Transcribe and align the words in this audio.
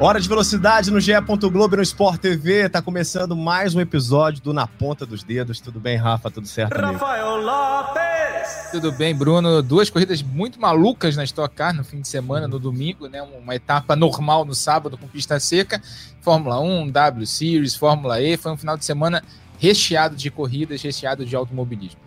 Hora 0.00 0.20
de 0.20 0.28
velocidade 0.28 0.92
no 0.92 1.00
GE. 1.00 1.10
Globo 1.50 1.74
e 1.74 1.78
no 1.78 1.82
Sport 1.82 2.20
TV. 2.20 2.68
Tá 2.68 2.80
começando 2.80 3.34
mais 3.34 3.74
um 3.74 3.80
episódio 3.80 4.40
do 4.40 4.52
Na 4.52 4.64
Ponta 4.64 5.04
dos 5.04 5.24
Dedos. 5.24 5.58
Tudo 5.58 5.80
bem, 5.80 5.96
Rafa? 5.96 6.30
Tudo 6.30 6.46
certo? 6.46 6.78
Amigo? 6.78 6.92
Rafael 6.92 7.36
Lopes! 7.38 8.70
Tudo 8.70 8.92
bem, 8.92 9.12
Bruno? 9.12 9.60
Duas 9.60 9.90
corridas 9.90 10.22
muito 10.22 10.60
malucas 10.60 11.16
na 11.16 11.24
Stock 11.24 11.52
Car 11.52 11.74
no 11.74 11.82
fim 11.82 12.00
de 12.00 12.06
semana, 12.06 12.46
no 12.46 12.60
domingo, 12.60 13.08
né? 13.08 13.20
Uma 13.22 13.56
etapa 13.56 13.96
normal 13.96 14.44
no 14.44 14.54
sábado 14.54 14.96
com 14.96 15.08
pista 15.08 15.40
seca. 15.40 15.82
Fórmula 16.20 16.60
1, 16.60 16.90
W 16.90 17.26
Series, 17.26 17.74
Fórmula 17.74 18.20
E. 18.20 18.36
Foi 18.36 18.52
um 18.52 18.56
final 18.56 18.76
de 18.76 18.84
semana 18.84 19.20
recheado 19.58 20.14
de 20.14 20.30
corridas, 20.30 20.80
recheado 20.80 21.26
de 21.26 21.34
automobilismo. 21.34 21.98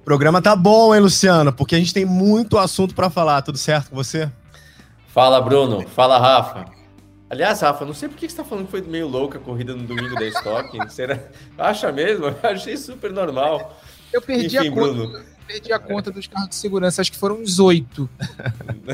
O 0.00 0.04
programa 0.04 0.40
tá 0.40 0.54
bom, 0.54 0.94
hein, 0.94 1.00
Luciano? 1.00 1.52
Porque 1.52 1.74
a 1.74 1.78
gente 1.78 1.92
tem 1.92 2.04
muito 2.04 2.56
assunto 2.56 2.94
para 2.94 3.10
falar. 3.10 3.42
Tudo 3.42 3.58
certo 3.58 3.90
com 3.90 3.96
você? 3.96 4.30
Fala, 5.08 5.40
Bruno. 5.40 5.84
Fala, 5.88 6.20
Rafa. 6.20 6.75
Aliás, 7.28 7.60
Rafa, 7.60 7.84
não 7.84 7.92
sei 7.92 8.08
por 8.08 8.16
que 8.16 8.20
você 8.20 8.26
está 8.26 8.44
falando 8.44 8.66
que 8.66 8.70
foi 8.70 8.82
meio 8.82 9.08
louca 9.08 9.38
a 9.38 9.40
corrida 9.40 9.74
no 9.74 9.82
domingo 9.82 10.14
da 10.14 10.26
Stock. 10.26 10.78
Será? 10.92 11.18
Acha 11.58 11.90
mesmo? 11.90 12.26
Eu 12.26 12.36
achei 12.42 12.76
super 12.76 13.12
normal. 13.12 13.80
Eu 14.12 14.22
perdi 14.22 14.56
Enfim, 14.56 14.68
a 14.68 14.70
conta. 14.72 14.92
Bruno. 14.92 15.24
Perdi 15.46 15.72
a 15.72 15.78
conta 15.78 16.10
dos 16.10 16.26
carros 16.26 16.50
de 16.50 16.54
segurança, 16.56 17.00
acho 17.00 17.10
que 17.10 17.18
foram 17.18 17.36
uns 17.40 17.58
oito. 17.58 18.08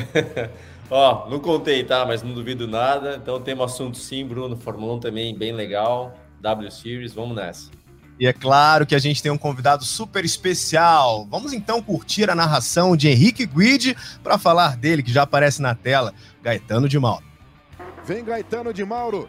Ó, 0.91 1.30
não 1.30 1.41
contei, 1.41 1.84
tá? 1.84 2.05
Mas 2.05 2.22
não 2.22 2.34
duvido 2.34 2.66
nada. 2.66 3.16
Então 3.22 3.41
temos 3.41 3.72
assunto 3.72 3.97
sim, 3.98 4.27
Bruno. 4.27 4.56
Fórmula 4.56 4.94
1 4.94 5.00
também 5.00 5.36
bem 5.36 5.53
legal. 5.53 6.14
W 6.41 6.70
Series, 6.70 7.14
vamos 7.14 7.36
nessa. 7.36 7.70
E 8.19 8.27
é 8.27 8.33
claro 8.33 8.86
que 8.86 8.94
a 8.94 8.98
gente 8.98 9.22
tem 9.22 9.33
um 9.33 9.38
convidado 9.38 9.84
super 9.84 10.25
especial. 10.25 11.27
Vamos 11.30 11.53
então 11.53 11.83
curtir 11.83 12.30
a 12.30 12.34
narração 12.34 12.97
de 12.97 13.08
Henrique 13.08 13.47
Guide 13.47 13.97
para 14.22 14.38
falar 14.38 14.77
dele, 14.77 15.03
que 15.03 15.12
já 15.12 15.22
aparece 15.22 15.62
na 15.62 15.75
tela, 15.75 16.12
Gaetano 16.42 16.88
de 16.88 16.98
Mauro. 16.98 17.31
Vem 18.05 18.25
Gaetano 18.25 18.72
de 18.72 18.84
Mauro. 18.84 19.28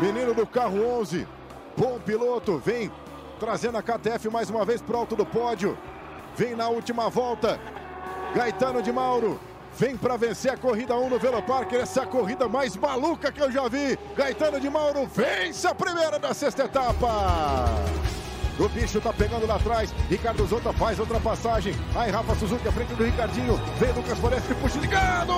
Menino 0.00 0.32
do 0.32 0.46
carro 0.46 0.82
11. 1.00 1.26
Bom 1.76 1.98
piloto. 2.00 2.58
Vem 2.58 2.90
trazendo 3.38 3.76
a 3.76 3.82
KTF 3.82 4.30
mais 4.30 4.48
uma 4.48 4.64
vez 4.64 4.80
para 4.80 4.96
alto 4.96 5.14
do 5.14 5.26
pódio. 5.26 5.76
Vem 6.36 6.56
na 6.56 6.68
última 6.68 7.10
volta. 7.10 7.60
Gaetano 8.34 8.82
de 8.82 8.90
Mauro. 8.90 9.38
Vem 9.76 9.96
para 9.96 10.16
vencer 10.16 10.50
a 10.50 10.56
corrida 10.56 10.96
1 10.96 11.10
no 11.10 11.18
Veloparker. 11.18 11.80
Essa 11.80 12.00
é 12.00 12.02
a 12.04 12.06
corrida 12.06 12.48
mais 12.48 12.74
maluca 12.76 13.30
que 13.30 13.42
eu 13.42 13.52
já 13.52 13.68
vi. 13.68 13.98
Gaetano 14.16 14.58
de 14.58 14.70
Mauro 14.70 15.06
vence 15.06 15.66
a 15.66 15.74
primeira 15.74 16.18
da 16.18 16.32
sexta 16.32 16.64
etapa. 16.64 17.66
O 18.58 18.68
bicho 18.68 19.00
tá 19.00 19.12
pegando 19.12 19.46
lá 19.46 19.54
atrás. 19.54 19.94
Ricardo 20.10 20.44
Zonta 20.46 20.72
faz 20.72 20.98
outra 20.98 21.20
passagem. 21.20 21.74
Aí 21.94 22.10
Rafa 22.10 22.34
Suzuki 22.34 22.66
à 22.66 22.72
frente 22.72 22.92
do 22.94 23.04
Ricardinho. 23.04 23.60
Vem 23.78 23.92
Lucas 23.92 24.18
Foreste, 24.18 24.54
puxa 24.54 24.80
ligado. 24.80 25.32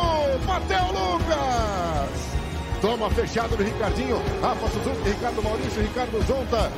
Bateu 0.46 0.86
Lucas. 0.86 2.40
Toma 2.80 3.10
fechado 3.10 3.56
do 3.56 3.62
Ricardinho. 3.62 4.16
Rafa 4.40 4.68
Suzuki, 4.68 5.08
Ricardo 5.10 5.42
Maurício, 5.42 5.82
Ricardo 5.82 6.26
Zonta. 6.26 6.72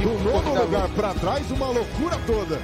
Do 0.00 0.18
nono 0.24 0.62
lugar 0.62 0.88
para 0.90 1.12
trás, 1.14 1.50
uma 1.50 1.66
loucura 1.66 2.16
toda. 2.26 2.58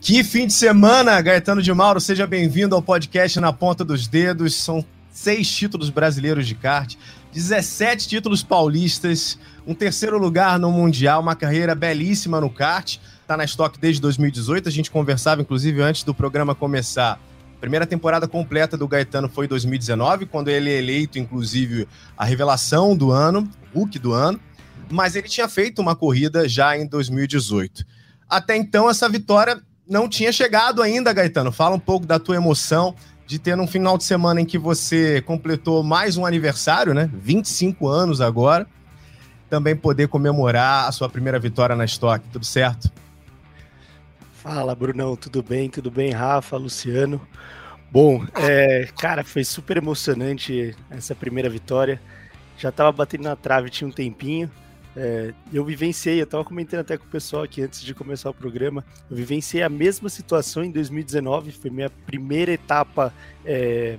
Que 0.00 0.24
fim 0.24 0.46
de 0.46 0.52
semana, 0.52 1.20
Gaetano 1.20 1.62
de 1.62 1.72
Mauro. 1.72 2.00
Seja 2.00 2.26
bem-vindo 2.26 2.74
ao 2.74 2.82
podcast 2.82 3.38
Na 3.38 3.52
Ponta 3.52 3.84
dos 3.84 4.08
Dedos. 4.08 4.54
São 4.54 4.84
seis 5.18 5.50
títulos 5.50 5.90
brasileiros 5.90 6.46
de 6.46 6.54
kart, 6.54 6.94
17 7.32 8.06
títulos 8.06 8.42
paulistas, 8.42 9.36
um 9.66 9.74
terceiro 9.74 10.16
lugar 10.16 10.58
no 10.58 10.70
Mundial, 10.70 11.20
uma 11.20 11.34
carreira 11.34 11.74
belíssima 11.74 12.40
no 12.40 12.48
kart. 12.48 12.98
Está 13.20 13.36
na 13.36 13.44
Stock 13.44 13.78
desde 13.78 14.00
2018. 14.00 14.68
A 14.68 14.72
gente 14.72 14.90
conversava, 14.90 15.42
inclusive, 15.42 15.82
antes 15.82 16.04
do 16.04 16.14
programa 16.14 16.54
começar. 16.54 17.20
A 17.56 17.60
primeira 17.60 17.84
temporada 17.84 18.28
completa 18.28 18.76
do 18.76 18.86
Gaetano 18.86 19.28
foi 19.28 19.46
em 19.46 19.48
2019, 19.48 20.26
quando 20.26 20.48
ele 20.48 20.70
é 20.70 20.78
eleito, 20.78 21.18
inclusive, 21.18 21.88
a 22.16 22.24
revelação 22.24 22.96
do 22.96 23.10
ano, 23.10 23.50
Hulk 23.74 23.98
do 23.98 24.12
ano. 24.12 24.40
Mas 24.88 25.16
ele 25.16 25.28
tinha 25.28 25.48
feito 25.48 25.82
uma 25.82 25.96
corrida 25.96 26.48
já 26.48 26.78
em 26.78 26.86
2018. 26.86 27.84
Até 28.30 28.56
então, 28.56 28.88
essa 28.88 29.08
vitória 29.08 29.60
não 29.86 30.08
tinha 30.08 30.30
chegado 30.30 30.80
ainda, 30.80 31.12
Gaetano. 31.12 31.50
Fala 31.50 31.74
um 31.74 31.80
pouco 31.80 32.06
da 32.06 32.20
tua 32.20 32.36
emoção 32.36 32.94
de 33.28 33.38
ter 33.38 33.54
num 33.54 33.66
final 33.66 33.98
de 33.98 34.04
semana 34.04 34.40
em 34.40 34.46
que 34.46 34.56
você 34.56 35.20
completou 35.20 35.84
mais 35.84 36.16
um 36.16 36.24
aniversário, 36.24 36.94
né? 36.94 37.10
25 37.12 37.86
anos 37.86 38.22
agora. 38.22 38.66
Também 39.50 39.76
poder 39.76 40.08
comemorar 40.08 40.88
a 40.88 40.92
sua 40.92 41.10
primeira 41.10 41.38
vitória 41.38 41.76
na 41.76 41.84
Stock. 41.84 42.26
Tudo 42.32 42.46
certo? 42.46 42.90
Fala, 44.32 44.74
Brunão. 44.74 45.14
Tudo 45.14 45.42
bem? 45.42 45.68
Tudo 45.68 45.90
bem, 45.90 46.10
Rafa, 46.10 46.56
Luciano? 46.56 47.20
Bom, 47.92 48.24
é, 48.34 48.88
cara, 48.98 49.22
foi 49.22 49.44
super 49.44 49.76
emocionante 49.76 50.74
essa 50.88 51.14
primeira 51.14 51.50
vitória. 51.50 52.00
Já 52.56 52.72
tava 52.72 52.90
batendo 52.92 53.24
na 53.24 53.36
trave, 53.36 53.68
tinha 53.68 53.86
um 53.86 53.92
tempinho. 53.92 54.50
É, 55.00 55.32
eu 55.52 55.64
vivenciei, 55.64 56.18
eu 56.18 56.24
estava 56.24 56.44
comentando 56.44 56.80
até 56.80 56.98
com 56.98 57.04
o 57.04 57.08
pessoal 57.08 57.44
aqui 57.44 57.62
antes 57.62 57.82
de 57.82 57.94
começar 57.94 58.30
o 58.30 58.34
programa, 58.34 58.84
eu 59.08 59.16
vivenciei 59.16 59.62
a 59.62 59.68
mesma 59.68 60.08
situação 60.08 60.64
em 60.64 60.72
2019, 60.72 61.52
foi 61.52 61.70
minha 61.70 61.88
primeira 61.88 62.50
etapa 62.50 63.14
é, 63.44 63.96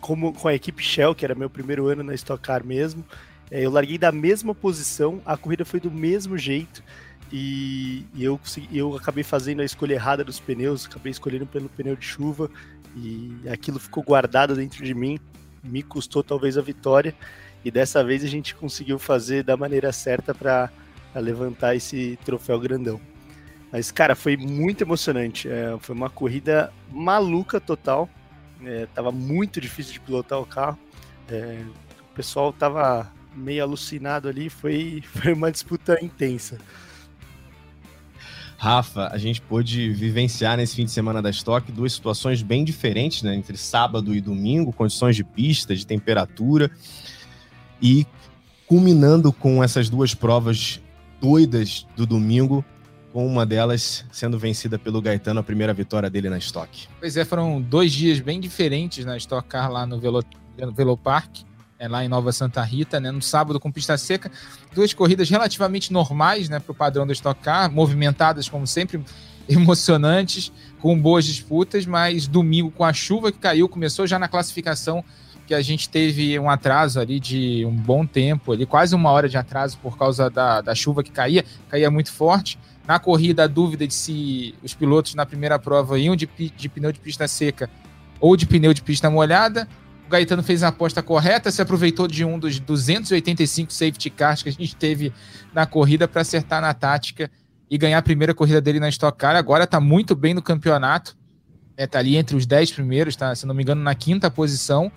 como, 0.00 0.32
com 0.32 0.48
a 0.48 0.54
equipe 0.54 0.82
Shell, 0.82 1.14
que 1.14 1.24
era 1.24 1.36
meu 1.36 1.48
primeiro 1.48 1.86
ano 1.86 2.02
na 2.02 2.14
Stock 2.14 2.42
Car 2.42 2.66
mesmo. 2.66 3.04
É, 3.48 3.64
eu 3.64 3.70
larguei 3.70 3.96
da 3.96 4.10
mesma 4.10 4.56
posição, 4.56 5.22
a 5.24 5.36
corrida 5.36 5.64
foi 5.64 5.78
do 5.78 5.90
mesmo 5.90 6.36
jeito, 6.36 6.82
e, 7.32 8.04
e 8.12 8.24
eu, 8.24 8.38
consegui, 8.38 8.76
eu 8.76 8.96
acabei 8.96 9.22
fazendo 9.22 9.62
a 9.62 9.64
escolha 9.64 9.94
errada 9.94 10.24
dos 10.24 10.40
pneus, 10.40 10.86
acabei 10.86 11.12
escolhendo 11.12 11.46
pelo 11.46 11.68
pneu 11.68 11.94
de 11.94 12.04
chuva, 12.04 12.50
e 12.96 13.36
aquilo 13.48 13.78
ficou 13.78 14.02
guardado 14.02 14.56
dentro 14.56 14.84
de 14.84 14.94
mim, 14.94 15.16
me 15.62 15.80
custou 15.80 16.24
talvez 16.24 16.58
a 16.58 16.60
vitória. 16.60 17.14
E 17.66 17.70
dessa 17.72 18.04
vez 18.04 18.22
a 18.22 18.28
gente 18.28 18.54
conseguiu 18.54 18.96
fazer 18.96 19.42
da 19.42 19.56
maneira 19.56 19.90
certa 19.90 20.32
para 20.32 20.70
levantar 21.16 21.74
esse 21.74 22.16
troféu 22.24 22.60
grandão. 22.60 23.00
Mas, 23.72 23.90
cara, 23.90 24.14
foi 24.14 24.36
muito 24.36 24.82
emocionante. 24.82 25.48
É, 25.48 25.76
foi 25.80 25.92
uma 25.92 26.08
corrida 26.08 26.72
maluca 26.92 27.60
total. 27.60 28.08
É, 28.64 28.86
tava 28.94 29.10
muito 29.10 29.60
difícil 29.60 29.94
de 29.94 29.98
pilotar 29.98 30.38
o 30.38 30.46
carro. 30.46 30.78
É, 31.28 31.60
o 32.12 32.14
pessoal 32.14 32.52
tava 32.52 33.12
meio 33.34 33.64
alucinado 33.64 34.28
ali. 34.28 34.48
Foi, 34.48 35.02
foi 35.20 35.32
uma 35.32 35.50
disputa 35.50 35.98
intensa. 36.00 36.58
Rafa, 38.56 39.08
a 39.08 39.18
gente 39.18 39.40
pôde 39.40 39.90
vivenciar 39.90 40.56
nesse 40.56 40.76
fim 40.76 40.84
de 40.84 40.92
semana 40.92 41.20
da 41.20 41.30
Stock 41.30 41.72
duas 41.72 41.92
situações 41.92 42.42
bem 42.42 42.64
diferentes, 42.64 43.24
né? 43.24 43.34
Entre 43.34 43.56
sábado 43.56 44.14
e 44.14 44.20
domingo, 44.20 44.72
condições 44.72 45.16
de 45.16 45.24
pista, 45.24 45.74
de 45.74 45.84
temperatura 45.84 46.70
e 47.80 48.06
culminando 48.66 49.32
com 49.32 49.62
essas 49.62 49.88
duas 49.88 50.14
provas 50.14 50.80
doidas 51.20 51.86
do 51.96 52.04
domingo, 52.04 52.64
com 53.12 53.26
uma 53.26 53.46
delas 53.46 54.04
sendo 54.12 54.38
vencida 54.38 54.78
pelo 54.78 55.00
Gaetano, 55.00 55.40
a 55.40 55.42
primeira 55.42 55.72
vitória 55.72 56.10
dele 56.10 56.28
na 56.28 56.38
Stock. 56.38 56.88
Pois 57.00 57.16
é, 57.16 57.24
foram 57.24 57.62
dois 57.62 57.92
dias 57.92 58.20
bem 58.20 58.40
diferentes 58.40 59.04
na 59.04 59.16
Stock 59.16 59.48
Car 59.48 59.70
lá 59.70 59.86
no 59.86 59.98
Velo, 59.98 60.22
no 60.58 60.72
Velo 60.72 60.98
é, 61.78 61.88
lá 61.88 62.04
em 62.04 62.08
Nova 62.08 62.32
Santa 62.32 62.62
Rita, 62.62 62.98
né, 62.98 63.10
no 63.10 63.22
sábado 63.22 63.60
com 63.60 63.70
pista 63.70 63.96
seca, 63.96 64.30
duas 64.74 64.92
corridas 64.92 65.30
relativamente 65.30 65.92
normais, 65.92 66.48
né, 66.48 66.58
para 66.58 66.72
o 66.72 66.74
padrão 66.74 67.06
da 67.06 67.12
Stock 67.12 67.40
Car, 67.40 67.70
movimentadas 67.70 68.48
como 68.48 68.66
sempre, 68.66 69.02
emocionantes, 69.48 70.52
com 70.80 70.98
boas 70.98 71.24
disputas, 71.24 71.86
mas 71.86 72.26
domingo 72.26 72.70
com 72.70 72.84
a 72.84 72.92
chuva 72.92 73.30
que 73.30 73.38
caiu, 73.38 73.68
começou 73.68 74.06
já 74.06 74.18
na 74.18 74.26
classificação 74.26 75.04
que 75.46 75.54
a 75.54 75.62
gente 75.62 75.88
teve 75.88 76.38
um 76.38 76.50
atraso 76.50 76.98
ali 76.98 77.20
de 77.20 77.64
um 77.64 77.74
bom 77.74 78.04
tempo, 78.04 78.52
ali, 78.52 78.66
quase 78.66 78.94
uma 78.94 79.10
hora 79.10 79.28
de 79.28 79.36
atraso 79.36 79.78
por 79.78 79.96
causa 79.96 80.28
da, 80.28 80.60
da 80.60 80.74
chuva 80.74 81.02
que 81.04 81.10
caía, 81.10 81.44
caía 81.68 81.90
muito 81.90 82.12
forte. 82.12 82.58
Na 82.86 82.98
corrida, 82.98 83.44
a 83.44 83.46
dúvida 83.46 83.86
de 83.86 83.94
se 83.94 84.54
os 84.62 84.74
pilotos 84.74 85.14
na 85.14 85.24
primeira 85.24 85.58
prova 85.58 85.98
iam 85.98 86.16
de, 86.16 86.28
de 86.56 86.68
pneu 86.68 86.92
de 86.92 87.00
pista 87.00 87.26
seca 87.26 87.70
ou 88.20 88.36
de 88.36 88.46
pneu 88.46 88.74
de 88.74 88.82
pista 88.82 89.08
molhada. 89.08 89.68
O 90.06 90.10
Gaetano 90.10 90.42
fez 90.42 90.62
a 90.62 90.68
aposta 90.68 91.02
correta, 91.02 91.50
se 91.50 91.60
aproveitou 91.60 92.06
de 92.06 92.24
um 92.24 92.38
dos 92.38 92.60
285 92.60 93.72
safety 93.72 94.10
cars 94.10 94.42
que 94.42 94.48
a 94.48 94.52
gente 94.52 94.76
teve 94.76 95.12
na 95.52 95.66
corrida 95.66 96.06
para 96.06 96.22
acertar 96.22 96.60
na 96.60 96.72
tática 96.74 97.30
e 97.68 97.76
ganhar 97.76 97.98
a 97.98 98.02
primeira 98.02 98.32
corrida 98.32 98.60
dele 98.60 98.78
na 98.78 98.88
Stock 98.88 99.18
Car. 99.18 99.34
Agora 99.34 99.64
está 99.64 99.80
muito 99.80 100.14
bem 100.14 100.32
no 100.32 100.42
campeonato, 100.42 101.16
está 101.76 101.98
né, 101.98 102.00
ali 102.00 102.16
entre 102.16 102.36
os 102.36 102.46
10 102.46 102.70
primeiros, 102.70 103.16
tá, 103.16 103.34
se 103.34 103.46
não 103.46 103.54
me 103.54 103.62
engano, 103.62 103.82
na 103.82 103.94
quinta 103.96 104.30
posição 104.30 104.92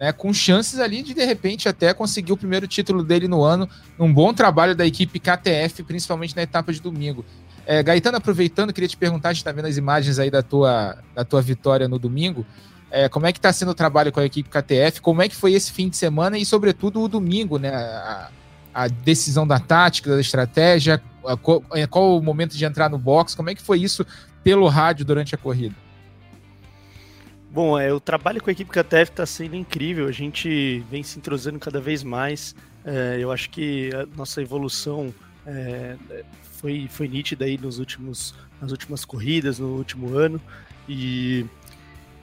né, 0.00 0.12
com 0.12 0.32
chances 0.32 0.80
ali 0.80 1.02
de 1.02 1.14
de 1.14 1.24
repente 1.24 1.68
até 1.68 1.94
conseguir 1.94 2.32
o 2.32 2.36
primeiro 2.36 2.66
título 2.66 3.02
dele 3.02 3.28
no 3.28 3.42
ano, 3.42 3.68
um 3.98 4.12
bom 4.12 4.32
trabalho 4.32 4.74
da 4.74 4.86
equipe 4.86 5.18
KTF, 5.18 5.82
principalmente 5.84 6.34
na 6.34 6.42
etapa 6.42 6.72
de 6.72 6.80
domingo. 6.80 7.24
É, 7.66 7.82
Gaetano, 7.82 8.18
aproveitando, 8.18 8.72
queria 8.72 8.88
te 8.88 8.96
perguntar, 8.96 9.30
a 9.30 9.32
gente 9.32 9.40
está 9.40 9.52
vendo 9.52 9.66
as 9.66 9.76
imagens 9.76 10.18
aí 10.18 10.30
da 10.30 10.42
tua, 10.42 10.98
da 11.14 11.24
tua 11.24 11.40
vitória 11.40 11.88
no 11.88 11.98
domingo. 11.98 12.44
É, 12.90 13.08
como 13.08 13.26
é 13.26 13.32
que 13.32 13.38
está 13.38 13.52
sendo 13.52 13.70
o 13.70 13.74
trabalho 13.74 14.12
com 14.12 14.20
a 14.20 14.24
equipe 14.24 14.48
KTF? 14.48 15.00
Como 15.00 15.22
é 15.22 15.28
que 15.28 15.34
foi 15.34 15.54
esse 15.54 15.72
fim 15.72 15.88
de 15.88 15.96
semana 15.96 16.38
e, 16.38 16.44
sobretudo, 16.44 17.00
o 17.00 17.08
domingo, 17.08 17.58
né? 17.58 17.70
A, 17.74 18.30
a 18.74 18.88
decisão 18.88 19.46
da 19.46 19.58
tática, 19.58 20.10
da 20.10 20.20
estratégia, 20.20 21.00
a, 21.24 21.36
qual, 21.36 21.62
é, 21.72 21.86
qual 21.86 22.18
o 22.18 22.22
momento 22.22 22.56
de 22.56 22.64
entrar 22.64 22.90
no 22.90 22.98
box? 22.98 23.34
Como 23.34 23.48
é 23.48 23.54
que 23.54 23.62
foi 23.62 23.80
isso 23.80 24.04
pelo 24.42 24.68
rádio 24.68 25.04
durante 25.04 25.34
a 25.34 25.38
corrida? 25.38 25.74
Bom, 27.54 27.78
é, 27.78 27.92
o 27.92 28.00
trabalho 28.00 28.42
com 28.42 28.50
a 28.50 28.52
equipe 28.52 28.68
KTF 28.68 29.12
está 29.12 29.24
sendo 29.24 29.54
incrível. 29.54 30.08
A 30.08 30.12
gente 30.12 30.80
vem 30.90 31.04
se 31.04 31.20
entrosando 31.20 31.60
cada 31.60 31.80
vez 31.80 32.02
mais. 32.02 32.52
É, 32.84 33.16
eu 33.20 33.30
acho 33.30 33.48
que 33.48 33.90
a 33.94 34.04
nossa 34.16 34.42
evolução 34.42 35.14
é, 35.46 35.96
foi, 36.58 36.88
foi 36.90 37.06
nítida 37.06 37.44
aí 37.44 37.56
nos 37.56 37.78
últimos, 37.78 38.34
nas 38.60 38.72
últimas 38.72 39.04
corridas, 39.04 39.60
no 39.60 39.68
último 39.68 40.18
ano. 40.18 40.40
E, 40.88 41.46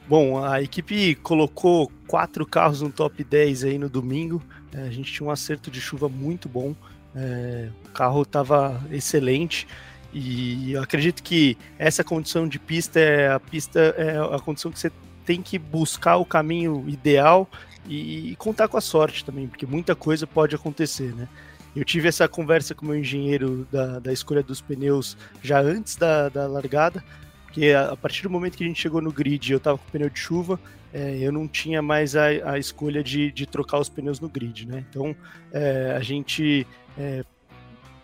bom, 0.05 0.43
a 0.43 0.61
equipe 0.61 1.15
colocou 1.15 1.89
quatro 2.07 2.45
carros 2.45 2.81
no 2.81 2.91
top 2.91 3.23
10 3.23 3.63
aí 3.63 3.77
no 3.77 3.87
domingo. 3.87 4.43
É, 4.73 4.81
a 4.81 4.91
gente 4.91 5.13
tinha 5.13 5.25
um 5.25 5.31
acerto 5.31 5.71
de 5.71 5.79
chuva 5.79 6.09
muito 6.09 6.49
bom. 6.49 6.75
É, 7.15 7.69
o 7.85 7.89
carro 7.91 8.23
estava 8.23 8.85
excelente. 8.91 9.65
E 10.11 10.73
eu 10.73 10.83
acredito 10.83 11.23
que 11.23 11.57
essa 11.79 12.03
condição 12.03 12.49
de 12.49 12.59
pista 12.59 12.99
é 12.99 13.31
a 13.31 13.39
pista 13.39 13.79
é 13.79 14.17
a 14.19 14.39
condição 14.39 14.69
que 14.69 14.77
você 14.77 14.91
tem 15.25 15.41
que 15.41 15.57
buscar 15.57 16.17
o 16.17 16.25
caminho 16.25 16.85
ideal 16.87 17.47
e, 17.87 18.35
contar 18.37 18.67
com 18.67 18.77
a 18.77 18.81
sorte 18.81 19.25
também, 19.25 19.47
porque 19.47 19.65
muita 19.65 19.95
coisa 19.95 20.27
pode 20.27 20.55
acontecer, 20.55 21.13
né? 21.15 21.27
Eu 21.75 21.85
tive 21.85 22.09
essa 22.09 22.27
conversa 22.27 22.75
com 22.75 22.85
o 22.85 22.89
meu 22.89 22.97
engenheiro 22.97 23.67
da, 23.71 23.99
da 23.99 24.11
escolha 24.11 24.43
dos 24.43 24.59
pneus 24.61 25.17
já 25.41 25.59
antes 25.61 25.95
da, 25.95 26.27
da 26.27 26.45
largada, 26.45 27.03
porque 27.45 27.71
a, 27.71 27.91
a, 27.91 27.97
partir 27.97 28.23
do 28.23 28.29
momento 28.29 28.57
que 28.57 28.63
a 28.63 28.67
gente 28.67 28.81
chegou 28.81 29.01
no 29.01 29.11
grid 29.11 29.51
eu 29.51 29.57
estava 29.57 29.77
com 29.77 29.89
pneu 29.89 30.09
de 30.09 30.19
chuva, 30.19 30.59
é, 30.93 31.17
eu 31.19 31.31
não 31.31 31.47
tinha 31.47 31.81
mais 31.81 32.15
a, 32.15 32.25
a 32.43 32.59
escolha 32.59 33.01
de, 33.01 33.31
de, 33.31 33.45
trocar 33.45 33.79
os 33.79 33.87
pneus 33.87 34.19
no 34.19 34.27
grid, 34.27 34.67
né? 34.67 34.85
Então 34.89 35.15
é, 35.53 35.95
a 35.95 36.01
gente 36.01 36.67
é, 36.97 37.23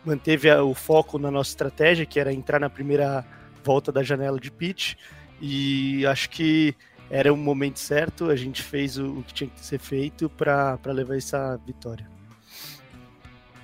manteve 0.05 0.49
o 0.49 0.73
foco 0.73 1.19
na 1.19 1.29
nossa 1.29 1.49
estratégia, 1.49 2.05
que 2.05 2.19
era 2.19 2.31
entrar 2.31 2.59
na 2.59 2.69
primeira 2.69 3.25
volta 3.63 3.91
da 3.91 4.01
janela 4.01 4.39
de 4.39 4.49
pitch, 4.49 4.95
e 5.41 6.05
acho 6.05 6.29
que 6.29 6.73
era 7.09 7.31
o 7.33 7.37
momento 7.37 7.79
certo, 7.79 8.29
a 8.29 8.35
gente 8.35 8.61
fez 8.61 8.97
o, 8.97 9.19
o 9.19 9.23
que 9.23 9.33
tinha 9.33 9.49
que 9.49 9.65
ser 9.65 9.79
feito 9.79 10.29
para 10.29 10.79
levar 10.87 11.15
essa 11.15 11.57
vitória. 11.65 12.07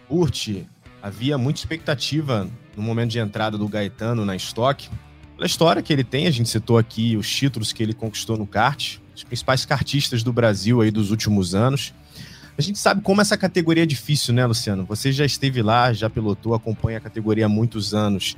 Curte, 0.08 0.68
havia 1.02 1.38
muita 1.38 1.60
expectativa 1.60 2.50
no 2.76 2.84
momento 2.84 3.12
de 3.12 3.20
entrada 3.20 3.58
do 3.58 3.68
Gaetano 3.68 4.26
na 4.26 4.36
estoque. 4.36 4.90
Pela 5.36 5.46
história 5.48 5.82
que 5.82 5.92
ele 5.92 6.04
tem, 6.04 6.28
a 6.28 6.32
gente 6.32 6.50
citou 6.50 6.78
aqui 6.78 7.18
os 7.18 7.30
títulos 7.30 7.74
que 7.74 7.84
ele 7.84 7.94
conquistou 7.94 8.38
no 8.38 8.48
kart, 8.48 8.98
os 9.16 9.24
principais 9.24 9.66
kartistas 9.66 10.24
do 10.24 10.32
Brasil 10.32 10.82
aí 10.82 10.92
dos 10.92 11.12
últimos 11.12 11.54
anos. 11.54 11.94
A 12.58 12.62
gente 12.62 12.78
sabe 12.78 13.02
como 13.02 13.20
essa 13.20 13.36
categoria 13.36 13.84
é 13.84 13.86
difícil, 13.86 14.34
né, 14.34 14.46
Luciano? 14.46 14.86
Você 14.86 15.12
já 15.12 15.26
esteve 15.26 15.62
lá, 15.62 15.92
já 15.92 16.10
pilotou, 16.10 16.54
acompanha 16.54 17.00
a 17.00 17.02
categoria 17.02 17.48
há 17.48 17.50
muitos 17.50 17.94
anos. 17.94 18.38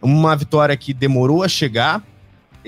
Uma 0.00 0.34
vitória 0.34 0.76
que 0.76 0.94
demorou 0.94 1.42
a 1.42 1.48
chegar, 1.48 2.02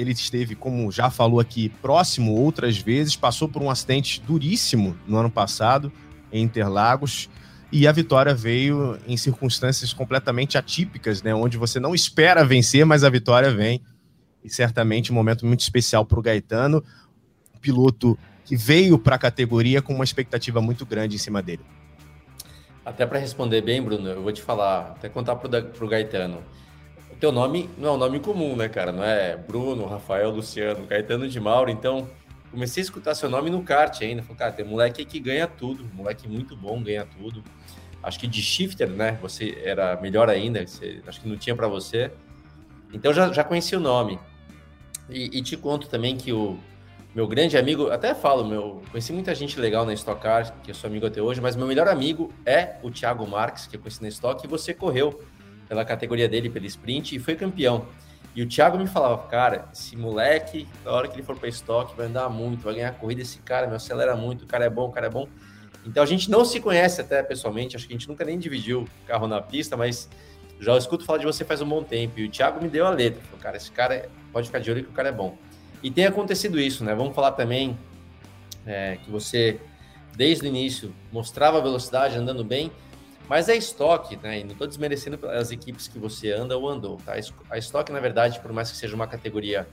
ele 0.01 0.13
esteve, 0.13 0.55
como 0.55 0.91
já 0.91 1.11
falou 1.11 1.41
aqui, 1.41 1.69
próximo 1.83 2.35
outras 2.35 2.79
vezes, 2.79 3.17
passou 3.17 3.49
por 3.49 3.63
um 3.63 3.71
acidente 3.71 4.21
duríssimo 4.21 4.97
no 5.07 5.19
ano 5.19 5.31
passado 5.31 5.93
em 6.33 6.43
Interlagos. 6.43 7.29
E 7.71 7.87
a 7.87 7.93
vitória 7.93 8.35
veio 8.35 8.99
em 9.07 9.17
circunstâncias 9.17 9.93
completamente 9.93 10.57
atípicas, 10.59 11.23
né? 11.23 11.35
Onde 11.35 11.57
você 11.57 11.79
não 11.79 11.95
espera 11.95 12.45
vencer, 12.45 12.85
mas 12.85 13.05
a 13.05 13.11
vitória 13.11 13.53
vem. 13.53 13.83
E 14.43 14.49
certamente 14.49 15.13
um 15.13 15.15
momento 15.15 15.47
muito 15.47 15.61
especial 15.61 16.05
para 16.05 16.19
o 16.19 16.23
Gaetano, 16.23 16.83
piloto 17.61 18.19
que 18.45 18.57
veio 18.57 18.99
para 18.99 19.17
a 19.17 19.19
categoria 19.19 19.83
com 19.83 19.95
uma 19.95 20.03
expectativa 20.03 20.61
muito 20.61 20.87
grande 20.87 21.15
em 21.15 21.19
cima 21.19 21.43
dele. 21.43 21.63
Até 22.85 23.07
para 23.07 23.19
responder 23.19 23.61
bem, 23.61 23.83
Bruno, 23.83 24.09
eu 24.09 24.23
vou 24.23 24.33
te 24.33 24.41
falar, 24.41 24.95
até 24.97 25.09
contar 25.09 25.37
para 25.37 25.85
o 25.85 25.89
Gaetano 25.89 26.43
teu 27.21 27.31
nome 27.31 27.69
não 27.77 27.91
é 27.91 27.93
um 27.93 27.97
nome 27.99 28.19
comum, 28.19 28.57
né, 28.57 28.69
cara? 28.69 28.91
Não 28.91 29.05
é 29.05 29.37
Bruno, 29.37 29.87
Rafael, 29.87 30.31
Luciano, 30.31 30.87
Caetano 30.87 31.29
de 31.29 31.39
Mauro. 31.39 31.71
Então, 31.71 32.09
comecei 32.51 32.81
a 32.81 32.85
escutar 32.85 33.15
seu 33.15 33.29
nome 33.29 33.51
no 33.51 33.63
kart 33.63 34.01
ainda. 34.01 34.23
Falei, 34.23 34.39
cara, 34.39 34.53
tem 34.53 34.65
moleque 34.65 35.05
que 35.05 35.21
ganha 35.21 35.47
tudo, 35.47 35.85
moleque 35.95 36.27
muito 36.27 36.57
bom, 36.57 36.83
ganha 36.83 37.07
tudo. 37.19 37.45
Acho 38.03 38.19
que 38.19 38.27
de 38.27 38.41
shifter, 38.41 38.89
né? 38.89 39.19
Você 39.21 39.61
era 39.63 40.01
melhor 40.01 40.31
ainda, 40.31 40.67
você, 40.67 41.03
acho 41.07 41.21
que 41.21 41.29
não 41.29 41.37
tinha 41.37 41.55
para 41.55 41.69
você. 41.69 42.11
Então, 42.93 43.13
já, 43.13 43.31
já 43.31 43.45
conheci 43.45 43.77
o 43.77 43.81
nome. 43.81 44.19
E, 45.11 45.39
e, 45.39 45.43
te 45.43 45.57
conto 45.57 45.89
também 45.89 46.17
que 46.17 46.33
o 46.33 46.59
meu 47.15 47.27
grande 47.27 47.59
amigo, 47.59 47.91
até 47.91 48.15
falo, 48.15 48.47
meu, 48.47 48.81
conheci 48.91 49.13
muita 49.13 49.35
gente 49.35 49.61
legal 49.61 49.85
na 49.85 49.93
Stock 49.93 50.23
Car, 50.23 50.55
que 50.63 50.71
eu 50.71 50.75
sou 50.75 50.89
amigo 50.89 51.05
até 51.05 51.21
hoje, 51.21 51.41
mas 51.41 51.55
meu 51.55 51.67
melhor 51.67 51.89
amigo 51.89 52.33
é 52.47 52.77
o 52.83 52.91
Thiago 52.91 53.27
Marques, 53.27 53.67
que 53.67 53.77
eu 53.77 53.81
conheci 53.81 54.01
na 54.01 54.09
Stock, 54.09 54.43
e 54.43 54.49
você 54.49 54.73
correu 54.73 55.21
pela 55.71 55.85
categoria 55.85 56.29
dele, 56.29 56.51
pelo 56.51 56.67
sprint, 56.67 57.15
e 57.15 57.21
foi 57.21 57.37
campeão. 57.37 57.87
E 58.35 58.43
o 58.43 58.49
Thiago 58.49 58.77
me 58.77 58.89
falava, 58.89 59.17
cara, 59.29 59.69
esse 59.73 59.97
moleque, 59.97 60.67
na 60.85 60.91
hora 60.91 61.07
que 61.07 61.15
ele 61.15 61.23
for 61.23 61.37
para 61.37 61.49
estoque, 61.49 61.97
vai 61.97 62.07
andar 62.07 62.29
muito, 62.29 62.65
vai 62.65 62.75
ganhar 62.75 62.93
corrida, 62.95 63.23
esse 63.23 63.39
cara 63.39 63.69
me 63.69 63.77
acelera 63.77 64.17
muito, 64.17 64.43
o 64.43 64.47
cara 64.49 64.65
é 64.65 64.69
bom, 64.69 64.89
o 64.89 64.91
cara 64.91 65.07
é 65.07 65.11
bom. 65.11 65.29
Então 65.87 66.03
a 66.03 66.07
gente 66.07 66.29
não 66.29 66.45
se 66.45 66.59
conhece 66.59 67.01
até 67.01 67.23
pessoalmente, 67.23 67.77
acho 67.77 67.87
que 67.87 67.93
a 67.93 67.97
gente 67.97 68.09
nunca 68.09 68.25
nem 68.25 68.37
dividiu 68.37 68.89
carro 69.07 69.29
na 69.29 69.41
pista, 69.41 69.77
mas 69.77 70.09
já 70.59 70.77
escuto 70.77 71.05
falar 71.05 71.21
de 71.21 71.25
você 71.25 71.45
faz 71.45 71.63
um 71.63 71.69
bom 71.69 71.85
tempo. 71.85 72.19
E 72.19 72.27
o 72.27 72.31
Thiago 72.31 72.61
me 72.61 72.69
deu 72.69 72.85
a 72.85 72.91
letra, 72.91 73.23
falou, 73.23 73.39
cara, 73.39 73.57
esse 73.57 73.71
cara 73.71 73.95
é, 73.95 74.09
pode 74.33 74.49
ficar 74.49 74.59
de 74.59 74.73
olho 74.73 74.83
que 74.83 74.91
o 74.91 74.93
cara 74.93 75.11
é 75.11 75.13
bom. 75.13 75.39
E 75.85 75.89
tem 75.89 76.05
acontecido 76.05 76.61
isso, 76.61 76.83
né? 76.83 76.97
Vamos 76.97 77.15
falar 77.15 77.31
também 77.33 77.79
é, 78.67 78.97
que 78.97 79.09
você, 79.09 79.61
desde 80.17 80.45
o 80.45 80.49
início, 80.49 80.93
mostrava 81.13 81.63
velocidade 81.63 82.17
andando 82.17 82.43
bem, 82.43 82.73
mas 83.31 83.49
é 83.49 83.55
estoque, 83.55 84.19
né? 84.21 84.41
E 84.41 84.43
não 84.43 84.51
estou 84.51 84.67
desmerecendo 84.67 85.25
as 85.29 85.53
equipes 85.53 85.87
que 85.87 86.01
você 86.01 86.33
anda 86.33 86.59
ou 86.59 86.69
andou, 86.69 86.97
tá? 86.97 87.15
A 87.49 87.57
estoque, 87.57 87.93
na 87.93 88.01
verdade, 88.01 88.41
por 88.41 88.53
mais 88.53 88.73
que 88.73 88.77
seja 88.77 88.97
uma 88.97 89.07
categoria 89.07 89.69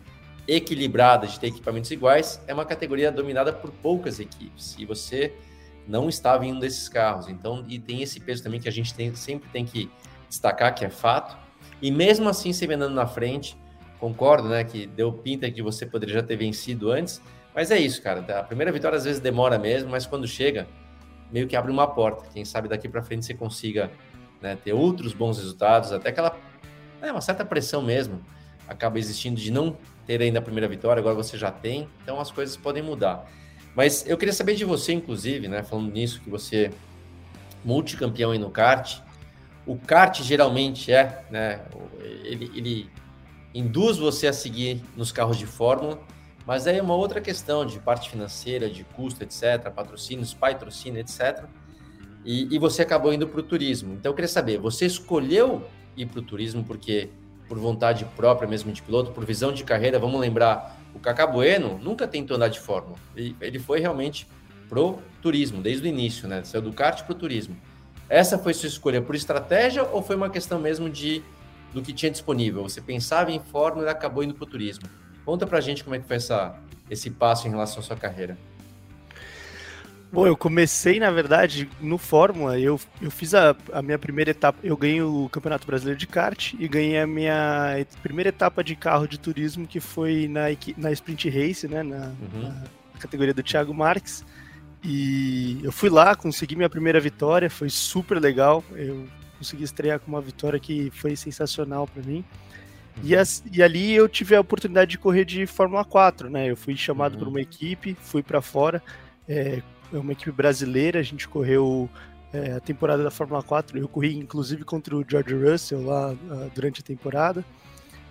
equilibrada 0.47 1.25
de 1.25 1.39
ter 1.39 1.47
equipamentos 1.47 1.89
iguais, 1.89 2.39
é 2.45 2.53
uma 2.53 2.65
categoria 2.65 3.11
dominada 3.11 3.51
por 3.51 3.71
poucas 3.71 4.19
equipes. 4.19 4.75
E 4.77 4.85
você 4.85 5.33
não 5.87 6.07
estava 6.07 6.45
um 6.45 6.59
desses 6.59 6.87
carros. 6.87 7.29
Então, 7.29 7.65
e 7.67 7.79
tem 7.79 8.03
esse 8.03 8.19
peso 8.19 8.43
também 8.43 8.59
que 8.59 8.69
a 8.69 8.71
gente 8.71 8.93
tem, 8.93 9.15
sempre 9.15 9.49
tem 9.49 9.65
que 9.65 9.89
destacar, 10.29 10.75
que 10.75 10.85
é 10.85 10.89
fato. 10.91 11.35
E 11.81 11.89
mesmo 11.89 12.29
assim, 12.29 12.53
você 12.53 12.71
andando 12.71 12.93
na 12.93 13.07
frente, 13.07 13.57
concordo, 13.99 14.49
né? 14.49 14.63
Que 14.63 14.85
deu 14.85 15.11
pinta 15.11 15.49
que 15.49 15.63
você 15.63 15.83
poderia 15.83 16.13
já 16.13 16.21
ter 16.21 16.35
vencido 16.35 16.91
antes. 16.91 17.19
Mas 17.55 17.71
é 17.71 17.79
isso, 17.79 18.03
cara. 18.03 18.19
A 18.39 18.43
primeira 18.43 18.71
vitória 18.71 18.99
às 18.99 19.05
vezes 19.05 19.19
demora 19.19 19.57
mesmo, 19.57 19.89
mas 19.89 20.05
quando 20.05 20.27
chega, 20.27 20.67
meio 21.31 21.47
que 21.47 21.55
abre 21.55 21.71
uma 21.71 21.87
porta. 21.87 22.25
Quem 22.33 22.45
sabe 22.45 22.67
daqui 22.67 22.87
para 22.87 23.01
frente 23.01 23.25
você 23.25 23.33
consiga 23.33 23.91
né, 24.41 24.55
ter 24.55 24.73
outros 24.73 25.13
bons 25.13 25.37
resultados, 25.37 25.91
até 25.91 26.09
aquela 26.09 26.37
é, 27.01 27.11
uma 27.11 27.21
certa 27.21 27.45
pressão 27.45 27.81
mesmo 27.81 28.21
acaba 28.67 28.99
existindo 28.99 29.39
de 29.39 29.51
não 29.51 29.77
ter 30.05 30.21
ainda 30.21 30.39
a 30.39 30.41
primeira 30.41 30.67
vitória, 30.67 30.99
agora 30.99 31.15
você 31.15 31.37
já 31.37 31.51
tem, 31.51 31.87
então 32.03 32.19
as 32.19 32.31
coisas 32.31 32.57
podem 32.57 32.83
mudar. 32.83 33.25
Mas 33.75 34.07
eu 34.07 34.17
queria 34.17 34.33
saber 34.33 34.55
de 34.55 34.65
você, 34.65 34.91
inclusive, 34.91 35.47
né, 35.47 35.63
falando 35.63 35.91
nisso, 35.91 36.21
que 36.21 36.29
você 36.29 36.65
é 36.65 36.71
multicampeão 37.63 38.31
aí 38.31 38.39
no 38.39 38.49
kart, 38.49 38.99
o 39.65 39.77
kart 39.77 40.21
geralmente 40.21 40.91
é, 40.91 41.23
né, 41.29 41.61
ele, 42.23 42.51
ele 42.55 42.89
induz 43.53 43.97
você 43.97 44.27
a 44.27 44.33
seguir 44.33 44.81
nos 44.95 45.11
carros 45.11 45.37
de 45.37 45.45
fórmula, 45.45 45.99
mas 46.47 46.65
aí 46.65 46.77
é 46.77 46.81
uma 46.81 46.95
outra 46.95 47.19
questão 47.19 47.65
de 47.65 47.77
parte 47.77 48.09
financeira, 48.09 48.69
de 48.69 48.85
custo, 48.85 49.21
etc., 49.21 49.69
patrocínios, 49.69 50.33
patrocínio, 50.33 51.01
etc. 51.01 51.43
E, 52.23 52.55
e 52.55 52.57
você 52.57 52.83
acabou 52.83 53.13
indo 53.13 53.27
para 53.27 53.41
o 53.41 53.43
turismo. 53.43 53.95
Então 53.95 54.11
eu 54.11 54.15
queria 54.15 54.29
saber, 54.29 54.57
você 54.57 54.85
escolheu 54.85 55.67
ir 55.97 56.05
para 56.05 56.19
o 56.19 56.21
turismo 56.21 56.63
porque 56.63 57.09
por 57.49 57.59
vontade 57.59 58.05
própria 58.15 58.47
mesmo 58.47 58.71
de 58.71 58.81
piloto, 58.81 59.11
por 59.11 59.25
visão 59.25 59.51
de 59.51 59.65
carreira, 59.65 59.99
vamos 59.99 60.21
lembrar, 60.21 60.77
o 60.95 60.99
Cacá 60.99 61.27
Bueno 61.27 61.79
nunca 61.83 62.07
tentou 62.07 62.37
andar 62.37 62.47
de 62.47 62.61
Fórmula. 62.61 62.97
Ele, 63.13 63.35
ele 63.41 63.59
foi 63.59 63.81
realmente 63.81 64.25
pro 64.69 64.99
turismo, 65.21 65.61
desde 65.61 65.85
o 65.85 65.89
início, 65.89 66.29
né? 66.29 66.45
Saiu 66.45 66.61
do 66.61 66.71
kart 66.71 67.03
pro 67.03 67.13
turismo. 67.13 67.57
Essa 68.07 68.37
foi 68.37 68.53
sua 68.53 68.67
escolha 68.67 69.01
por 69.01 69.15
estratégia 69.15 69.83
ou 69.83 70.01
foi 70.01 70.15
uma 70.15 70.29
questão 70.29 70.59
mesmo 70.59 70.89
de 70.89 71.21
do 71.73 71.81
que 71.81 71.91
tinha 71.91 72.09
disponível? 72.09 72.63
Você 72.63 72.79
pensava 72.79 73.31
em 73.31 73.39
Fórmula 73.39 73.87
e 73.87 73.89
acabou 73.89 74.23
indo 74.23 74.33
pro 74.33 74.45
turismo? 74.45 74.87
Conta 75.27 75.45
pra 75.45 75.59
gente 75.59 75.83
como 75.83 75.93
é 75.93 75.99
que 75.99 76.07
foi 76.07 76.15
essa, 76.15 76.55
esse 76.89 77.11
passo 77.11 77.49
em 77.49 77.51
relação 77.51 77.79
à 77.79 77.81
sua 77.81 77.97
carreira. 77.97 78.37
Bom, 80.09 80.25
eu 80.25 80.37
comecei, 80.37 81.01
na 81.01 81.11
verdade, 81.11 81.69
no 81.81 81.97
Fórmula. 81.97 82.57
Eu, 82.57 82.79
eu 83.01 83.11
fiz 83.11 83.33
a, 83.33 83.53
a 83.73 83.81
minha 83.81 83.99
primeira 83.99 84.31
etapa. 84.31 84.57
Eu 84.63 84.77
ganhei 84.77 85.01
o 85.01 85.27
Campeonato 85.27 85.67
Brasileiro 85.67 85.99
de 85.99 86.07
Kart 86.07 86.53
e 86.57 86.65
ganhei 86.65 86.97
a 86.97 87.05
minha 87.05 87.85
primeira 88.01 88.29
etapa 88.29 88.63
de 88.63 88.73
carro 88.73 89.05
de 89.05 89.19
turismo, 89.19 89.67
que 89.67 89.81
foi 89.81 90.29
na, 90.29 90.43
na 90.77 90.93
Sprint 90.93 91.27
Race, 91.29 91.67
né? 91.67 91.83
Na, 91.83 92.05
uhum. 92.05 92.43
na 92.43 92.63
categoria 92.97 93.33
do 93.33 93.43
Thiago 93.43 93.73
Marques. 93.73 94.23
E 94.81 95.59
eu 95.61 95.73
fui 95.73 95.89
lá, 95.89 96.15
consegui 96.15 96.55
minha 96.55 96.69
primeira 96.69 97.01
vitória, 97.01 97.49
foi 97.49 97.69
super 97.69 98.17
legal. 98.17 98.63
Eu 98.71 99.05
consegui 99.37 99.65
estrear 99.65 99.99
com 99.99 100.07
uma 100.07 100.21
vitória 100.21 100.57
que 100.57 100.89
foi 100.89 101.17
sensacional 101.17 101.85
para 101.85 102.01
mim. 102.01 102.23
E, 103.03 103.13
uhum. 103.13 103.21
as, 103.21 103.43
e, 103.51 103.61
ali 103.61 103.93
eu 103.93 104.07
tive 104.09 104.35
a 104.35 104.41
oportunidade 104.41 104.91
de 104.91 104.97
correr 104.97 105.25
de 105.25 105.45
Fórmula 105.45 105.85
4, 105.85 106.29
né? 106.29 106.49
Eu 106.49 106.57
fui 106.57 106.75
chamado 106.75 107.13
uhum. 107.13 107.19
por 107.19 107.27
uma 107.27 107.41
equipe, 107.41 107.95
fui 108.01 108.23
para 108.23 108.41
fora, 108.41 108.81
é, 109.27 109.61
é, 109.93 109.97
uma 109.97 110.11
equipe 110.11 110.31
brasileira, 110.31 110.99
a 110.99 111.03
gente 111.03 111.27
correu 111.27 111.89
é, 112.33 112.53
a 112.53 112.59
temporada 112.59 113.03
da 113.03 113.11
Fórmula 113.11 113.41
4, 113.43 113.77
eu 113.77 113.87
corri 113.87 114.17
inclusive 114.17 114.63
contra 114.63 114.95
o 114.95 115.05
George 115.07 115.33
Russell 115.33 115.85
lá 115.85 116.13
uh, 116.13 116.51
durante 116.53 116.81
a 116.81 116.83
temporada. 116.83 117.45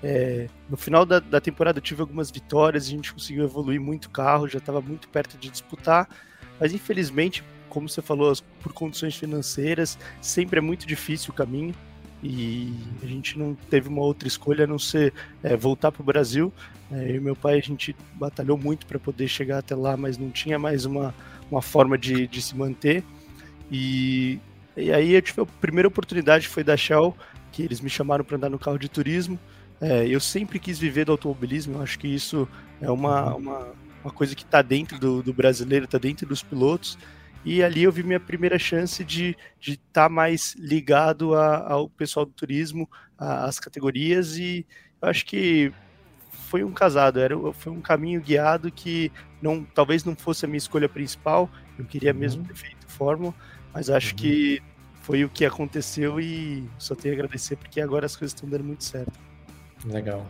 É, 0.02 0.48
no 0.68 0.76
final 0.76 1.06
da, 1.06 1.18
da, 1.18 1.40
temporada 1.40 1.78
eu 1.78 1.82
tive 1.82 2.02
algumas 2.02 2.30
vitórias, 2.30 2.86
a 2.86 2.90
gente 2.90 3.12
conseguiu 3.12 3.44
evoluir 3.44 3.80
muito 3.80 4.06
o 4.06 4.10
carro, 4.10 4.46
já 4.46 4.58
estava 4.58 4.80
muito 4.80 5.08
perto 5.08 5.38
de 5.38 5.48
disputar, 5.50 6.08
mas 6.60 6.72
infelizmente, 6.72 7.42
como 7.68 7.88
você 7.88 8.02
falou, 8.02 8.32
por 8.60 8.72
condições 8.72 9.16
financeiras, 9.16 9.98
sempre 10.20 10.58
é 10.58 10.62
muito 10.62 10.86
difícil 10.86 11.30
o 11.30 11.34
caminho 11.34 11.74
e 12.26 12.74
a 13.02 13.06
gente 13.06 13.38
não 13.38 13.54
teve 13.70 13.88
uma 13.88 14.02
outra 14.02 14.26
escolha 14.26 14.64
a 14.64 14.66
não 14.66 14.78
ser 14.78 15.12
é, 15.42 15.56
voltar 15.56 15.92
para 15.92 16.02
o 16.02 16.04
Brasil. 16.04 16.52
É, 16.90 17.10
eu 17.10 17.16
e 17.16 17.20
meu 17.20 17.36
pai 17.36 17.58
a 17.58 17.62
gente 17.62 17.94
batalhou 18.14 18.58
muito 18.58 18.84
para 18.84 18.98
poder 18.98 19.28
chegar 19.28 19.58
até 19.58 19.76
lá, 19.76 19.96
mas 19.96 20.18
não 20.18 20.30
tinha 20.30 20.58
mais 20.58 20.84
uma, 20.84 21.14
uma 21.50 21.62
forma 21.62 21.96
de, 21.96 22.26
de 22.26 22.42
se 22.42 22.56
manter. 22.56 23.04
E, 23.70 24.40
e 24.76 24.92
aí 24.92 25.12
eu 25.12 25.22
tive 25.22 25.42
a 25.42 25.46
primeira 25.46 25.86
oportunidade 25.86 26.48
foi 26.48 26.64
da 26.64 26.76
Shell, 26.76 27.16
que 27.52 27.62
eles 27.62 27.80
me 27.80 27.88
chamaram 27.88 28.24
para 28.24 28.36
andar 28.36 28.50
no 28.50 28.58
carro 28.58 28.78
de 28.78 28.88
turismo. 28.88 29.38
É, 29.80 30.06
eu 30.08 30.18
sempre 30.18 30.58
quis 30.58 30.78
viver 30.78 31.04
do 31.04 31.12
automobilismo, 31.12 31.76
eu 31.76 31.82
acho 31.82 31.98
que 31.98 32.08
isso 32.08 32.48
é 32.80 32.90
uma, 32.90 33.34
uma, 33.34 33.68
uma 34.02 34.12
coisa 34.12 34.34
que 34.34 34.42
está 34.42 34.62
dentro 34.62 34.98
do, 34.98 35.22
do 35.22 35.32
brasileiro, 35.32 35.84
está 35.84 35.98
dentro 35.98 36.26
dos 36.26 36.42
pilotos. 36.42 36.98
E 37.46 37.62
ali 37.62 37.84
eu 37.84 37.92
vi 37.92 38.02
minha 38.02 38.18
primeira 38.18 38.58
chance 38.58 39.04
de 39.04 39.36
estar 39.60 39.78
tá 39.92 40.08
mais 40.08 40.56
ligado 40.58 41.32
a, 41.36 41.74
ao 41.74 41.88
pessoal 41.88 42.26
do 42.26 42.32
turismo, 42.32 42.90
às 43.16 43.60
categorias, 43.60 44.36
e 44.36 44.66
eu 45.00 45.08
acho 45.08 45.24
que 45.24 45.72
foi 46.48 46.64
um 46.64 46.72
casado, 46.72 47.20
era, 47.20 47.36
foi 47.52 47.72
um 47.72 47.80
caminho 47.80 48.20
guiado 48.20 48.70
que 48.72 49.12
não, 49.40 49.62
talvez 49.62 50.04
não 50.04 50.16
fosse 50.16 50.44
a 50.44 50.48
minha 50.48 50.58
escolha 50.58 50.88
principal, 50.88 51.48
eu 51.78 51.84
queria 51.84 52.12
uhum. 52.12 52.18
mesmo 52.18 52.44
ter 52.44 52.56
feito 52.56 52.88
Fórmula, 52.88 53.32
mas 53.72 53.90
acho 53.90 54.10
uhum. 54.10 54.16
que 54.16 54.62
foi 55.02 55.24
o 55.24 55.28
que 55.28 55.44
aconteceu 55.44 56.20
e 56.20 56.68
só 56.78 56.96
tenho 56.96 57.14
a 57.14 57.16
agradecer 57.16 57.54
porque 57.54 57.80
agora 57.80 58.06
as 58.06 58.16
coisas 58.16 58.34
estão 58.34 58.48
dando 58.48 58.64
muito 58.64 58.82
certo. 58.82 59.12
Legal. 59.84 60.26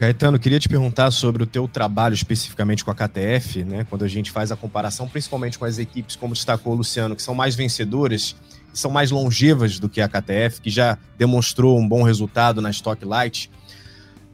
Caetano, 0.00 0.38
queria 0.38 0.58
te 0.58 0.66
perguntar 0.66 1.10
sobre 1.10 1.42
o 1.42 1.46
teu 1.46 1.68
trabalho 1.68 2.14
especificamente 2.14 2.82
com 2.82 2.90
a 2.90 2.94
KTF, 2.94 3.62
né? 3.64 3.86
Quando 3.90 4.02
a 4.02 4.08
gente 4.08 4.30
faz 4.30 4.50
a 4.50 4.56
comparação, 4.56 5.06
principalmente 5.06 5.58
com 5.58 5.66
as 5.66 5.78
equipes, 5.78 6.16
como 6.16 6.32
destacou 6.32 6.72
o 6.72 6.76
Luciano, 6.76 7.14
que 7.14 7.22
são 7.22 7.34
mais 7.34 7.54
vencedoras, 7.54 8.34
são 8.72 8.90
mais 8.90 9.10
longevas 9.10 9.78
do 9.78 9.90
que 9.90 10.00
a 10.00 10.08
KTF, 10.08 10.62
que 10.62 10.70
já 10.70 10.96
demonstrou 11.18 11.78
um 11.78 11.86
bom 11.86 12.02
resultado 12.02 12.62
na 12.62 12.70
Stock 12.70 13.04
Light. 13.04 13.50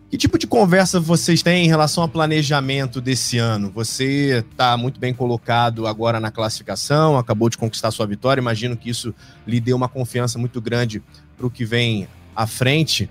Que 0.08 0.16
tipo 0.16 0.38
de 0.38 0.46
conversa 0.46 1.00
vocês 1.00 1.42
têm 1.42 1.64
em 1.64 1.68
relação 1.68 2.04
ao 2.04 2.08
planejamento 2.08 3.00
desse 3.00 3.36
ano? 3.38 3.68
Você 3.72 4.44
está 4.48 4.76
muito 4.76 5.00
bem 5.00 5.12
colocado 5.12 5.88
agora 5.88 6.20
na 6.20 6.30
classificação, 6.30 7.18
acabou 7.18 7.50
de 7.50 7.58
conquistar 7.58 7.90
sua 7.90 8.06
vitória, 8.06 8.40
imagino 8.40 8.76
que 8.76 8.88
isso 8.88 9.12
lhe 9.44 9.58
deu 9.58 9.76
uma 9.76 9.88
confiança 9.88 10.38
muito 10.38 10.60
grande 10.60 11.02
para 11.36 11.44
o 11.44 11.50
que 11.50 11.64
vem 11.64 12.06
à 12.36 12.46
frente. 12.46 13.10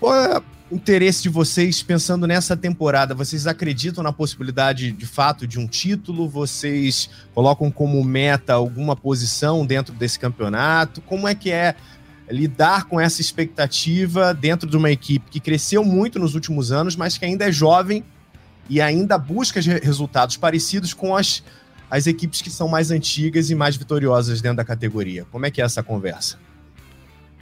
Qual 0.00 0.14
é 0.14 0.42
interesse 0.70 1.22
de 1.22 1.28
vocês 1.28 1.82
pensando 1.82 2.26
nessa 2.26 2.56
temporada? 2.56 3.14
Vocês 3.14 3.46
acreditam 3.46 4.04
na 4.04 4.12
possibilidade 4.12 4.92
de 4.92 5.06
fato 5.06 5.46
de 5.46 5.58
um 5.58 5.66
título? 5.66 6.28
Vocês 6.28 7.08
colocam 7.34 7.70
como 7.70 8.02
meta 8.04 8.52
alguma 8.52 8.94
posição 8.94 9.64
dentro 9.64 9.94
desse 9.94 10.18
campeonato? 10.18 11.00
Como 11.00 11.26
é 11.26 11.34
que 11.34 11.50
é 11.50 11.74
lidar 12.30 12.84
com 12.84 13.00
essa 13.00 13.20
expectativa 13.20 14.34
dentro 14.34 14.68
de 14.68 14.76
uma 14.76 14.90
equipe 14.90 15.30
que 15.30 15.40
cresceu 15.40 15.82
muito 15.82 16.18
nos 16.18 16.34
últimos 16.34 16.70
anos, 16.70 16.94
mas 16.94 17.16
que 17.16 17.24
ainda 17.24 17.48
é 17.48 17.52
jovem 17.52 18.04
e 18.68 18.80
ainda 18.80 19.16
busca 19.16 19.60
resultados 19.60 20.36
parecidos 20.36 20.92
com 20.92 21.16
as, 21.16 21.42
as 21.90 22.06
equipes 22.06 22.42
que 22.42 22.50
são 22.50 22.68
mais 22.68 22.90
antigas 22.90 23.48
e 23.48 23.54
mais 23.54 23.76
vitoriosas 23.76 24.42
dentro 24.42 24.58
da 24.58 24.64
categoria? 24.64 25.24
Como 25.32 25.46
é 25.46 25.50
que 25.50 25.62
é 25.62 25.64
essa 25.64 25.82
conversa? 25.82 26.38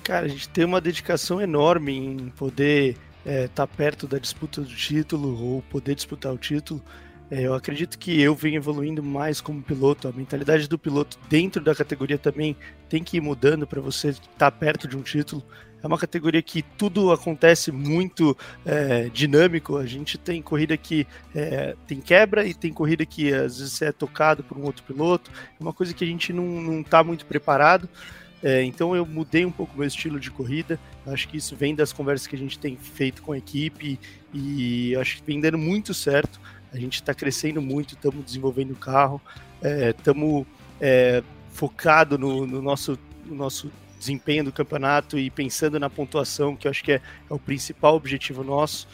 Cara, 0.04 0.26
a 0.26 0.28
gente 0.28 0.48
tem 0.48 0.64
uma 0.64 0.80
dedicação 0.80 1.40
enorme 1.40 1.92
em 1.92 2.28
poder 2.36 2.96
é, 3.26 3.48
tá 3.48 3.66
perto 3.66 4.06
da 4.06 4.18
disputa 4.18 4.60
do 4.60 4.68
título 4.68 5.42
ou 5.42 5.62
poder 5.62 5.96
disputar 5.96 6.32
o 6.32 6.38
título. 6.38 6.80
É, 7.28 7.42
eu 7.42 7.54
acredito 7.54 7.98
que 7.98 8.20
eu 8.20 8.36
venho 8.36 8.56
evoluindo 8.56 9.02
mais 9.02 9.40
como 9.40 9.60
piloto. 9.60 10.06
A 10.06 10.12
mentalidade 10.12 10.68
do 10.68 10.78
piloto 10.78 11.18
dentro 11.28 11.62
da 11.62 11.74
categoria 11.74 12.16
também 12.16 12.56
tem 12.88 13.02
que 13.02 13.16
ir 13.16 13.20
mudando 13.20 13.66
para 13.66 13.80
você 13.80 14.10
estar 14.10 14.28
tá 14.38 14.50
perto 14.50 14.86
de 14.86 14.96
um 14.96 15.02
título. 15.02 15.44
É 15.82 15.86
uma 15.86 15.98
categoria 15.98 16.40
que 16.40 16.62
tudo 16.62 17.10
acontece 17.10 17.72
muito 17.72 18.36
é, 18.64 19.08
dinâmico. 19.08 19.76
A 19.76 19.86
gente 19.86 20.16
tem 20.16 20.40
corrida 20.40 20.76
que 20.76 21.04
é, 21.34 21.74
tem 21.86 22.00
quebra 22.00 22.46
e 22.46 22.54
tem 22.54 22.72
corrida 22.72 23.04
que 23.04 23.32
às 23.32 23.58
vezes 23.58 23.82
é 23.82 23.90
tocado 23.90 24.44
por 24.44 24.56
um 24.56 24.62
outro 24.62 24.84
piloto. 24.84 25.30
É 25.58 25.62
uma 25.62 25.72
coisa 25.72 25.92
que 25.92 26.04
a 26.04 26.06
gente 26.06 26.32
não 26.32 26.80
está 26.80 27.02
muito 27.02 27.26
preparado. 27.26 27.88
É, 28.42 28.62
então 28.62 28.94
eu 28.94 29.06
mudei 29.06 29.44
um 29.46 29.50
pouco 29.50 29.76
meu 29.76 29.86
estilo 29.86 30.20
de 30.20 30.30
corrida. 30.30 30.78
Acho 31.06 31.28
que 31.28 31.36
isso 31.36 31.56
vem 31.56 31.74
das 31.74 31.92
conversas 31.92 32.26
que 32.26 32.36
a 32.36 32.38
gente 32.38 32.58
tem 32.58 32.76
feito 32.76 33.22
com 33.22 33.32
a 33.32 33.38
equipe 33.38 33.98
e 34.32 34.94
acho 34.96 35.16
que 35.16 35.22
vem 35.24 35.40
dando 35.40 35.58
muito 35.58 35.94
certo. 35.94 36.40
A 36.72 36.76
gente 36.78 36.96
está 36.96 37.14
crescendo 37.14 37.62
muito, 37.62 37.94
estamos 37.94 38.24
desenvolvendo 38.24 38.72
o 38.72 38.76
carro, 38.76 39.20
estamos 39.62 40.46
é, 40.80 41.18
é, 41.18 41.22
focado 41.50 42.18
no, 42.18 42.46
no, 42.46 42.60
nosso, 42.60 42.98
no 43.24 43.34
nosso 43.34 43.72
desempenho 43.98 44.44
do 44.44 44.52
campeonato 44.52 45.18
e 45.18 45.30
pensando 45.30 45.80
na 45.80 45.88
pontuação, 45.88 46.54
que 46.54 46.66
eu 46.66 46.70
acho 46.70 46.84
que 46.84 46.92
é, 46.92 46.96
é 47.30 47.34
o 47.34 47.38
principal 47.38 47.96
objetivo 47.96 48.44
nosso. 48.44 48.86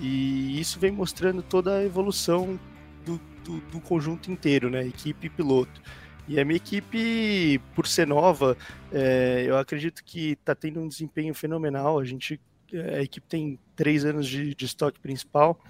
E 0.00 0.60
isso 0.60 0.78
vem 0.78 0.92
mostrando 0.92 1.42
toda 1.42 1.78
a 1.78 1.84
evolução 1.84 2.58
do, 3.04 3.20
do, 3.44 3.60
do 3.60 3.80
conjunto 3.80 4.30
inteiro, 4.30 4.70
né? 4.70 4.86
Equipe 4.86 5.26
e 5.26 5.30
piloto. 5.30 5.80
E 6.26 6.40
a 6.40 6.44
minha 6.44 6.56
equipe, 6.56 7.60
por 7.74 7.86
ser 7.86 8.06
nova, 8.06 8.56
é, 8.92 9.44
eu 9.46 9.58
acredito 9.58 10.02
que 10.02 10.32
está 10.32 10.54
tendo 10.54 10.80
um 10.80 10.88
desempenho 10.88 11.34
fenomenal. 11.34 11.98
A 11.98 12.04
gente, 12.04 12.40
a 12.72 13.02
equipe 13.02 13.26
tem 13.28 13.58
três 13.76 14.04
anos 14.04 14.26
de, 14.26 14.54
de 14.54 14.64
estoque 14.64 14.98
principal 14.98 15.60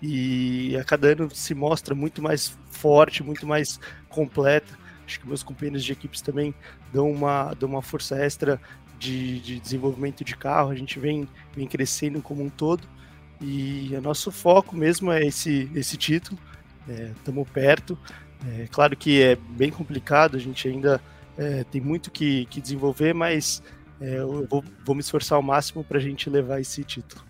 e 0.00 0.76
a 0.76 0.84
cada 0.84 1.08
ano 1.08 1.28
se 1.30 1.54
mostra 1.54 1.94
muito 1.94 2.22
mais 2.22 2.56
forte, 2.70 3.22
muito 3.22 3.46
mais 3.46 3.78
completa. 4.08 4.78
Acho 5.04 5.20
que 5.20 5.26
meus 5.26 5.42
companheiros 5.42 5.84
de 5.84 5.92
equipes 5.92 6.20
também 6.20 6.54
dão 6.92 7.10
uma, 7.10 7.54
dão 7.54 7.68
uma 7.68 7.82
força 7.82 8.16
extra 8.16 8.60
de, 8.98 9.40
de 9.40 9.60
desenvolvimento 9.60 10.24
de 10.24 10.36
carro. 10.36 10.70
A 10.70 10.74
gente 10.74 10.98
vem, 10.98 11.28
vem 11.54 11.66
crescendo 11.66 12.22
como 12.22 12.42
um 12.42 12.50
todo 12.50 12.88
e 13.40 13.90
o 13.96 14.00
nosso 14.00 14.30
foco 14.30 14.76
mesmo 14.76 15.12
é 15.12 15.24
esse, 15.26 15.70
esse 15.74 15.96
título. 15.96 16.38
Estamos 17.16 17.46
é, 17.46 17.50
perto, 17.52 17.98
é 18.46 18.66
claro 18.70 18.96
que 18.96 19.20
é 19.20 19.36
bem 19.36 19.70
complicado, 19.70 20.36
a 20.36 20.40
gente 20.40 20.68
ainda 20.68 21.00
é, 21.36 21.64
tem 21.64 21.80
muito 21.80 22.10
que, 22.10 22.46
que 22.46 22.60
desenvolver, 22.60 23.12
mas 23.12 23.62
é, 24.00 24.18
eu 24.18 24.46
vou, 24.48 24.64
vou, 24.84 24.94
me 24.94 25.00
esforçar 25.00 25.36
ao 25.36 25.42
máximo 25.42 25.82
para 25.82 25.98
a 25.98 26.00
gente 26.00 26.30
levar 26.30 26.60
esse 26.60 26.84
título. 26.84 27.22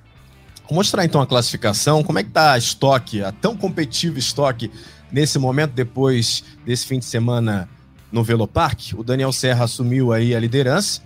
Vou 0.69 0.77
mostrar 0.77 1.05
então 1.05 1.21
a 1.21 1.27
classificação, 1.27 2.03
como 2.03 2.19
é 2.19 2.23
que 2.23 2.29
está 2.29 2.53
a 2.53 2.59
estoque, 2.59 3.23
a 3.23 3.33
tão 3.33 3.57
competitiva 3.57 4.19
estoque 4.19 4.71
nesse 5.11 5.39
momento, 5.39 5.73
depois 5.73 6.45
desse 6.65 6.87
fim 6.87 6.99
de 6.99 7.07
semana 7.07 7.69
no 8.13 8.23
Velopark. 8.23 8.95
O 8.95 9.03
Daniel 9.03 9.33
Serra 9.33 9.65
assumiu 9.65 10.13
aí 10.13 10.35
a 10.35 10.41
liderança. 10.41 11.03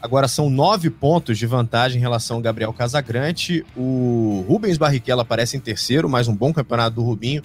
Agora 0.00 0.28
são 0.28 0.48
nove 0.48 0.90
pontos 0.90 1.36
de 1.36 1.46
vantagem 1.46 1.98
em 1.98 2.00
relação 2.00 2.36
ao 2.36 2.42
Gabriel 2.42 2.72
Casagrande. 2.72 3.66
O 3.76 4.44
Rubens 4.48 4.78
Barrichello 4.78 5.20
aparece 5.20 5.56
em 5.56 5.60
terceiro, 5.60 6.08
mais 6.08 6.28
um 6.28 6.34
bom 6.34 6.52
campeonato 6.52 6.96
do 6.96 7.02
Rubinho. 7.02 7.42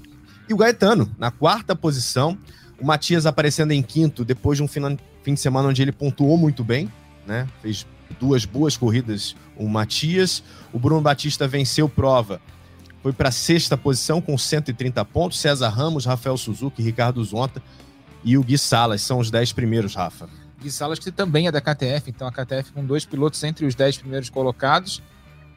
E 0.48 0.54
o 0.54 0.58
Gaetano, 0.58 1.10
na 1.18 1.32
quarta 1.32 1.76
posição. 1.76 2.38
O 2.80 2.86
Matias 2.86 3.26
aparecendo 3.26 3.72
em 3.72 3.82
quinto, 3.82 4.26
depois 4.26 4.58
de 4.58 4.64
um 4.64 4.68
fim 4.68 5.34
de 5.34 5.40
semana 5.40 5.70
onde 5.70 5.82
ele 5.82 5.92
pontuou 5.92 6.38
muito 6.38 6.64
bem, 6.64 6.92
né? 7.26 7.48
Fez 7.62 7.86
duas 8.20 8.46
boas 8.46 8.76
corridas 8.76 9.36
o 9.56 9.68
Matias. 9.68 10.44
O 10.72 10.80
Bruno 10.80 11.02
Batista 11.02 11.48
venceu 11.48 11.88
prova. 11.88 12.42
Foi 13.02 13.14
para 13.14 13.30
a 13.30 13.32
sexta 13.32 13.78
posição 13.78 14.22
com 14.22 14.38
130 14.38 15.04
pontos. 15.06 15.40
César 15.40 15.70
Ramos, 15.70 16.06
Rafael 16.06 16.38
Suzuki, 16.38 16.82
Ricardo 16.82 17.24
Zonta 17.24 17.62
e 18.24 18.38
o 18.38 18.44
Gui 18.44 18.58
Salas 18.58 19.02
são 19.02 19.20
os 19.20 19.30
10 19.30 19.52
primeiros, 19.52 19.96
Rafa. 19.96 20.30
Gui 20.62 20.72
Salas, 20.72 20.98
que 20.98 21.12
também 21.12 21.48
é 21.48 21.52
da 21.52 21.60
KTF, 21.60 22.10
então 22.10 22.26
a 22.26 22.32
KTF 22.32 22.72
com 22.72 22.86
dois 22.86 23.04
pilotos 23.04 23.44
entre 23.44 23.66
os 23.66 23.76
10 23.76 23.98
primeiros 23.98 24.30
colocados. 24.30 25.00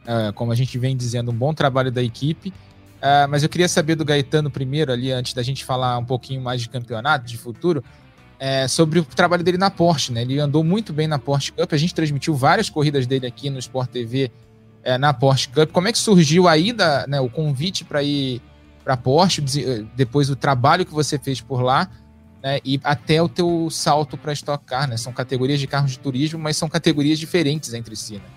Uh, 0.03 0.31
como 0.33 0.51
a 0.51 0.55
gente 0.55 0.77
vem 0.77 0.95
dizendo, 0.95 1.31
um 1.31 1.33
bom 1.33 1.53
trabalho 1.53 1.91
da 1.91 2.03
equipe. 2.03 2.53
Uh, 2.97 3.29
mas 3.29 3.43
eu 3.43 3.49
queria 3.49 3.67
saber 3.67 3.95
do 3.95 4.03
Gaetano 4.03 4.49
primeiro, 4.49 4.91
ali, 4.91 5.11
antes 5.11 5.33
da 5.33 5.43
gente 5.43 5.63
falar 5.63 5.97
um 5.97 6.05
pouquinho 6.05 6.41
mais 6.41 6.61
de 6.61 6.69
campeonato, 6.69 7.25
de 7.25 7.37
futuro, 7.37 7.83
é, 8.39 8.67
sobre 8.67 8.99
o 8.99 9.03
trabalho 9.05 9.43
dele 9.43 9.57
na 9.57 9.69
Porsche. 9.69 10.11
Né? 10.11 10.21
Ele 10.21 10.39
andou 10.39 10.63
muito 10.63 10.91
bem 10.93 11.07
na 11.07 11.19
Porsche 11.19 11.51
Cup, 11.51 11.71
a 11.73 11.77
gente 11.77 11.93
transmitiu 11.93 12.33
várias 12.35 12.69
corridas 12.69 13.05
dele 13.05 13.27
aqui 13.27 13.49
no 13.49 13.59
Sport 13.59 13.89
TV 13.89 14.31
é, 14.83 14.97
na 14.97 15.13
Porsche 15.13 15.49
Cup. 15.49 15.71
Como 15.71 15.87
é 15.87 15.91
que 15.91 15.97
surgiu 15.97 16.47
aí 16.47 16.73
da, 16.73 17.05
né, 17.07 17.19
o 17.19 17.29
convite 17.29 17.83
para 17.83 18.01
ir 18.01 18.41
para 18.83 18.95
Porsche, 18.95 19.43
depois 19.95 20.29
o 20.29 20.35
trabalho 20.35 20.85
que 20.85 20.93
você 20.93 21.19
fez 21.19 21.41
por 21.41 21.61
lá, 21.61 21.89
né, 22.41 22.59
e 22.63 22.79
até 22.83 23.21
o 23.21 23.27
teu 23.27 23.67
salto 23.69 24.17
para 24.17 24.31
Stock 24.31 24.63
Car, 24.63 24.87
né? 24.87 24.95
São 24.95 25.11
categorias 25.11 25.59
de 25.59 25.67
carros 25.67 25.91
de 25.91 25.99
turismo, 25.99 26.39
mas 26.39 26.55
são 26.55 26.69
categorias 26.69 27.19
diferentes 27.19 27.73
entre 27.73 27.97
si, 27.97 28.13
né? 28.13 28.36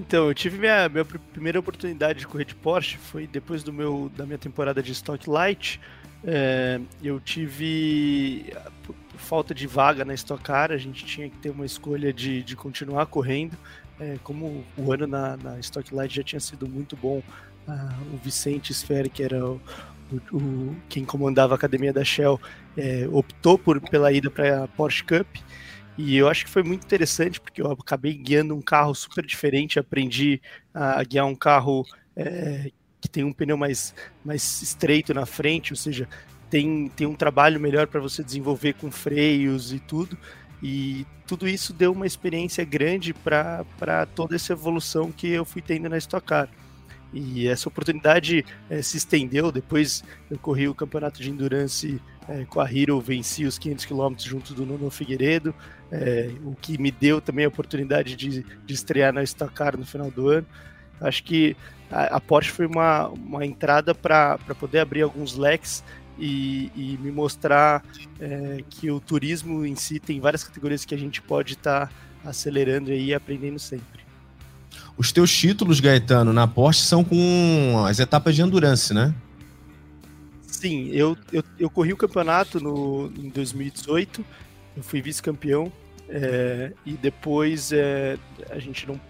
Então, 0.00 0.28
eu 0.28 0.34
tive 0.34 0.58
minha, 0.58 0.88
minha 0.88 1.04
primeira 1.04 1.60
oportunidade 1.60 2.20
de 2.20 2.26
correr 2.26 2.46
de 2.46 2.54
Porsche, 2.54 2.96
foi 2.96 3.26
depois 3.26 3.62
do 3.62 3.70
meu, 3.70 4.10
da 4.16 4.24
minha 4.24 4.38
temporada 4.38 4.82
de 4.82 4.92
Stock 4.92 5.28
Light. 5.28 5.78
É, 6.24 6.80
eu 7.02 7.20
tive 7.20 8.50
por 8.82 8.94
falta 9.16 9.54
de 9.54 9.66
vaga 9.66 10.02
na 10.02 10.14
Stock 10.14 10.42
Car, 10.42 10.72
a 10.72 10.78
gente 10.78 11.04
tinha 11.04 11.28
que 11.28 11.36
ter 11.36 11.50
uma 11.50 11.66
escolha 11.66 12.14
de, 12.14 12.42
de 12.42 12.56
continuar 12.56 13.06
correndo. 13.06 13.54
É, 14.00 14.16
como 14.24 14.64
o 14.74 14.90
ano 14.90 15.06
na, 15.06 15.36
na 15.36 15.58
Stock 15.58 15.94
Light 15.94 16.16
já 16.16 16.22
tinha 16.22 16.40
sido 16.40 16.66
muito 16.66 16.96
bom, 16.96 17.22
ah, 17.68 17.94
o 18.14 18.16
Vicente 18.16 18.72
Sfer, 18.72 19.10
que 19.10 19.22
era 19.22 19.44
o, 19.44 19.60
o, 20.10 20.36
o, 20.36 20.76
quem 20.88 21.04
comandava 21.04 21.52
a 21.52 21.56
academia 21.56 21.92
da 21.92 22.02
Shell, 22.02 22.40
é, 22.74 23.06
optou 23.12 23.58
por, 23.58 23.78
pela 23.82 24.10
ida 24.10 24.30
para 24.30 24.64
a 24.64 24.68
Porsche 24.68 25.04
Cup. 25.04 25.26
E 26.02 26.16
eu 26.16 26.28
acho 26.28 26.46
que 26.46 26.50
foi 26.50 26.62
muito 26.62 26.82
interessante, 26.82 27.38
porque 27.38 27.60
eu 27.60 27.70
acabei 27.70 28.14
guiando 28.14 28.56
um 28.56 28.62
carro 28.62 28.94
super 28.94 29.24
diferente, 29.24 29.78
aprendi 29.78 30.40
a 30.72 31.04
guiar 31.04 31.26
um 31.26 31.34
carro 31.34 31.84
é, 32.16 32.70
que 32.98 33.08
tem 33.08 33.22
um 33.22 33.34
pneu 33.34 33.58
mais, 33.58 33.94
mais 34.24 34.62
estreito 34.62 35.12
na 35.12 35.26
frente, 35.26 35.74
ou 35.74 35.76
seja, 35.76 36.08
tem, 36.48 36.88
tem 36.96 37.06
um 37.06 37.14
trabalho 37.14 37.60
melhor 37.60 37.86
para 37.86 38.00
você 38.00 38.24
desenvolver 38.24 38.72
com 38.74 38.90
freios 38.90 39.74
e 39.74 39.78
tudo. 39.78 40.16
E 40.62 41.06
tudo 41.26 41.46
isso 41.46 41.72
deu 41.74 41.92
uma 41.92 42.06
experiência 42.06 42.64
grande 42.64 43.12
para 43.12 44.06
toda 44.14 44.34
essa 44.34 44.54
evolução 44.54 45.12
que 45.12 45.28
eu 45.28 45.44
fui 45.44 45.60
tendo 45.60 45.88
na 45.90 45.98
Stock 45.98 46.26
Car. 46.26 46.48
E 47.12 47.46
essa 47.46 47.68
oportunidade 47.68 48.44
é, 48.70 48.80
se 48.80 48.96
estendeu. 48.96 49.52
Depois 49.52 50.02
eu 50.30 50.38
corri 50.38 50.66
o 50.66 50.74
campeonato 50.74 51.20
de 51.20 51.30
endurance 51.30 52.00
é, 52.28 52.44
com 52.44 52.60
a 52.60 52.72
Hero, 52.72 53.00
venci 53.00 53.44
os 53.44 53.58
500 53.58 53.84
km 53.84 54.14
junto 54.18 54.54
do 54.54 54.64
Nuno 54.64 54.90
Figueiredo, 54.90 55.54
é, 55.90 56.30
o 56.44 56.54
que 56.54 56.78
me 56.78 56.90
deu 56.90 57.20
também 57.20 57.44
a 57.44 57.48
oportunidade 57.48 58.16
de, 58.16 58.42
de 58.42 58.74
estrear 58.74 59.12
na 59.12 59.22
Stock 59.22 59.52
Car 59.52 59.76
no 59.76 59.84
final 59.84 60.10
do 60.10 60.28
ano. 60.28 60.46
Acho 61.00 61.24
que 61.24 61.56
a, 61.90 62.16
a 62.16 62.20
Porsche 62.20 62.50
foi 62.50 62.66
uma, 62.66 63.08
uma 63.08 63.44
entrada 63.44 63.94
para 63.94 64.38
poder 64.58 64.80
abrir 64.80 65.02
alguns 65.02 65.36
leques 65.36 65.82
e, 66.18 66.70
e 66.76 66.98
me 67.00 67.10
mostrar 67.10 67.82
é, 68.20 68.62
que 68.68 68.90
o 68.90 69.00
turismo 69.00 69.64
em 69.64 69.74
si 69.74 69.98
tem 69.98 70.20
várias 70.20 70.44
categorias 70.44 70.84
que 70.84 70.94
a 70.94 70.98
gente 70.98 71.20
pode 71.22 71.54
estar 71.54 71.86
tá 71.88 72.28
acelerando 72.28 72.92
e 72.92 73.14
aprendendo 73.14 73.58
sempre. 73.58 74.00
Os 74.96 75.10
teus 75.10 75.34
títulos, 75.34 75.80
Gaetano, 75.80 76.32
na 76.32 76.46
Porsche 76.46 76.82
são 76.82 77.02
com 77.02 77.84
as 77.86 77.98
etapas 77.98 78.36
de 78.36 78.42
endurance, 78.42 78.92
né? 78.92 79.14
Sim, 80.42 80.88
eu, 80.88 81.16
eu, 81.32 81.42
eu 81.58 81.70
corri 81.70 81.92
o 81.92 81.96
campeonato 81.96 82.60
no, 82.60 83.10
em 83.18 83.30
2018, 83.30 84.22
eu 84.76 84.82
fui 84.82 85.00
vice-campeão, 85.00 85.72
é, 86.10 86.72
e 86.84 86.92
depois 86.92 87.72
é, 87.72 88.18
a 88.50 88.58
gente 88.58 88.86
não. 88.86 89.00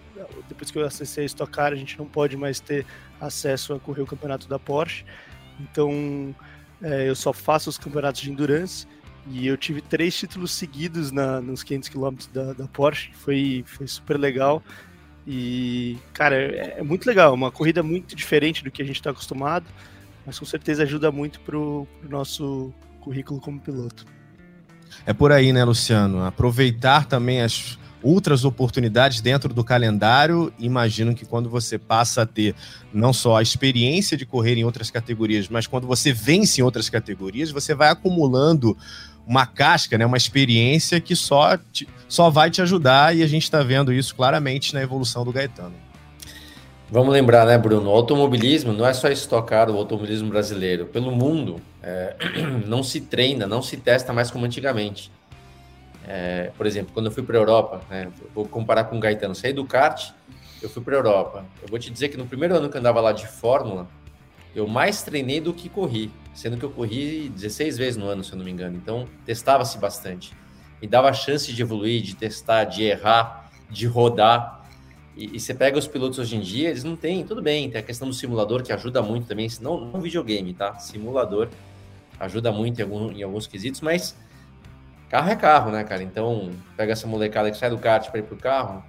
Depois 0.47 0.69
que 0.69 0.77
eu 0.77 0.85
acessei 0.85 1.23
a 1.23 1.25
Stock 1.25 1.51
Car, 1.51 1.73
a 1.73 1.75
gente 1.75 1.97
não 1.97 2.05
pode 2.05 2.37
mais 2.37 2.59
ter 2.59 2.85
acesso 3.19 3.73
a 3.73 3.79
correr 3.79 4.01
o 4.01 4.05
campeonato 4.05 4.47
da 4.47 4.59
Porsche. 4.59 5.03
Então 5.59 6.35
é, 6.81 7.09
eu 7.09 7.15
só 7.15 7.33
faço 7.33 7.69
os 7.69 7.77
campeonatos 7.77 8.21
de 8.21 8.31
endurance. 8.31 8.87
E 9.27 9.45
eu 9.45 9.55
tive 9.55 9.81
três 9.81 10.17
títulos 10.17 10.51
seguidos 10.51 11.11
na, 11.11 11.39
nos 11.39 11.61
500 11.63 11.89
km 11.89 12.15
da, 12.33 12.53
da 12.53 12.67
Porsche, 12.67 13.11
foi, 13.13 13.63
foi 13.67 13.87
super 13.87 14.17
legal. 14.17 14.63
E, 15.27 15.97
cara, 16.13 16.35
é, 16.35 16.79
é 16.79 16.83
muito 16.83 17.05
legal, 17.05 17.33
uma 17.33 17.51
corrida 17.51 17.83
muito 17.83 18.15
diferente 18.15 18.63
do 18.63 18.71
que 18.71 18.81
a 18.81 18.85
gente 18.85 18.95
está 18.95 19.11
acostumado, 19.11 19.67
mas 20.25 20.39
com 20.39 20.45
certeza 20.45 20.81
ajuda 20.81 21.11
muito 21.11 21.39
para 21.41 21.55
o 21.55 21.87
nosso 22.09 22.73
currículo 22.99 23.39
como 23.39 23.59
piloto. 23.59 24.05
É 25.05 25.13
por 25.13 25.31
aí, 25.31 25.51
né, 25.51 25.63
Luciano? 25.63 26.23
Aproveitar 26.23 27.05
também 27.05 27.41
as 27.41 27.77
outras 28.03 28.43
oportunidades 28.45 29.21
dentro 29.21 29.53
do 29.53 29.63
calendário. 29.63 30.51
Imagino 30.59 31.13
que 31.13 31.25
quando 31.25 31.49
você 31.49 31.77
passa 31.77 32.23
a 32.23 32.25
ter 32.25 32.55
não 32.93 33.13
só 33.13 33.37
a 33.37 33.41
experiência 33.41 34.17
de 34.17 34.25
correr 34.25 34.57
em 34.57 34.63
outras 34.63 34.89
categorias, 34.89 35.47
mas 35.49 35.67
quando 35.67 35.87
você 35.87 36.11
vence 36.11 36.61
em 36.61 36.63
outras 36.63 36.89
categorias, 36.89 37.51
você 37.51 37.73
vai 37.73 37.89
acumulando 37.89 38.77
uma 39.25 39.45
casca, 39.45 39.97
né, 39.97 40.05
uma 40.05 40.17
experiência 40.17 40.99
que 40.99 41.15
só, 41.15 41.57
te, 41.57 41.87
só 42.07 42.29
vai 42.29 42.49
te 42.49 42.61
ajudar 42.61 43.15
e 43.15 43.21
a 43.21 43.27
gente 43.27 43.43
está 43.43 43.61
vendo 43.61 43.93
isso 43.93 44.15
claramente 44.15 44.73
na 44.73 44.81
evolução 44.81 45.23
do 45.23 45.31
Gaetano. 45.31 45.90
Vamos 46.91 47.13
lembrar, 47.13 47.45
né, 47.45 47.57
Bruno? 47.57 47.89
O 47.89 47.93
automobilismo 47.93 48.73
não 48.73 48.85
é 48.85 48.91
só 48.93 49.07
estocar 49.07 49.69
o 49.69 49.77
automobilismo 49.77 50.27
brasileiro. 50.27 50.87
Pelo 50.87 51.09
mundo, 51.09 51.61
é, 51.81 52.17
não 52.67 52.83
se 52.83 52.99
treina, 52.99 53.47
não 53.47 53.61
se 53.61 53.77
testa 53.77 54.11
mais 54.11 54.29
como 54.29 54.43
antigamente. 54.43 55.09
É, 56.05 56.51
por 56.57 56.65
exemplo, 56.65 56.91
quando 56.93 57.05
eu 57.05 57.11
fui 57.13 57.23
para 57.23 57.37
a 57.37 57.39
Europa, 57.39 57.81
né, 57.89 58.09
vou 58.35 58.45
comparar 58.45 58.83
com 58.83 58.97
o 58.97 58.99
Gaetano, 58.99 59.33
saí 59.33 59.53
do 59.53 59.65
kart, 59.65 60.11
eu 60.61 60.69
fui 60.69 60.83
para 60.83 60.95
a 60.95 60.97
Europa. 60.97 61.45
Eu 61.61 61.69
vou 61.69 61.79
te 61.79 61.89
dizer 61.89 62.09
que 62.09 62.17
no 62.17 62.25
primeiro 62.25 62.57
ano 62.57 62.69
que 62.69 62.75
eu 62.75 62.79
andava 62.81 62.99
lá 62.99 63.13
de 63.13 63.25
Fórmula, 63.25 63.87
eu 64.53 64.67
mais 64.67 65.01
treinei 65.01 65.39
do 65.39 65.53
que 65.53 65.69
corri, 65.69 66.11
sendo 66.33 66.57
que 66.57 66.65
eu 66.65 66.71
corri 66.71 67.29
16 67.29 67.77
vezes 67.77 67.95
no 67.95 68.05
ano, 68.05 68.21
se 68.21 68.33
eu 68.33 68.37
não 68.37 68.43
me 68.43 68.51
engano. 68.51 68.75
Então, 68.75 69.07
testava-se 69.25 69.77
bastante. 69.77 70.33
Me 70.81 70.89
dava 70.89 71.07
a 71.07 71.13
chance 71.13 71.53
de 71.53 71.61
evoluir, 71.61 72.01
de 72.01 72.17
testar, 72.17 72.65
de 72.65 72.83
errar, 72.83 73.49
de 73.69 73.87
rodar. 73.87 74.60
E, 75.15 75.35
e, 75.35 75.39
você 75.39 75.53
pega 75.53 75.77
os 75.77 75.87
pilotos 75.87 76.19
hoje 76.19 76.35
em 76.35 76.39
dia, 76.39 76.69
eles 76.69 76.83
não 76.83 76.95
têm, 76.95 77.25
tudo 77.25 77.41
bem, 77.41 77.69
tem 77.69 77.79
a 77.79 77.83
questão 77.83 78.07
do 78.07 78.13
simulador 78.13 78.63
que 78.63 78.71
ajuda 78.71 79.01
muito 79.01 79.27
também, 79.27 79.47
não, 79.59 79.79
não 79.85 79.99
videogame, 79.99 80.53
tá? 80.53 80.79
Simulador 80.79 81.49
ajuda 82.19 82.51
muito 82.51 82.79
em, 82.79 82.83
algum, 82.83 83.11
em 83.11 83.23
alguns 83.23 83.47
quesitos, 83.47 83.81
mas 83.81 84.15
carro 85.09 85.29
é 85.29 85.35
carro, 85.35 85.71
né, 85.71 85.83
cara? 85.83 86.01
Então, 86.03 86.51
pega 86.77 86.93
essa 86.93 87.07
molecada 87.07 87.51
que 87.51 87.57
sai 87.57 87.69
do 87.69 87.77
kart 87.77 88.09
para 88.09 88.19
ir 88.19 88.23
pro 88.23 88.37
carro, 88.37 88.83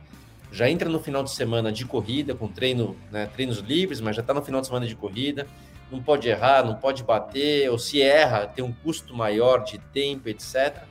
já 0.53 0.69
entra 0.69 0.89
no 0.89 1.01
final 1.01 1.25
de 1.25 1.31
semana 1.31 1.73
de 1.73 1.85
corrida, 1.87 2.35
com 2.35 2.47
treino, 2.47 2.95
né, 3.11 3.27
treinos 3.27 3.59
livres, 3.59 4.01
mas 4.01 4.15
já 4.15 4.21
está 4.21 4.35
no 4.35 4.43
final 4.43 4.61
de 4.61 4.67
semana 4.67 4.87
de 4.87 4.95
corrida, 4.95 5.47
não 5.91 6.03
pode 6.03 6.29
errar, 6.29 6.65
não 6.65 6.75
pode 6.75 7.03
bater, 7.03 7.71
ou 7.71 7.79
se 7.79 8.01
erra, 8.03 8.47
tem 8.47 8.65
um 8.65 8.73
custo 8.73 9.15
maior 9.15 9.65
de 9.65 9.79
tempo, 9.79 10.29
etc. 10.29 10.85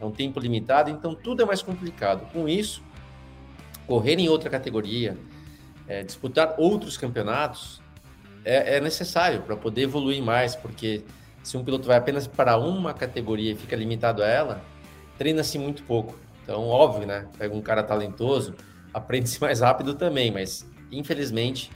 É 0.00 0.04
um 0.04 0.10
tempo 0.10 0.38
limitado, 0.38 0.90
então 0.90 1.14
tudo 1.14 1.42
é 1.42 1.46
mais 1.46 1.62
complicado. 1.62 2.28
Com 2.32 2.48
isso, 2.48 2.82
correr 3.88 4.20
em 4.20 4.28
outra 4.28 4.50
categoria, 4.50 5.16
é, 5.88 6.02
disputar 6.04 6.54
outros 6.58 6.98
campeonatos, 6.98 7.80
é, 8.44 8.76
é 8.76 8.80
necessário 8.80 9.40
para 9.40 9.56
poder 9.56 9.82
evoluir 9.82 10.22
mais, 10.22 10.54
porque 10.54 11.02
se 11.42 11.56
um 11.56 11.64
piloto 11.64 11.88
vai 11.88 11.96
apenas 11.96 12.26
para 12.26 12.58
uma 12.58 12.92
categoria 12.92 13.52
e 13.52 13.56
fica 13.56 13.74
limitado 13.74 14.22
a 14.22 14.28
ela, 14.28 14.62
treina-se 15.16 15.58
muito 15.58 15.82
pouco. 15.84 16.14
Então, 16.44 16.66
óbvio, 16.66 17.06
né? 17.06 17.26
Pega 17.38 17.54
um 17.54 17.62
cara 17.62 17.82
talentoso, 17.82 18.54
aprende-se 18.92 19.40
mais 19.42 19.60
rápido 19.60 19.94
também, 19.94 20.30
mas 20.30 20.68
infelizmente, 20.92 21.70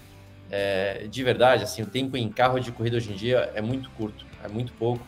é, 0.51 1.07
de 1.11 1.25
verdade, 1.25 1.65
assim, 1.65 1.83
o 1.83 1.87
tempo 1.87 2.17
em 2.17 2.29
carro 2.29 2.61
de 2.61 2.71
corrida 2.71 2.99
hoje 2.99 3.11
em 3.11 3.17
dia 3.17 3.51
é 3.55 3.63
muito 3.63 3.89
curto, 3.91 4.27
é 4.45 4.49
muito 4.49 4.75
pouco. 4.75 5.03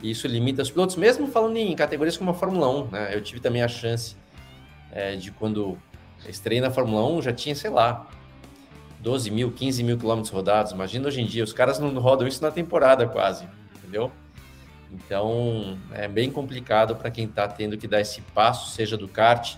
E 0.00 0.10
isso 0.10 0.28
limita 0.28 0.62
os 0.62 0.70
pilotos, 0.70 0.94
mesmo 0.94 1.26
falando 1.26 1.56
em 1.56 1.74
categorias 1.74 2.16
como 2.16 2.30
a 2.30 2.34
Fórmula 2.34 2.68
1, 2.68 2.90
né? 2.90 3.14
Eu 3.14 3.20
tive 3.20 3.40
também 3.40 3.62
a 3.62 3.68
chance 3.68 4.16
é, 4.92 5.16
de 5.16 5.32
quando 5.32 5.76
estreiei 6.28 6.60
na 6.60 6.70
Fórmula 6.70 7.06
1, 7.06 7.22
já 7.22 7.32
tinha, 7.32 7.54
sei 7.54 7.70
lá, 7.70 8.08
12 9.00 9.30
mil, 9.30 9.52
15 9.52 9.82
mil 9.82 9.98
quilômetros 9.98 10.32
rodados. 10.32 10.72
Imagina 10.72 11.08
hoje 11.08 11.20
em 11.20 11.26
dia, 11.26 11.44
os 11.44 11.52
caras 11.52 11.78
não 11.78 11.92
rodam 11.98 12.26
isso 12.26 12.42
na 12.42 12.50
temporada 12.50 13.06
quase, 13.06 13.46
entendeu? 13.76 14.10
Então 14.90 15.76
é 15.92 16.08
bem 16.08 16.30
complicado 16.30 16.96
para 16.96 17.10
quem 17.10 17.26
está 17.26 17.48
tendo 17.48 17.76
que 17.76 17.88
dar 17.88 18.00
esse 18.00 18.20
passo, 18.20 18.70
seja 18.70 18.96
do 18.96 19.08
kart, 19.08 19.56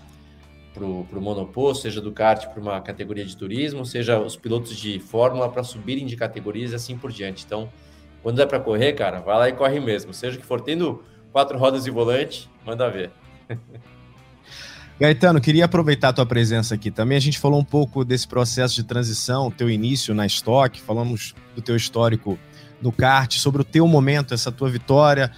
para 0.73 0.85
o 0.85 1.21
monoposto, 1.21 1.83
seja 1.83 1.99
do 1.99 2.11
kart 2.11 2.47
para 2.47 2.61
uma 2.61 2.79
categoria 2.81 3.25
de 3.25 3.35
turismo, 3.35 3.85
seja 3.85 4.19
os 4.19 4.35
pilotos 4.35 4.75
de 4.75 4.99
fórmula 4.99 5.49
para 5.49 5.63
subirem 5.63 6.05
de 6.05 6.15
categorias 6.15 6.71
e 6.71 6.75
assim 6.75 6.97
por 6.97 7.11
diante. 7.11 7.43
Então, 7.45 7.69
quando 8.21 8.41
é 8.41 8.45
para 8.45 8.59
correr, 8.59 8.93
cara, 8.93 9.19
vai 9.19 9.37
lá 9.37 9.49
e 9.49 9.53
corre 9.53 9.79
mesmo. 9.79 10.13
Seja 10.13 10.37
que 10.37 10.45
for 10.45 10.61
tendo 10.61 11.03
quatro 11.31 11.57
rodas 11.57 11.87
e 11.87 11.89
volante, 11.89 12.49
manda 12.65 12.89
ver. 12.89 13.11
Gaetano, 14.99 15.39
queria 15.39 15.65
aproveitar 15.65 16.09
a 16.09 16.13
tua 16.13 16.25
presença 16.25 16.73
aqui 16.73 16.89
também. 16.89 17.17
A 17.17 17.21
gente 17.21 17.37
falou 17.37 17.59
um 17.59 17.63
pouco 17.63 18.03
desse 18.03 18.27
processo 18.27 18.73
de 18.73 18.83
transição, 18.83 19.51
teu 19.51 19.69
início 19.69 20.13
na 20.15 20.25
Stock, 20.25 20.81
falamos 20.81 21.35
do 21.55 21.61
teu 21.61 21.75
histórico 21.75 22.37
no 22.81 22.91
kart, 22.91 23.37
sobre 23.37 23.61
o 23.61 23.65
teu 23.65 23.87
momento, 23.87 24.33
essa 24.33 24.51
tua 24.51 24.69
vitória, 24.69 25.31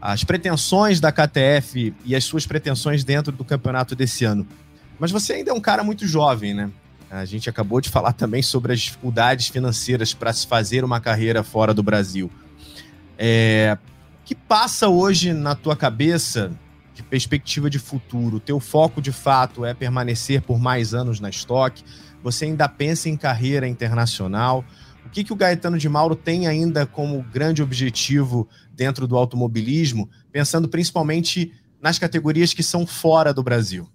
as 0.00 0.24
pretensões 0.24 1.00
da 1.00 1.12
KTF 1.12 1.94
e 2.02 2.16
as 2.16 2.24
suas 2.24 2.46
pretensões 2.46 3.04
dentro 3.04 3.30
do 3.30 3.44
campeonato 3.44 3.94
desse 3.94 4.24
ano. 4.24 4.46
Mas 4.98 5.10
você 5.10 5.34
ainda 5.34 5.50
é 5.50 5.54
um 5.54 5.60
cara 5.60 5.84
muito 5.84 6.06
jovem, 6.06 6.54
né? 6.54 6.70
A 7.10 7.26
gente 7.26 7.48
acabou 7.48 7.82
de 7.82 7.90
falar 7.90 8.12
também 8.14 8.42
sobre 8.42 8.72
as 8.72 8.80
dificuldades 8.80 9.48
financeiras 9.48 10.14
para 10.14 10.32
se 10.32 10.46
fazer 10.46 10.82
uma 10.82 10.98
carreira 10.98 11.42
fora 11.42 11.74
do 11.74 11.82
Brasil. 11.82 12.30
É, 13.18 13.76
que 14.24 14.34
passa 14.34 14.88
hoje 14.88 15.32
na 15.32 15.54
tua 15.54 15.76
cabeça 15.76 16.50
de 16.94 17.02
perspectiva 17.02 17.68
de 17.68 17.78
futuro? 17.78 18.40
Teu 18.40 18.60
foco 18.60 19.02
de 19.02 19.12
fato 19.12 19.64
é 19.64 19.74
permanecer 19.74 20.40
por 20.40 20.58
mais 20.58 20.94
anos 20.94 21.20
na 21.20 21.28
estoque? 21.28 21.84
Você 22.22 22.46
ainda 22.46 22.68
pensa 22.68 23.08
em 23.08 23.16
carreira 23.16 23.68
internacional? 23.68 24.64
O 25.04 25.10
que, 25.10 25.22
que 25.22 25.32
o 25.32 25.36
Gaetano 25.36 25.76
de 25.76 25.88
Mauro 25.88 26.16
tem 26.16 26.46
ainda 26.46 26.86
como 26.86 27.22
grande 27.22 27.62
objetivo 27.62 28.48
dentro 28.72 29.06
do 29.06 29.16
automobilismo, 29.16 30.08
pensando 30.32 30.68
principalmente 30.68 31.52
nas 31.80 31.98
categorias 31.98 32.54
que 32.54 32.62
são 32.62 32.86
fora 32.86 33.34
do 33.34 33.42
Brasil? 33.42 33.86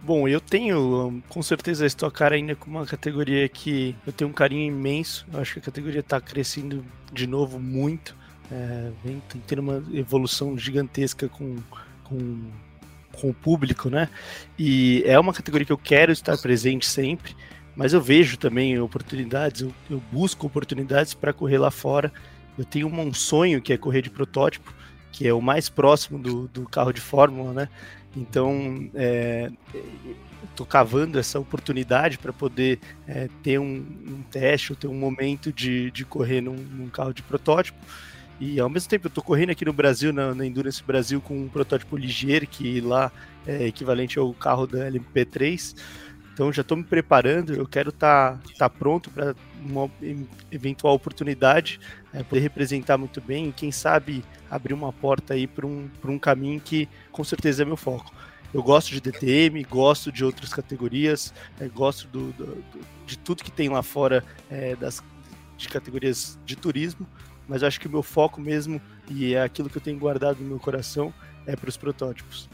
Bom, 0.00 0.28
eu 0.28 0.40
tenho 0.40 1.20
com 1.28 1.42
certeza 1.42 1.84
a 1.84 1.86
Stock 1.88 2.22
ainda 2.22 2.54
com 2.54 2.70
uma 2.70 2.86
categoria 2.86 3.48
que 3.48 3.94
eu 4.06 4.12
tenho 4.12 4.30
um 4.30 4.32
carinho 4.32 4.72
imenso. 4.72 5.26
Eu 5.32 5.40
acho 5.40 5.54
que 5.54 5.58
a 5.58 5.62
categoria 5.62 5.98
está 5.98 6.20
crescendo 6.20 6.84
de 7.12 7.26
novo 7.26 7.58
muito. 7.58 8.16
É, 8.50 8.90
vem 9.04 9.22
tendo 9.46 9.60
uma 9.60 9.84
evolução 9.92 10.56
gigantesca 10.56 11.28
com, 11.28 11.56
com, 12.04 12.50
com 13.12 13.30
o 13.30 13.34
público, 13.34 13.90
né? 13.90 14.08
E 14.58 15.02
é 15.04 15.18
uma 15.18 15.32
categoria 15.32 15.66
que 15.66 15.72
eu 15.72 15.78
quero 15.78 16.12
estar 16.12 16.36
presente 16.38 16.86
sempre, 16.86 17.34
mas 17.74 17.92
eu 17.92 18.00
vejo 18.00 18.36
também 18.36 18.78
oportunidades, 18.78 19.62
eu, 19.62 19.72
eu 19.90 20.02
busco 20.12 20.46
oportunidades 20.46 21.12
para 21.14 21.32
correr 21.32 21.58
lá 21.58 21.70
fora. 21.70 22.12
Eu 22.56 22.64
tenho 22.64 22.88
um 22.88 23.12
sonho 23.12 23.60
que 23.60 23.72
é 23.72 23.76
correr 23.76 24.00
de 24.00 24.10
protótipo, 24.10 24.72
que 25.12 25.26
é 25.26 25.32
o 25.32 25.40
mais 25.40 25.68
próximo 25.68 26.18
do, 26.18 26.48
do 26.48 26.68
carro 26.68 26.92
de 26.92 27.00
Fórmula, 27.00 27.52
né? 27.52 27.68
Então, 28.16 28.88
é, 28.94 29.50
estou 30.50 30.66
cavando 30.66 31.18
essa 31.18 31.38
oportunidade 31.38 32.16
para 32.16 32.32
poder 32.32 32.80
é, 33.06 33.28
ter 33.42 33.58
um, 33.58 33.84
um, 34.06 34.22
teste, 34.30 34.72
ou 34.72 34.76
ter 34.76 34.88
um 34.88 34.94
momento 34.94 35.52
de, 35.52 35.90
de 35.90 36.04
correr 36.04 36.40
num, 36.40 36.56
num, 36.56 36.88
carro 36.88 37.12
de 37.12 37.22
protótipo. 37.22 37.78
E 38.38 38.60
ao 38.60 38.68
mesmo 38.68 38.88
tempo, 38.88 39.06
eu 39.06 39.08
estou 39.08 39.24
correndo 39.24 39.50
aqui 39.50 39.64
no 39.64 39.72
Brasil, 39.72 40.12
na, 40.12 40.34
na, 40.34 40.44
Endurance 40.44 40.82
Brasil, 40.82 41.20
com 41.20 41.42
um 41.42 41.48
protótipo 41.48 41.96
ligeiro, 41.96 42.46
que 42.46 42.80
lá 42.80 43.10
é 43.46 43.66
equivalente 43.66 44.18
ao 44.18 44.32
carro 44.34 44.66
da 44.66 44.90
LMP3. 44.90 45.74
Então, 46.34 46.52
já 46.52 46.60
estou 46.60 46.76
me 46.76 46.84
preparando, 46.84 47.54
eu 47.54 47.66
quero 47.66 47.88
estar 47.88 48.34
tá, 48.36 48.40
tá 48.58 48.68
pronto 48.68 49.10
para 49.10 49.34
uma 49.58 49.90
eventual 50.52 50.94
oportunidade, 50.94 51.80
é, 52.12 52.22
poder 52.22 52.40
representar 52.40 52.98
muito 52.98 53.22
bem 53.22 53.48
e, 53.48 53.52
quem 53.52 53.72
sabe, 53.72 54.22
abrir 54.50 54.74
uma 54.74 54.92
porta 54.92 55.32
aí 55.32 55.46
para 55.46 55.66
um, 55.66 55.88
um 56.04 56.18
caminho 56.18 56.60
que 56.60 56.86
com 57.10 57.24
certeza 57.24 57.62
é 57.62 57.64
meu 57.64 57.76
foco. 57.76 58.12
Eu 58.52 58.62
gosto 58.62 58.90
de 58.90 59.00
DTM, 59.00 59.64
gosto 59.64 60.12
de 60.12 60.24
outras 60.24 60.52
categorias, 60.52 61.32
é, 61.58 61.68
gosto 61.68 62.06
do, 62.08 62.32
do, 62.32 62.62
de 63.06 63.18
tudo 63.18 63.42
que 63.42 63.50
tem 63.50 63.70
lá 63.70 63.82
fora 63.82 64.22
é, 64.50 64.76
das, 64.76 65.02
de 65.56 65.68
categorias 65.68 66.38
de 66.44 66.54
turismo, 66.54 67.06
mas 67.48 67.62
acho 67.62 67.80
que 67.80 67.86
o 67.86 67.90
meu 67.90 68.02
foco 68.02 68.40
mesmo, 68.40 68.80
e 69.08 69.34
é 69.34 69.42
aquilo 69.42 69.68
que 69.68 69.76
eu 69.78 69.82
tenho 69.82 69.98
guardado 69.98 70.38
no 70.40 70.46
meu 70.46 70.58
coração, 70.58 71.12
é 71.46 71.54
para 71.54 71.68
os 71.68 71.76
protótipos. 71.76 72.48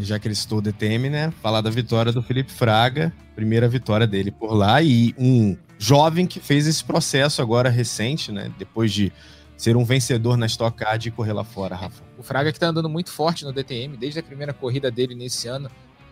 Já 0.00 0.18
que 0.18 0.28
ele 0.28 0.34
citou 0.34 0.58
o 0.58 0.62
DTM, 0.62 1.08
né? 1.08 1.32
Falar 1.42 1.60
da 1.60 1.70
vitória 1.70 2.12
do 2.12 2.22
Felipe 2.22 2.52
Fraga, 2.52 3.12
primeira 3.34 3.66
vitória 3.68 4.06
dele 4.06 4.30
por 4.30 4.52
lá, 4.52 4.82
e 4.82 5.14
um 5.16 5.56
jovem 5.78 6.26
que 6.26 6.40
fez 6.40 6.66
esse 6.66 6.84
processo 6.84 7.40
agora 7.40 7.70
recente, 7.70 8.30
né? 8.30 8.52
Depois 8.58 8.92
de 8.92 9.12
ser 9.56 9.76
um 9.76 9.84
vencedor 9.84 10.36
na 10.36 10.46
Stock 10.46 10.76
Car 10.76 10.98
e 11.04 11.10
correr 11.10 11.32
lá 11.32 11.42
fora, 11.42 11.74
Rafa. 11.74 12.02
O 12.18 12.22
Fraga 12.22 12.52
que 12.52 12.60
tá 12.60 12.68
andando 12.68 12.88
muito 12.88 13.10
forte 13.10 13.44
no 13.44 13.52
DTM, 13.52 13.96
desde 13.96 14.20
a 14.20 14.22
primeira 14.22 14.52
corrida 14.52 14.90
dele 14.90 15.14
nesse 15.14 15.48
ano, 15.48 15.70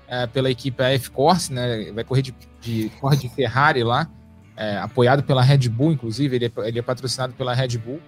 é, 0.09 0.27
pela 0.27 0.51
equipe 0.51 0.83
AF 0.83 1.11
Corse, 1.11 1.53
né? 1.53 1.93
Vai 1.93 2.03
correr 2.03 2.23
de, 2.23 2.35
de 2.61 2.91
Ford 2.99 3.21
Ferrari 3.29 3.85
lá, 3.85 4.09
é, 4.57 4.79
apoiado 4.79 5.23
pela 5.23 5.43
Red 5.43 5.69
Bull, 5.69 5.93
inclusive, 5.93 6.37
ele 6.37 6.47
é, 6.47 6.69
ele 6.69 6.79
é 6.79 6.83
patrocinado 6.83 7.35
pela 7.35 7.55
Red 7.55 7.79
Bull. 7.79 8.01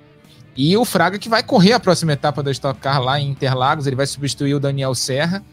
E 0.56 0.76
o 0.76 0.84
Fraga 0.84 1.18
que 1.18 1.28
vai 1.28 1.42
correr 1.42 1.72
a 1.72 1.80
próxima 1.80 2.12
etapa 2.12 2.42
da 2.42 2.50
Stock 2.50 2.80
Car 2.80 3.00
lá 3.00 3.20
em 3.20 3.30
Interlagos, 3.30 3.86
ele 3.86 3.94
vai 3.94 4.06
substituir 4.06 4.54
o 4.54 4.60
Daniel 4.60 4.94
Serra 4.94 5.44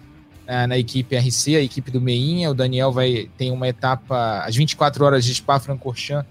é, 0.47 0.65
na 0.65 0.77
equipe 0.77 1.15
RC, 1.15 1.55
a 1.55 1.61
equipe 1.61 1.91
do 1.91 2.01
Meinha. 2.01 2.49
O 2.49 2.53
Daniel 2.53 2.91
vai 2.91 3.29
tem 3.37 3.51
uma 3.51 3.67
etapa 3.67 4.43
às 4.45 4.55
24 4.55 5.05
horas 5.05 5.25
de 5.25 5.35
Spa-Francorchamps 5.35 6.29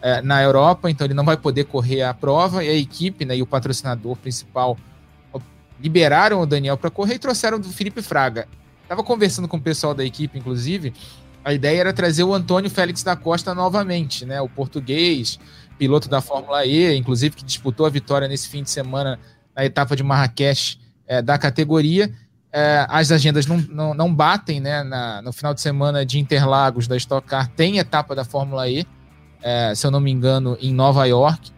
é, 0.00 0.22
na 0.22 0.42
Europa, 0.42 0.90
então 0.90 1.06
ele 1.06 1.14
não 1.14 1.24
vai 1.24 1.36
poder 1.36 1.64
correr 1.64 2.02
a 2.02 2.14
prova. 2.14 2.64
E 2.64 2.68
a 2.68 2.74
equipe 2.74 3.24
né, 3.24 3.36
e 3.36 3.42
o 3.42 3.46
patrocinador 3.46 4.16
principal 4.16 4.78
liberaram 5.80 6.40
o 6.40 6.46
Daniel 6.46 6.76
para 6.76 6.90
correr 6.90 7.14
e 7.14 7.18
trouxeram 7.18 7.58
o 7.58 7.64
Felipe 7.64 8.00
Fraga. 8.00 8.48
Estava 8.82 9.02
conversando 9.02 9.48
com 9.48 9.56
o 9.56 9.60
pessoal 9.60 9.94
da 9.94 10.04
equipe, 10.04 10.38
inclusive. 10.38 10.92
A 11.44 11.52
ideia 11.52 11.80
era 11.80 11.92
trazer 11.92 12.24
o 12.24 12.32
Antônio 12.32 12.70
Félix 12.70 13.02
da 13.02 13.14
Costa 13.14 13.54
novamente, 13.54 14.24
né? 14.24 14.40
O 14.40 14.48
português, 14.48 15.38
piloto 15.78 16.08
da 16.08 16.20
Fórmula 16.20 16.64
E, 16.64 16.96
inclusive 16.96 17.36
que 17.36 17.44
disputou 17.44 17.84
a 17.84 17.90
vitória 17.90 18.26
nesse 18.26 18.48
fim 18.48 18.62
de 18.62 18.70
semana 18.70 19.18
na 19.54 19.64
etapa 19.64 19.94
de 19.94 20.02
Marrakech 20.02 20.78
é, 21.06 21.20
da 21.20 21.36
categoria 21.36 22.10
é, 22.56 22.86
as 22.88 23.10
agendas 23.10 23.46
não, 23.46 23.56
não, 23.56 23.94
não 23.94 24.14
batem, 24.14 24.60
né? 24.60 24.84
Na, 24.84 25.20
no 25.20 25.32
final 25.32 25.52
de 25.52 25.60
semana 25.60 26.06
de 26.06 26.20
Interlagos 26.20 26.86
da 26.86 26.96
Stock 26.96 27.26
Car 27.26 27.48
tem 27.48 27.78
etapa 27.78 28.14
da 28.14 28.24
Fórmula 28.24 28.68
E, 28.68 28.86
é, 29.42 29.74
se 29.74 29.84
eu 29.84 29.90
não 29.90 29.98
me 29.98 30.12
engano, 30.12 30.56
em 30.60 30.72
Nova 30.72 31.04
York. 31.04 31.50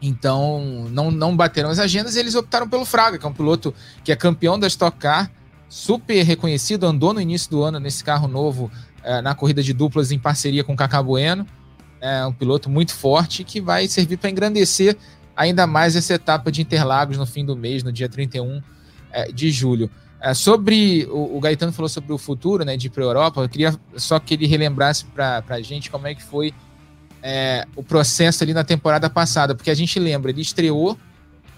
Então, 0.00 0.86
não, 0.90 1.10
não 1.10 1.36
bateram 1.36 1.68
as 1.68 1.78
agendas 1.78 2.16
e 2.16 2.20
eles 2.20 2.34
optaram 2.34 2.66
pelo 2.66 2.86
Fraga, 2.86 3.18
que 3.18 3.26
é 3.26 3.28
um 3.28 3.34
piloto 3.34 3.74
que 4.02 4.10
é 4.10 4.16
campeão 4.16 4.58
da 4.58 4.66
Stock 4.66 4.96
Car, 4.96 5.30
super 5.74 6.22
reconhecido, 6.22 6.86
andou 6.86 7.12
no 7.12 7.20
início 7.20 7.50
do 7.50 7.64
ano 7.64 7.80
nesse 7.80 8.04
carro 8.04 8.28
novo 8.28 8.70
é, 9.02 9.20
na 9.20 9.34
corrida 9.34 9.60
de 9.60 9.72
duplas 9.72 10.12
em 10.12 10.18
parceria 10.20 10.62
com 10.62 10.72
o 10.72 10.76
Cacá 10.76 11.02
Bueno. 11.02 11.44
É 12.00 12.24
um 12.24 12.32
piloto 12.32 12.70
muito 12.70 12.94
forte 12.94 13.42
que 13.42 13.60
vai 13.60 13.88
servir 13.88 14.16
para 14.16 14.30
engrandecer 14.30 14.96
ainda 15.36 15.66
mais 15.66 15.96
essa 15.96 16.14
etapa 16.14 16.52
de 16.52 16.62
Interlagos 16.62 17.18
no 17.18 17.26
fim 17.26 17.44
do 17.44 17.56
mês, 17.56 17.82
no 17.82 17.90
dia 17.90 18.08
31 18.08 18.62
é, 19.10 19.32
de 19.32 19.50
julho. 19.50 19.90
É, 20.20 20.32
sobre 20.32 21.08
o, 21.10 21.36
o, 21.36 21.40
Gaetano 21.40 21.72
falou 21.72 21.88
sobre 21.88 22.12
o 22.12 22.18
futuro, 22.18 22.64
né, 22.64 22.76
de 22.76 22.86
ir 22.86 22.90
para 22.90 23.02
a 23.02 23.06
Europa. 23.06 23.40
Eu 23.40 23.48
queria 23.48 23.74
só 23.96 24.20
que 24.20 24.34
ele 24.34 24.46
relembrasse 24.46 25.04
para 25.06 25.42
a 25.48 25.60
gente 25.60 25.90
como 25.90 26.06
é 26.06 26.14
que 26.14 26.22
foi 26.22 26.54
é, 27.20 27.66
o 27.74 27.82
processo 27.82 28.44
ali 28.44 28.54
na 28.54 28.62
temporada 28.62 29.10
passada, 29.10 29.56
porque 29.56 29.72
a 29.72 29.74
gente 29.74 29.98
lembra, 29.98 30.30
ele 30.30 30.40
estreou 30.40 30.96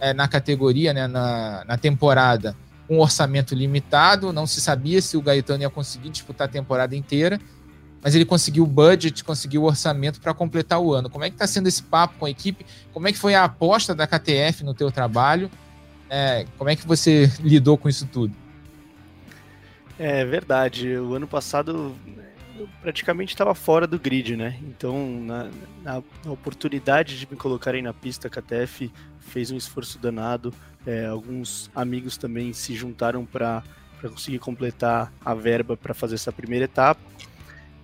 é, 0.01 0.15
na 0.15 0.27
categoria, 0.27 0.95
né, 0.95 1.07
na, 1.07 1.65
na 1.67 1.77
temporada, 1.77 2.57
um 2.89 2.99
orçamento 2.99 3.55
limitado. 3.55 4.33
Não 4.33 4.47
se 4.47 4.61
sabia 4.61 5.01
se 5.03 5.17
o 5.17 5.23
Gaetano 5.23 5.63
ia 5.63 5.71
conseguir 5.71 6.11
disputar 6.11 6.49
a 6.49 6.51
temporada 6.51 6.95
inteira, 6.95 7.41
mas 8.03 8.15
ele 8.15 8.25
conseguiu 8.25 8.65
o 8.65 8.67
budget, 8.67 9.25
conseguiu 9.25 9.63
o 9.63 9.67
orçamento 9.67 10.21
para 10.21 10.33
completar 10.33 10.81
o 10.81 10.93
ano. 10.93 11.11
Como 11.11 11.25
é 11.25 11.29
que 11.29 11.35
está 11.35 11.47
sendo 11.47 11.67
esse 11.67 11.83
papo 11.83 12.15
com 12.19 12.27
a 12.27 12.31
equipe? 12.31 12.65
Como 12.93 13.09
é 13.09 13.13
que 13.13 13.19
foi 13.19 13.35
a 13.35 13.45
aposta 13.45 13.95
da 13.95 14.07
KTF 14.07 14.65
no 14.65 14.75
teu 14.75 14.91
trabalho? 14.91 15.51
É, 16.09 16.47
como 16.57 16.71
é 16.71 16.77
que 16.77 16.87
você 16.87 17.31
lidou 17.41 17.77
com 17.77 17.89
isso 17.89 18.07
tudo? 18.07 18.35
É 19.99 20.25
verdade. 20.25 20.97
O 20.97 21.15
ano 21.15 21.27
passado 21.27 21.97
praticamente 22.81 23.35
estava 23.35 23.55
fora 23.55 23.87
do 23.87 23.99
grid, 23.99 24.37
né? 24.37 24.59
Então, 24.63 25.21
na, 25.21 25.51
na, 25.83 26.03
oportunidade 26.31 27.19
de 27.19 27.27
me 27.31 27.37
colocarem 27.37 27.83
na 27.83 27.93
pista, 27.93 28.29
a 28.29 28.31
KTF 28.31 28.91
fez 29.21 29.51
um 29.51 29.57
esforço 29.57 29.99
danado. 29.99 30.53
É, 30.87 31.07
alguns 31.07 31.71
amigos 31.75 32.17
também 32.17 32.53
se 32.53 32.75
juntaram 32.75 33.25
para 33.25 33.63
conseguir 34.03 34.39
completar 34.39 35.13
a 35.25 35.35
verba 35.35 35.77
para 35.77 35.93
fazer 35.93 36.15
essa 36.15 36.33
primeira 36.33 36.65
etapa. 36.65 37.01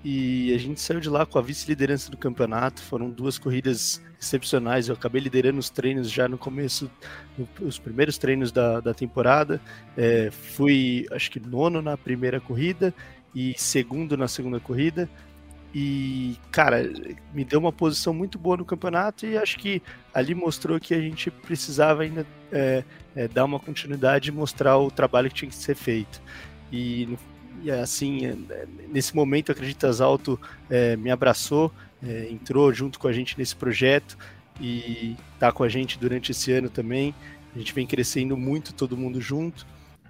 E 0.05 0.53
a 0.53 0.59
gente 0.59 0.81
saiu 0.81 0.99
de 0.99 1.09
lá 1.09 1.25
com 1.25 1.39
a 1.39 1.43
vice-liderança 1.43 2.11
do 2.11 2.17
campeonato. 2.17 2.83
Foram 2.83 3.09
duas 3.09 3.39
corridas 3.39 4.03
excepcionais. 4.21 4.89
Eu 4.89 4.95
acabei 4.95 5.21
liderando 5.21 5.61
os 5.61 5.71
treinos 5.71 6.11
já 6.11 6.29
no 6.29 6.37
começo, 6.37 6.91
os 7.61 7.79
primeiros 7.79 8.19
treinos 8.19 8.51
da, 8.51 8.81
da 8.81 8.93
temporada. 8.93 9.61
É, 9.97 10.31
fui, 10.31 11.07
acho 11.13 11.31
que, 11.31 11.39
nono 11.39 11.81
na 11.81 11.97
primeira 11.97 12.41
corrida 12.41 12.93
e 13.35 13.55
segundo 13.57 14.17
na 14.17 14.29
segunda 14.29 14.61
corrida. 14.61 15.09
E, 15.75 16.37
cara, 16.51 16.83
me 17.33 17.45
deu 17.45 17.59
uma 17.59 17.73
posição 17.73 18.13
muito 18.13 18.39
boa 18.39 18.59
no 18.59 18.65
campeonato 18.65 19.25
e 19.25 19.39
acho 19.39 19.59
que 19.59 19.81
ali 20.13 20.35
mostrou 20.35 20.79
que 20.79 20.93
a 20.93 21.01
gente 21.01 21.31
precisava 21.31 22.03
ainda 22.03 22.27
é, 22.51 22.85
é, 23.17 23.27
dar 23.27 23.47
uma 23.47 23.59
continuidade 23.59 24.29
e 24.29 24.33
mostrar 24.33 24.77
o 24.77 24.91
trabalho 24.91 25.31
que 25.31 25.37
tinha 25.37 25.51
que 25.51 25.57
ser 25.57 25.75
feito. 25.75 26.21
E 26.71 27.17
e 27.63 27.71
assim, 27.71 28.27
é, 28.27 28.67
nesse 28.89 29.15
momento, 29.15 29.53
Acreditas 29.53 30.01
Alto 30.01 30.39
é, 30.69 30.97
me 30.97 31.11
abraçou, 31.11 31.73
é, 32.03 32.29
entrou 32.31 32.73
junto 32.73 32.99
com 32.99 33.07
a 33.07 33.13
gente 33.13 33.39
nesse 33.39 33.55
projeto 33.55 34.19
e 34.61 35.17
está 35.35 35.53
com 35.53 35.63
a 35.63 35.69
gente 35.69 35.99
durante 35.99 36.33
esse 36.33 36.51
ano 36.53 36.69
também. 36.69 37.15
A 37.55 37.59
gente 37.59 37.73
vem 37.73 37.87
crescendo 37.87 38.37
muito, 38.37 38.75
todo 38.75 38.97
mundo 38.97 39.21
junto. 39.21 39.65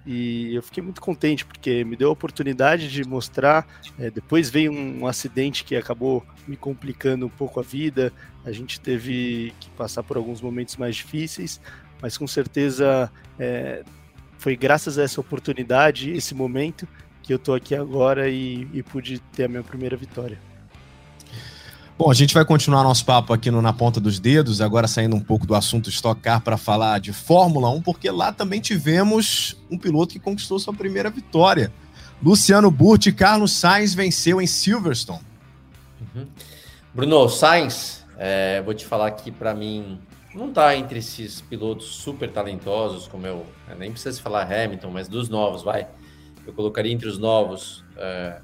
E 0.05 0.55
eu 0.55 0.63
fiquei 0.63 0.83
muito 0.83 1.01
contente 1.01 1.45
porque 1.45 1.85
me 1.85 1.95
deu 1.95 2.09
a 2.09 2.13
oportunidade 2.13 2.89
de 2.89 3.05
mostrar. 3.05 3.67
É, 3.99 4.11
depois 4.11 4.51
veio 4.51 4.73
um, 4.73 5.03
um, 5.03 5.07
acidente 5.07 5.65
que 5.65 5.77
acabou 5.77 6.25
me 6.47 6.57
complicando 6.57 7.27
um 7.27 7.29
pouco 7.31 7.61
a 7.61 7.63
vida. 7.63 8.13
A 8.45 8.51
gente 8.51 8.81
teve 8.81 9.55
que 9.61 9.71
passar 9.71 10.03
por 10.03 10.17
alguns 10.17 10.41
momentos 10.41 10.77
mais 10.77 10.97
difíceis, 10.97 11.61
mas 12.01 12.19
com 12.19 12.27
certeza 12.27 13.11
é, 13.39 13.85
foi 14.39 14.57
graças 14.57 14.99
a 14.99 15.03
essa 15.03 15.21
oportunidade, 15.21 16.11
esse 16.11 16.35
momento, 16.35 16.89
que 17.23 17.33
eu 17.33 17.39
tô 17.39 17.55
aqui 17.55 17.75
agora 17.75 18.29
e, 18.29 18.67
e 18.73 18.83
pude 18.83 19.21
ter 19.21 19.45
a 19.45 19.49
minha 19.49 19.63
primeira 19.63 19.97
vitória. 19.97 20.52
Bom, 22.05 22.11
a 22.11 22.15
gente 22.15 22.35
vai 22.35 22.45
continuar 22.45 22.83
nosso 22.83 23.05
papo 23.05 23.33
aqui 23.33 23.49
no 23.49 23.63
Na 23.63 23.73
Ponta 23.73 24.01
dos 24.01 24.19
Dedos, 24.19 24.61
agora 24.61 24.89
saindo 24.89 25.15
um 25.15 25.21
pouco 25.21 25.47
do 25.47 25.55
assunto 25.55 25.89
Stock 25.89 26.21
Car 26.21 26.43
para 26.43 26.57
falar 26.57 26.99
de 26.99 27.13
Fórmula 27.13 27.71
1, 27.71 27.81
porque 27.83 28.11
lá 28.11 28.33
também 28.33 28.61
tivemos 28.61 29.57
um 29.71 29.79
piloto 29.79 30.15
que 30.15 30.19
conquistou 30.19 30.59
sua 30.59 30.75
primeira 30.75 31.11
vitória. 31.11 31.73
Luciano 32.21 32.73
Burti 32.73 33.13
Carlos 33.13 33.53
Sainz 33.53 33.95
venceu 33.95 34.43
em 34.43 34.49
Silverstone. 34.49 35.21
Uhum. 36.01 36.27
Bruno, 36.93 37.29
Sainz, 37.29 38.05
é, 38.19 38.61
vou 38.63 38.75
te 38.75 38.85
falar 38.85 39.13
que 39.13 39.31
para 39.31 39.55
mim 39.55 40.01
não 40.35 40.49
está 40.49 40.77
entre 40.77 40.99
esses 40.99 41.41
pilotos 41.41 41.87
super 41.87 42.33
talentosos, 42.33 43.07
como 43.07 43.29
eu 43.29 43.47
nem 43.79 43.93
precisa 43.93 44.21
falar 44.21 44.43
Hamilton, 44.53 44.91
mas 44.91 45.07
dos 45.07 45.29
novos, 45.29 45.63
vai. 45.63 45.87
Eu 46.45 46.53
colocaria 46.53 46.93
entre 46.93 47.07
os 47.07 47.17
novos 47.17 47.85
é, 47.97 48.41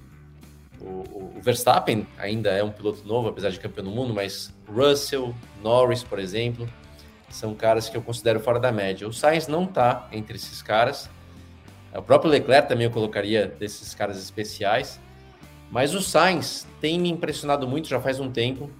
o, 0.80 1.34
o, 1.36 1.40
Verstappen 1.40 2.06
ainda 2.18 2.50
é 2.50 2.62
um 2.62 2.70
piloto 2.70 3.06
novo, 3.06 3.28
apesar 3.28 3.50
de 3.50 3.58
campeão 3.58 3.84
do 3.84 3.90
mundo, 3.90 4.14
mas 4.14 4.54
Russell, 4.68 5.34
Norris, 5.62 6.02
por 6.02 6.18
exemplo, 6.18 6.68
são 7.28 7.54
caras 7.54 7.88
que 7.88 7.96
eu 7.96 8.02
considero 8.02 8.40
fora 8.40 8.58
da 8.58 8.72
média. 8.72 9.06
O 9.06 9.12
Sainz 9.12 9.48
não 9.48 9.64
está 9.64 10.08
entre 10.12 10.36
esses 10.36 10.62
caras. 10.62 11.10
O 11.94 12.02
próprio 12.02 12.30
Leclerc 12.30 12.68
também 12.68 12.86
eu 12.86 12.90
colocaria 12.90 13.46
desses 13.46 13.94
caras 13.94 14.18
especiais. 14.18 15.00
Mas 15.70 15.94
o 15.94 16.00
Sainz 16.00 16.66
tem 16.80 16.98
me 16.98 17.10
impressionado 17.10 17.68
muito 17.68 17.88
já 17.88 18.00
faz 18.00 18.18
um 18.20 18.30
tempo 18.30 18.70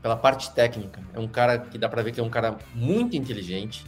pela 0.00 0.16
parte 0.16 0.52
técnica. 0.52 1.02
É 1.12 1.18
um 1.18 1.26
cara 1.26 1.58
que 1.58 1.76
dá 1.76 1.88
para 1.88 2.02
ver 2.02 2.12
que 2.12 2.20
é 2.20 2.22
um 2.22 2.30
cara 2.30 2.56
muito 2.74 3.16
inteligente. 3.16 3.84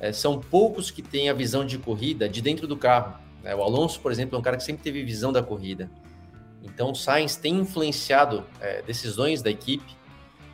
É, 0.00 0.12
são 0.12 0.40
poucos 0.40 0.90
que 0.90 1.02
têm 1.02 1.28
a 1.28 1.34
visão 1.34 1.64
de 1.64 1.78
corrida 1.78 2.28
de 2.28 2.40
dentro 2.40 2.66
do 2.66 2.76
carro. 2.76 3.14
É, 3.44 3.54
o 3.54 3.62
Alonso, 3.62 4.00
por 4.00 4.10
exemplo, 4.10 4.36
é 4.36 4.38
um 4.38 4.42
cara 4.42 4.56
que 4.56 4.64
sempre 4.64 4.82
teve 4.82 5.02
visão 5.04 5.32
da 5.32 5.42
corrida. 5.42 5.90
Então, 6.62 6.90
o 6.90 6.94
Sainz 6.94 7.36
tem 7.36 7.58
influenciado 7.58 8.44
é, 8.60 8.82
decisões 8.82 9.42
da 9.42 9.50
equipe 9.50 9.96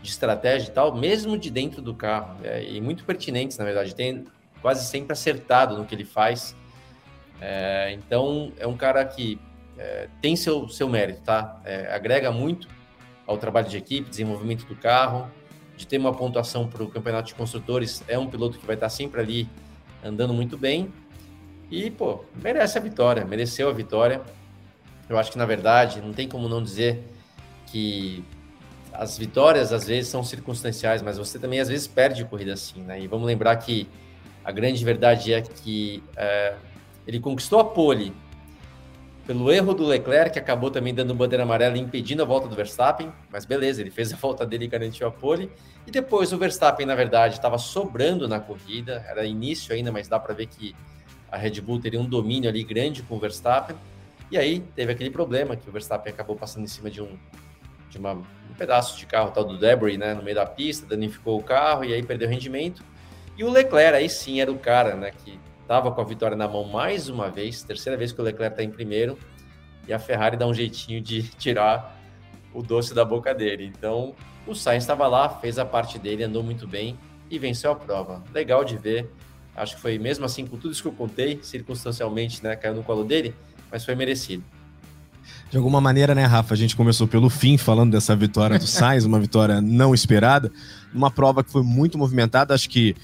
de 0.03 0.11
estratégia 0.11 0.69
e 0.69 0.73
tal, 0.73 0.95
mesmo 0.95 1.37
de 1.37 1.51
dentro 1.51 1.83
do 1.83 1.95
carro, 1.95 2.37
é, 2.45 2.65
e 2.65 2.81
muito 2.81 3.05
pertinentes, 3.05 3.59
na 3.59 3.65
verdade. 3.65 3.95
Tem 3.95 4.25
quase 4.63 4.87
sempre 4.87 5.13
acertado 5.13 5.77
no 5.77 5.85
que 5.85 5.95
ele 5.95 6.05
faz. 6.05 6.55
É, 7.41 7.93
então, 7.93 8.53
é 8.59 8.67
um 8.67 8.77
cara 8.77 9.05
que 9.05 9.39
é, 9.77 10.09
tem 10.23 10.37
seu, 10.37 10.69
seu 10.69 10.89
mérito, 10.89 11.23
tá? 11.23 11.61
É, 11.65 11.93
agrega 11.95 12.31
muito 12.31 12.69
ao 13.27 13.37
trabalho 13.37 13.69
de 13.69 13.77
equipe, 13.77 14.09
desenvolvimento 14.09 14.65
do 14.67 14.77
carro, 14.77 15.31
de 15.77 15.87
ter 15.87 15.99
uma 15.99 16.15
pontuação 16.15 16.69
para 16.69 16.83
o 16.83 16.89
campeonato 16.89 17.29
de 17.29 17.35
construtores. 17.35 18.03
É 18.09 18.19
um 18.19 18.27
piloto 18.27 18.59
que 18.59 18.67
vai 18.67 18.77
estar 18.77 18.89
sempre 18.89 19.21
ali 19.21 19.49
andando 20.03 20.33
muito 20.33 20.57
bem. 20.57 20.93
E, 21.71 21.91
pô, 21.91 22.25
merece 22.37 22.79
a 22.79 22.81
vitória, 22.81 23.25
mereceu 23.25 23.69
a 23.69 23.73
vitória. 23.73 24.23
Eu 25.09 25.19
acho 25.19 25.31
que, 25.31 25.39
na 25.39 25.47
verdade, 25.47 26.01
não 26.01 26.13
tem 26.13 26.29
como 26.29 26.49
não 26.49 26.63
dizer 26.63 27.03
que 27.67 28.25
as 28.93 29.19
vitórias 29.19 29.73
às 29.73 29.87
vezes 29.87 30.11
são 30.11 30.25
circunstanciais, 30.25 31.03
mas 31.03 31.19
você 31.19 31.39
também 31.39 31.61
às 31.61 31.69
vezes 31.69 31.87
perde 31.87 32.25
corrida 32.25 32.55
assim, 32.55 32.81
né? 32.81 33.01
E 33.01 33.07
vamos 33.07 33.27
lembrar 33.27 33.55
que 33.57 33.89
a 34.45 34.51
grande 34.51 34.85
verdade 34.85 35.33
é 35.33 35.43
que 35.43 36.03
é, 36.17 36.55
ele 37.07 37.21
conquistou 37.21 37.61
a 37.61 37.65
pole 37.65 38.13
pelo 39.27 39.51
erro 39.51 39.75
do 39.75 39.85
Leclerc, 39.85 40.33
que 40.33 40.39
acabou 40.39 40.71
também 40.71 40.95
dando 40.95 41.13
bandeira 41.13 41.43
amarela 41.43 41.77
impedindo 41.77 42.23
a 42.23 42.25
volta 42.25 42.47
do 42.47 42.55
Verstappen, 42.55 43.13
mas 43.31 43.45
beleza, 43.45 43.81
ele 43.81 43.91
fez 43.91 44.13
a 44.13 44.17
volta 44.17 44.47
dele 44.47 44.67
e 44.67 44.69
garantiu 44.69 45.09
a 45.09 45.11
pole. 45.11 45.51
E 45.85 45.91
depois 45.91 46.33
o 46.33 46.39
Verstappen, 46.39 46.87
na 46.87 46.95
verdade, 46.95 47.35
estava 47.35 47.59
sobrando 47.59 48.29
na 48.29 48.39
corrida, 48.39 49.05
era 49.09 49.27
início 49.27 49.75
ainda, 49.75 49.91
mas 49.91 50.07
dá 50.07 50.19
para 50.21 50.33
ver 50.33 50.47
que 50.47 50.77
a 51.31 51.37
Red 51.37 51.61
Bull 51.61 51.81
teria 51.81 52.01
um 52.01 52.09
domínio 52.09 52.49
ali 52.49 52.63
grande 52.63 53.03
com 53.03 53.17
o 53.17 53.19
Verstappen. 53.19 53.77
E 54.31 54.37
aí 54.37 54.61
teve 54.75 54.93
aquele 54.93 55.11
problema 55.11 55.57
que 55.57 55.69
o 55.69 55.73
Verstappen 55.73 56.13
acabou 56.13 56.37
passando 56.37 56.65
em 56.65 56.69
cima 56.69 56.91
de 56.91 57.01
um, 57.01 57.17
de 57.89 57.99
uma, 57.99 58.13
um 58.13 58.55
pedaço 58.59 58.99
de 58.99 59.07
carro, 59.07 59.31
tal 59.31 59.45
do 59.45 59.59
debris, 59.59 59.99
né, 59.99 60.15
no 60.15 60.23
meio 60.23 60.35
da 60.35 60.47
pista, 60.47 60.87
danificou 60.87 61.39
o 61.39 61.43
carro 61.43 61.85
e 61.85 61.95
aí 61.95 62.03
perdeu 62.03 62.29
rendimento. 62.29 62.83
E 63.37 63.45
o 63.45 63.51
Leclerc 63.51 63.97
aí 63.97 64.09
sim 64.09 64.41
era 64.41 64.51
o 64.51 64.59
cara, 64.59 64.97
né, 64.97 65.11
que 65.11 65.39
estava 65.63 65.91
com 65.93 66.01
a 66.01 66.05
vitória 66.05 66.37
na 66.37 66.49
mão 66.49 66.65
mais 66.65 67.09
uma 67.09 67.31
vez, 67.31 67.63
terceira 67.63 67.97
vez 67.97 68.13
que 68.13 68.21
o 68.21 68.25
Leclerc 68.25 68.55
está 68.55 68.63
em 68.63 68.71
primeiro, 68.71 69.19
e 69.87 69.93
a 69.93 69.99
Ferrari 69.99 70.37
dá 70.37 70.47
um 70.47 70.55
jeitinho 70.55 71.01
de 71.01 71.23
tirar 71.39 71.97
o 72.53 72.63
doce 72.63 72.95
da 72.95 73.05
boca 73.05 73.35
dele. 73.35 73.73
Então, 73.77 74.15
o 74.47 74.55
Sainz 74.55 74.85
estava 74.85 75.07
lá, 75.07 75.29
fez 75.29 75.59
a 75.59 75.65
parte 75.65 75.99
dele, 75.99 76.25
andou 76.25 76.43
muito 76.43 76.67
bem 76.67 76.99
e 77.31 77.39
venceu 77.39 77.71
a 77.71 77.77
prova. 77.77 78.23
Legal 78.33 78.65
de 78.65 78.77
ver. 78.77 79.11
Acho 79.55 79.77
que 79.77 79.83
foi 79.83 79.99
mesmo 79.99 80.25
assim, 80.25 80.47
com 80.47 80.57
tudo 80.57 80.73
isso 80.73 80.83
que 80.83 80.89
eu 80.89 80.93
contei, 80.93 81.41
circunstancialmente, 81.43 82.43
né, 82.43 82.57
caiu 82.57 82.75
no 82.75 82.83
colo 82.83 83.05
dele, 83.05 83.35
mas 83.77 83.85
foi 83.85 83.95
merecido. 83.95 84.43
De 85.51 85.59
alguma 85.59 85.83
maneira, 85.83 86.15
né, 86.15 86.25
Rafa? 86.25 86.55
A 86.55 86.57
gente 86.57 86.75
começou 86.75 87.07
pelo 87.07 87.29
fim 87.29 87.59
falando 87.59 87.93
dessa 87.93 88.17
vitória 88.17 88.59
do 88.59 88.65
Sainz, 88.67 89.05
uma 89.05 89.21
vitória 89.21 89.61
não 89.61 89.95
esperada, 89.95 90.51
uma 90.95 91.11
prova 91.11 91.45
que 91.45 91.53
foi 91.53 91.63
muito 91.63 91.99
movimentada. 91.99 92.55
Acho 92.55 92.71
que 92.71 92.97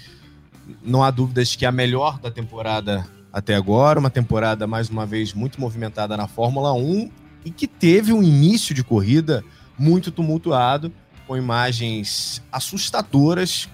não 0.83 1.05
há 1.05 1.11
dúvidas 1.11 1.55
que 1.55 1.67
é 1.67 1.69
a 1.69 1.73
melhor 1.73 2.19
da 2.19 2.31
temporada 2.31 3.07
até 3.31 3.55
agora, 3.55 4.01
uma 4.01 4.09
temporada 4.09 4.67
mais 4.67 4.89
uma 4.89 5.05
vez 5.05 5.35
muito 5.35 5.61
movimentada 5.61 6.17
na 6.17 6.27
Fórmula 6.27 6.73
1 6.73 7.11
e 7.45 7.51
que 7.51 7.67
teve 7.67 8.15
um 8.15 8.23
início 8.23 8.75
de 8.75 8.83
corrida 8.83 9.45
muito 9.79 10.11
tumultuado, 10.11 10.91
com 11.27 11.37
imagens 11.37 12.43
assustadoras. 12.51 13.69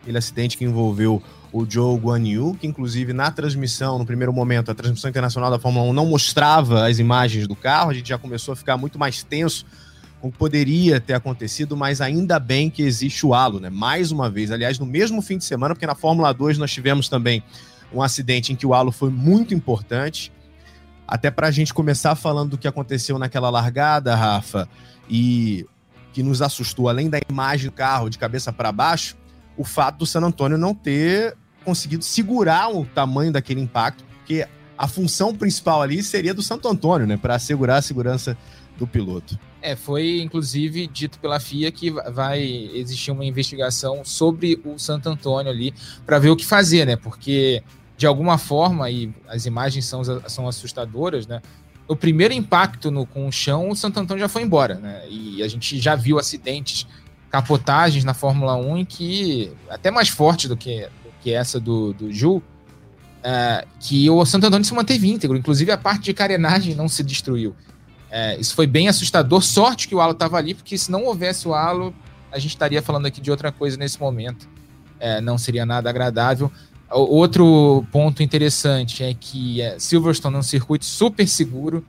Aquele 0.00 0.18
acidente 0.18 0.56
que 0.56 0.64
envolveu 0.64 1.20
o 1.56 1.66
Joe 1.68 1.98
Guan 1.98 2.22
Yu, 2.22 2.54
que 2.60 2.66
inclusive 2.66 3.14
na 3.14 3.30
transmissão, 3.30 3.98
no 3.98 4.04
primeiro 4.04 4.30
momento, 4.30 4.70
a 4.70 4.74
transmissão 4.74 5.08
internacional 5.08 5.50
da 5.50 5.58
Fórmula 5.58 5.86
1 5.86 5.92
não 5.94 6.04
mostrava 6.04 6.86
as 6.86 6.98
imagens 6.98 7.48
do 7.48 7.56
carro, 7.56 7.90
a 7.90 7.94
gente 7.94 8.10
já 8.10 8.18
começou 8.18 8.52
a 8.52 8.56
ficar 8.56 8.76
muito 8.76 8.98
mais 8.98 9.22
tenso 9.22 9.64
com 10.20 10.28
o 10.28 10.32
que 10.32 10.36
poderia 10.36 11.00
ter 11.00 11.14
acontecido, 11.14 11.74
mas 11.74 12.02
ainda 12.02 12.38
bem 12.38 12.68
que 12.68 12.82
existe 12.82 13.24
o 13.24 13.32
halo, 13.32 13.58
né? 13.58 13.70
Mais 13.70 14.12
uma 14.12 14.28
vez, 14.28 14.50
aliás, 14.50 14.78
no 14.78 14.84
mesmo 14.84 15.22
fim 15.22 15.38
de 15.38 15.44
semana, 15.44 15.74
porque 15.74 15.86
na 15.86 15.94
Fórmula 15.94 16.30
2 16.34 16.58
nós 16.58 16.70
tivemos 16.70 17.08
também 17.08 17.42
um 17.90 18.02
acidente 18.02 18.52
em 18.52 18.56
que 18.56 18.66
o 18.66 18.74
halo 18.74 18.92
foi 18.92 19.08
muito 19.08 19.54
importante. 19.54 20.30
Até 21.08 21.30
para 21.30 21.46
a 21.46 21.50
gente 21.50 21.72
começar 21.72 22.14
falando 22.16 22.50
do 22.50 22.58
que 22.58 22.68
aconteceu 22.68 23.18
naquela 23.18 23.48
largada, 23.48 24.14
Rafa, 24.14 24.68
e 25.08 25.64
que 26.12 26.22
nos 26.22 26.42
assustou, 26.42 26.90
além 26.90 27.08
da 27.08 27.18
imagem 27.30 27.70
do 27.70 27.72
carro 27.72 28.10
de 28.10 28.18
cabeça 28.18 28.52
para 28.52 28.70
baixo, 28.70 29.16
o 29.56 29.64
fato 29.64 30.00
do 30.00 30.06
San 30.06 30.20
Antônio 30.20 30.58
não 30.58 30.74
ter 30.74 31.34
conseguido 31.66 32.04
segurar 32.04 32.74
o 32.74 32.86
tamanho 32.86 33.32
daquele 33.32 33.60
impacto, 33.60 34.04
porque 34.04 34.46
a 34.78 34.86
função 34.86 35.34
principal 35.34 35.82
ali 35.82 36.00
seria 36.02 36.32
do 36.32 36.42
Santo 36.42 36.68
Antônio, 36.68 37.06
né, 37.06 37.16
para 37.16 37.34
assegurar 37.34 37.78
a 37.78 37.82
segurança 37.82 38.38
do 38.78 38.86
piloto. 38.86 39.36
É, 39.60 39.74
foi 39.74 40.20
inclusive 40.20 40.86
dito 40.86 41.18
pela 41.18 41.40
FIA 41.40 41.72
que 41.72 41.90
vai 41.90 42.40
existir 42.72 43.10
uma 43.10 43.24
investigação 43.24 44.04
sobre 44.04 44.60
o 44.64 44.78
Santo 44.78 45.08
Antônio 45.08 45.50
ali 45.50 45.74
para 46.04 46.20
ver 46.20 46.30
o 46.30 46.36
que 46.36 46.46
fazer, 46.46 46.86
né? 46.86 46.94
Porque 46.94 47.62
de 47.96 48.06
alguma 48.06 48.36
forma, 48.36 48.88
e 48.90 49.12
as 49.26 49.46
imagens 49.46 49.86
são, 49.86 50.02
são 50.28 50.46
assustadoras, 50.46 51.26
né? 51.26 51.40
O 51.88 51.96
primeiro 51.96 52.34
impacto 52.34 52.90
no, 52.90 53.06
com 53.06 53.26
o 53.26 53.32
chão, 53.32 53.70
o 53.70 53.76
Santo 53.76 53.98
Antônio 53.98 54.20
já 54.20 54.28
foi 54.28 54.42
embora, 54.42 54.74
né? 54.74 55.04
E 55.08 55.42
a 55.42 55.48
gente 55.48 55.80
já 55.80 55.96
viu 55.96 56.18
acidentes, 56.18 56.86
capotagens 57.30 58.04
na 58.04 58.12
Fórmula 58.12 58.54
1 58.56 58.76
em 58.76 58.84
que, 58.84 59.52
até 59.70 59.90
mais 59.90 60.08
forte 60.08 60.46
do 60.46 60.56
que, 60.56 60.86
que 61.22 61.32
essa 61.32 61.58
do, 61.58 61.92
do 61.92 62.12
Ju, 62.12 62.42
é, 63.22 63.66
que 63.80 64.08
o 64.08 64.24
Santo 64.24 64.46
Antônio 64.46 64.64
se 64.64 64.74
manteve 64.74 65.08
íntegro, 65.08 65.36
inclusive 65.36 65.70
a 65.72 65.76
parte 65.76 66.04
de 66.04 66.14
carenagem 66.14 66.74
não 66.74 66.88
se 66.88 67.02
destruiu. 67.02 67.54
É, 68.10 68.38
isso 68.38 68.54
foi 68.54 68.66
bem 68.66 68.88
assustador. 68.88 69.42
Sorte 69.42 69.88
que 69.88 69.94
o 69.94 70.00
halo 70.00 70.12
estava 70.12 70.36
ali, 70.36 70.54
porque 70.54 70.78
se 70.78 70.90
não 70.90 71.04
houvesse 71.04 71.48
o 71.48 71.54
halo, 71.54 71.94
a 72.30 72.38
gente 72.38 72.52
estaria 72.52 72.80
falando 72.80 73.06
aqui 73.06 73.20
de 73.20 73.30
outra 73.30 73.50
coisa 73.50 73.76
nesse 73.76 74.00
momento. 74.00 74.48
É, 75.00 75.20
não 75.20 75.36
seria 75.36 75.66
nada 75.66 75.90
agradável. 75.90 76.50
Outro 76.88 77.84
ponto 77.90 78.22
interessante 78.22 79.02
é 79.02 79.12
que 79.12 79.60
é, 79.60 79.78
Silverstone 79.78 80.36
é 80.36 80.38
um 80.38 80.42
circuito 80.42 80.84
super 80.84 81.26
seguro, 81.26 81.84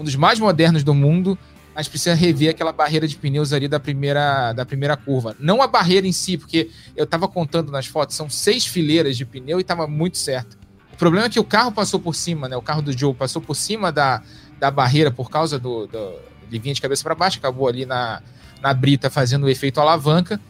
um 0.00 0.04
dos 0.04 0.16
mais 0.16 0.40
modernos 0.40 0.82
do 0.82 0.94
mundo, 0.94 1.38
mas 1.78 1.86
precisa 1.86 2.12
rever 2.12 2.50
aquela 2.50 2.72
barreira 2.72 3.06
de 3.06 3.14
pneus 3.14 3.52
ali 3.52 3.68
da 3.68 3.78
primeira, 3.78 4.52
da 4.52 4.66
primeira 4.66 4.96
curva. 4.96 5.36
Não 5.38 5.62
a 5.62 5.66
barreira 5.68 6.08
em 6.08 6.12
si, 6.12 6.36
porque 6.36 6.70
eu 6.96 7.04
estava 7.04 7.28
contando 7.28 7.70
nas 7.70 7.86
fotos, 7.86 8.16
são 8.16 8.28
seis 8.28 8.66
fileiras 8.66 9.16
de 9.16 9.24
pneu 9.24 9.58
e 9.58 9.60
estava 9.60 9.86
muito 9.86 10.18
certo. 10.18 10.58
O 10.92 10.96
problema 10.96 11.26
é 11.26 11.30
que 11.30 11.38
o 11.38 11.44
carro 11.44 11.70
passou 11.70 12.00
por 12.00 12.16
cima, 12.16 12.48
né? 12.48 12.56
O 12.56 12.62
carro 12.62 12.82
do 12.82 12.90
Joe 12.90 13.14
passou 13.14 13.40
por 13.40 13.54
cima 13.54 13.92
da, 13.92 14.20
da 14.58 14.72
barreira 14.72 15.12
por 15.12 15.30
causa 15.30 15.56
do, 15.56 15.86
do 15.86 16.16
ele 16.50 16.58
vinha 16.58 16.74
de 16.74 16.82
cabeça 16.82 17.04
para 17.04 17.14
baixo, 17.14 17.38
acabou 17.38 17.68
ali 17.68 17.86
na, 17.86 18.22
na 18.60 18.74
brita 18.74 19.08
fazendo 19.08 19.44
o 19.44 19.48
efeito 19.48 19.80
alavanca. 19.80 20.40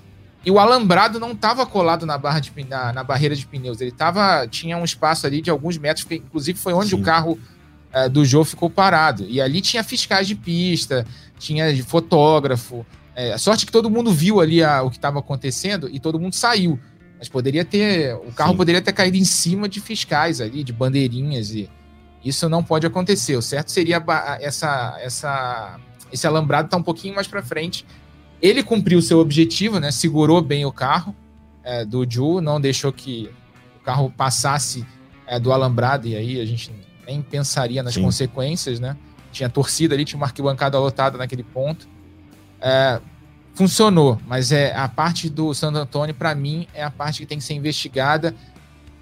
E 0.47 0.51
o 0.51 0.59
alambrado 0.59 1.21
não 1.21 1.33
estava 1.33 1.67
colado 1.67 2.07
na, 2.07 2.17
barra 2.17 2.41
de, 2.41 2.51
na, 2.67 2.91
na, 2.91 3.05
barreira 3.05 3.37
de 3.37 3.45
pneus, 3.45 3.83
ele 3.83 3.93
tava, 3.93 4.47
tinha 4.47 4.79
um 4.79 4.85
espaço 4.85 5.27
ali 5.27 5.43
de 5.43 5.51
alguns 5.51 5.77
metros, 5.77 6.07
que 6.07 6.14
inclusive 6.14 6.59
foi 6.59 6.73
onde 6.73 6.88
Sim. 6.88 6.97
o 6.97 7.03
carro 7.03 7.38
é, 7.92 8.09
do 8.09 8.24
Joe 8.24 8.44
ficou 8.44 8.68
parado. 8.68 9.24
E 9.29 9.40
ali 9.40 9.61
tinha 9.61 9.83
fiscais 9.83 10.27
de 10.27 10.35
pista, 10.35 11.07
tinha 11.38 11.85
fotógrafo. 11.85 12.85
É, 13.14 13.33
a 13.33 13.38
sorte 13.38 13.66
que 13.66 13.72
todo 13.72 13.90
mundo 13.90 14.12
viu 14.12 14.40
ali 14.40 14.62
a, 14.62 14.83
o 14.83 14.90
que 14.90 14.96
estava 14.96 15.18
acontecendo 15.18 15.88
e 15.90 15.98
todo 15.98 16.20
mundo 16.20 16.35
saiu. 16.35 16.79
Mas 17.18 17.29
poderia 17.29 17.64
ter. 17.64 18.14
O 18.14 18.33
carro 18.33 18.53
Sim. 18.53 18.57
poderia 18.57 18.81
ter 18.81 18.92
caído 18.92 19.16
em 19.16 19.24
cima 19.24 19.68
de 19.68 19.81
fiscais 19.81 20.40
ali, 20.40 20.62
de 20.62 20.72
bandeirinhas 20.72 21.51
e 21.51 21.68
isso 22.24 22.48
não 22.48 22.62
pode 22.62 22.87
acontecer. 22.87 23.37
O 23.37 23.42
certo 23.42 23.70
seria 23.70 24.03
essa, 24.40 24.98
essa, 25.01 25.81
esse 26.12 26.27
alambrado 26.27 26.66
estar 26.66 26.77
tá 26.77 26.81
um 26.81 26.85
pouquinho 26.85 27.14
mais 27.14 27.27
para 27.27 27.42
frente. 27.42 27.87
Ele 28.40 28.62
cumpriu 28.62 28.98
o 28.98 29.03
seu 29.03 29.18
objetivo, 29.18 29.81
né? 29.81 29.90
Segurou 29.90 30.40
bem 30.40 30.64
o 30.64 30.72
carro 30.72 31.14
é, 31.64 31.85
do 31.85 32.09
Ju, 32.09 32.40
não 32.40 32.61
deixou 32.61 32.92
que 32.92 33.29
o 33.81 33.85
carro 33.85 34.12
passasse 34.16 34.87
é, 35.27 35.38
do 35.38 35.53
alambrado, 35.53 36.07
e 36.07 36.16
aí 36.16 36.40
a 36.40 36.44
gente 36.44 36.72
nem 37.09 37.23
pensaria 37.23 37.83
nas 37.83 37.94
Sim. 37.94 38.03
consequências, 38.03 38.79
né? 38.79 38.97
Tinha 39.33 39.49
torcida 39.49 39.94
ali, 39.94 40.05
tinha 40.05 40.18
uma 40.18 40.27
arquibancada 40.27 40.79
lotada 40.79 41.16
naquele 41.16 41.42
ponto. 41.42 41.88
É, 42.61 43.01
funcionou, 43.55 44.21
mas 44.27 44.53
é 44.53 44.75
a 44.75 44.88
parte 44.88 45.31
do 45.31 45.55
Santo 45.55 45.79
Antônio, 45.79 46.14
para 46.14 46.35
mim, 46.35 46.68
é 46.75 46.85
a 46.85 46.90
parte 46.90 47.21
que 47.21 47.27
tem 47.27 47.38
que 47.38 47.44
ser 47.44 47.55
investigada. 47.55 48.35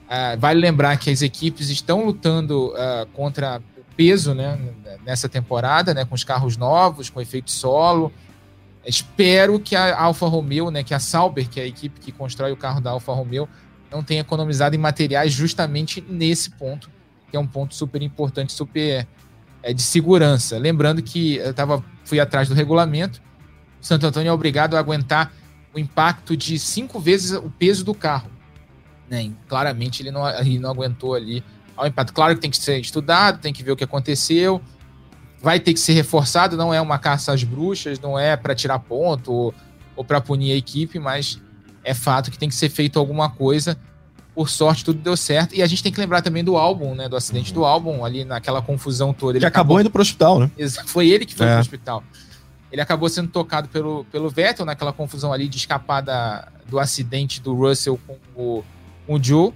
Uh, 0.07 0.39
vale 0.39 0.61
lembrar 0.61 0.97
que 0.99 1.11
as 1.11 1.21
equipes 1.21 1.69
estão 1.69 2.07
lutando 2.07 2.69
uh, 2.69 3.07
contra 3.13 3.61
o 3.77 3.83
peso 3.97 4.35
né, 4.35 4.57
nessa 5.05 5.29
temporada, 5.29 5.93
né, 5.93 6.05
com 6.05 6.15
os 6.15 6.23
carros 6.23 6.57
novos, 6.57 7.11
com 7.11 7.21
efeito 7.21 7.51
solo. 7.51 8.13
Espero 8.87 9.59
que 9.59 9.75
a 9.75 10.01
Alfa 10.01 10.27
Romeo, 10.27 10.71
né, 10.71 10.85
que 10.85 10.95
a 10.95 11.01
Sauber, 11.01 11.49
que 11.49 11.59
é 11.59 11.65
a 11.65 11.67
equipe 11.67 11.99
que 11.99 12.13
constrói 12.13 12.53
o 12.53 12.57
carro 12.57 12.81
da 12.81 12.93
Alfa 12.93 13.13
Romeo, 13.13 13.49
não 13.91 14.03
tenha 14.03 14.21
economizado 14.21 14.77
em 14.77 14.79
materiais 14.79 15.33
justamente 15.33 16.01
nesse 16.09 16.51
ponto, 16.51 16.89
que 17.31 17.37
é 17.37 17.41
um 17.41 17.47
ponto 17.47 17.75
super 17.75 18.03
importante, 18.03 18.53
super 18.53 19.07
é, 19.63 19.73
de 19.73 19.83
segurança. 19.83 20.59
Lembrando 20.59 21.03
que 21.03 21.37
eu 21.37 21.53
tava, 21.53 21.85
fui 22.05 22.21
atrás 22.21 22.49
do 22.49 22.55
regulamento, 22.55 23.21
Santo 23.81 24.07
Antônio 24.07 24.31
é 24.31 24.33
obrigado 24.33 24.77
a 24.77 24.79
aguentar 24.79 25.33
o 25.75 25.79
impacto 25.79 26.37
de 26.37 26.59
cinco 26.59 26.99
vezes 26.99 27.33
o 27.33 27.51
peso 27.51 27.85
do 27.85 27.95
carro. 27.95 28.31
Né? 29.09 29.31
Claramente 29.47 30.03
ele 30.03 30.11
não, 30.11 30.29
ele 30.29 30.59
não 30.59 30.71
aguentou 30.71 31.15
ali 31.15 31.45
ao 31.77 31.87
impacto. 31.87 32.13
Claro 32.13 32.35
que 32.35 32.41
tem 32.41 32.51
que 32.51 32.57
ser 32.57 32.81
estudado, 32.81 33.41
tem 33.41 33.53
que 33.53 33.63
ver 33.63 33.73
o 33.73 33.77
que 33.77 33.85
aconteceu, 33.85 34.61
vai 35.41 35.61
ter 35.61 35.75
que 35.75 35.81
ser 35.81 35.93
reforçado. 35.93 36.57
Não 36.57 36.73
é 36.73 36.81
uma 36.81 36.99
caça 36.99 37.33
às 37.33 37.45
bruxas, 37.45 38.01
não 38.01 38.19
é 38.19 38.37
para 38.37 38.55
tirar 38.55 38.79
ponto 38.79 39.33
ou, 39.33 39.55
ou 39.95 40.05
para 40.05 40.21
punir 40.21 40.53
a 40.53 40.57
equipe, 40.57 40.99
mas 40.99 41.41
é 41.85 41.95
fato 41.95 42.31
que 42.31 42.39
tem 42.39 42.49
que 42.49 42.55
ser 42.55 42.69
feito 42.69 42.99
alguma 42.99 43.31
coisa. 43.31 43.79
Por 44.37 44.51
sorte, 44.51 44.85
tudo 44.85 45.01
deu 45.01 45.17
certo. 45.17 45.55
E 45.55 45.63
a 45.63 45.67
gente 45.67 45.83
tem 45.83 45.91
que 45.91 45.99
lembrar 45.99 46.21
também 46.21 46.45
do 46.45 46.59
álbum, 46.59 46.95
né? 46.95 47.09
Do 47.09 47.17
acidente 47.17 47.55
do 47.55 47.65
álbum, 47.65 48.05
ali 48.05 48.23
naquela 48.23 48.61
confusão 48.61 49.15
toda. 49.15 49.39
Ele 49.39 49.47
acabou, 49.47 49.77
acabou 49.77 49.81
indo 49.81 49.91
pro 49.91 50.03
hospital, 50.03 50.39
né? 50.39 50.51
Foi 50.85 51.09
ele 51.09 51.25
que 51.25 51.35
foi 51.35 51.47
é. 51.47 51.53
pro 51.53 51.61
hospital. 51.61 52.05
Ele 52.71 52.83
acabou 52.83 53.09
sendo 53.09 53.29
tocado 53.29 53.67
pelo, 53.69 54.05
pelo 54.13 54.29
Vettel 54.29 54.67
naquela 54.67 54.93
confusão 54.93 55.33
ali 55.33 55.49
de 55.49 55.57
escapar 55.57 56.03
da, 56.03 56.49
do 56.69 56.79
acidente 56.79 57.41
do 57.41 57.55
Russell 57.55 57.99
com 58.07 58.19
o, 58.37 58.65
com 59.07 59.15
o 59.15 59.23
Joe. 59.23 59.55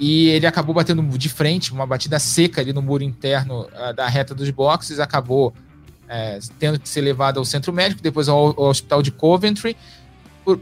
E 0.00 0.28
ele 0.30 0.46
acabou 0.48 0.74
batendo 0.74 1.02
de 1.16 1.28
frente, 1.28 1.72
uma 1.72 1.86
batida 1.86 2.18
seca 2.18 2.60
ali 2.60 2.72
no 2.72 2.82
muro 2.82 3.04
interno 3.04 3.66
uh, 3.66 3.94
da 3.94 4.08
reta 4.08 4.34
dos 4.34 4.50
boxes. 4.50 4.98
Acabou 4.98 5.54
é, 6.08 6.40
tendo 6.58 6.80
que 6.80 6.88
ser 6.88 7.02
levado 7.02 7.38
ao 7.38 7.44
centro 7.44 7.72
médico, 7.72 8.02
depois 8.02 8.28
ao, 8.28 8.36
ao 8.36 8.70
hospital 8.70 9.02
de 9.02 9.12
Coventry, 9.12 9.76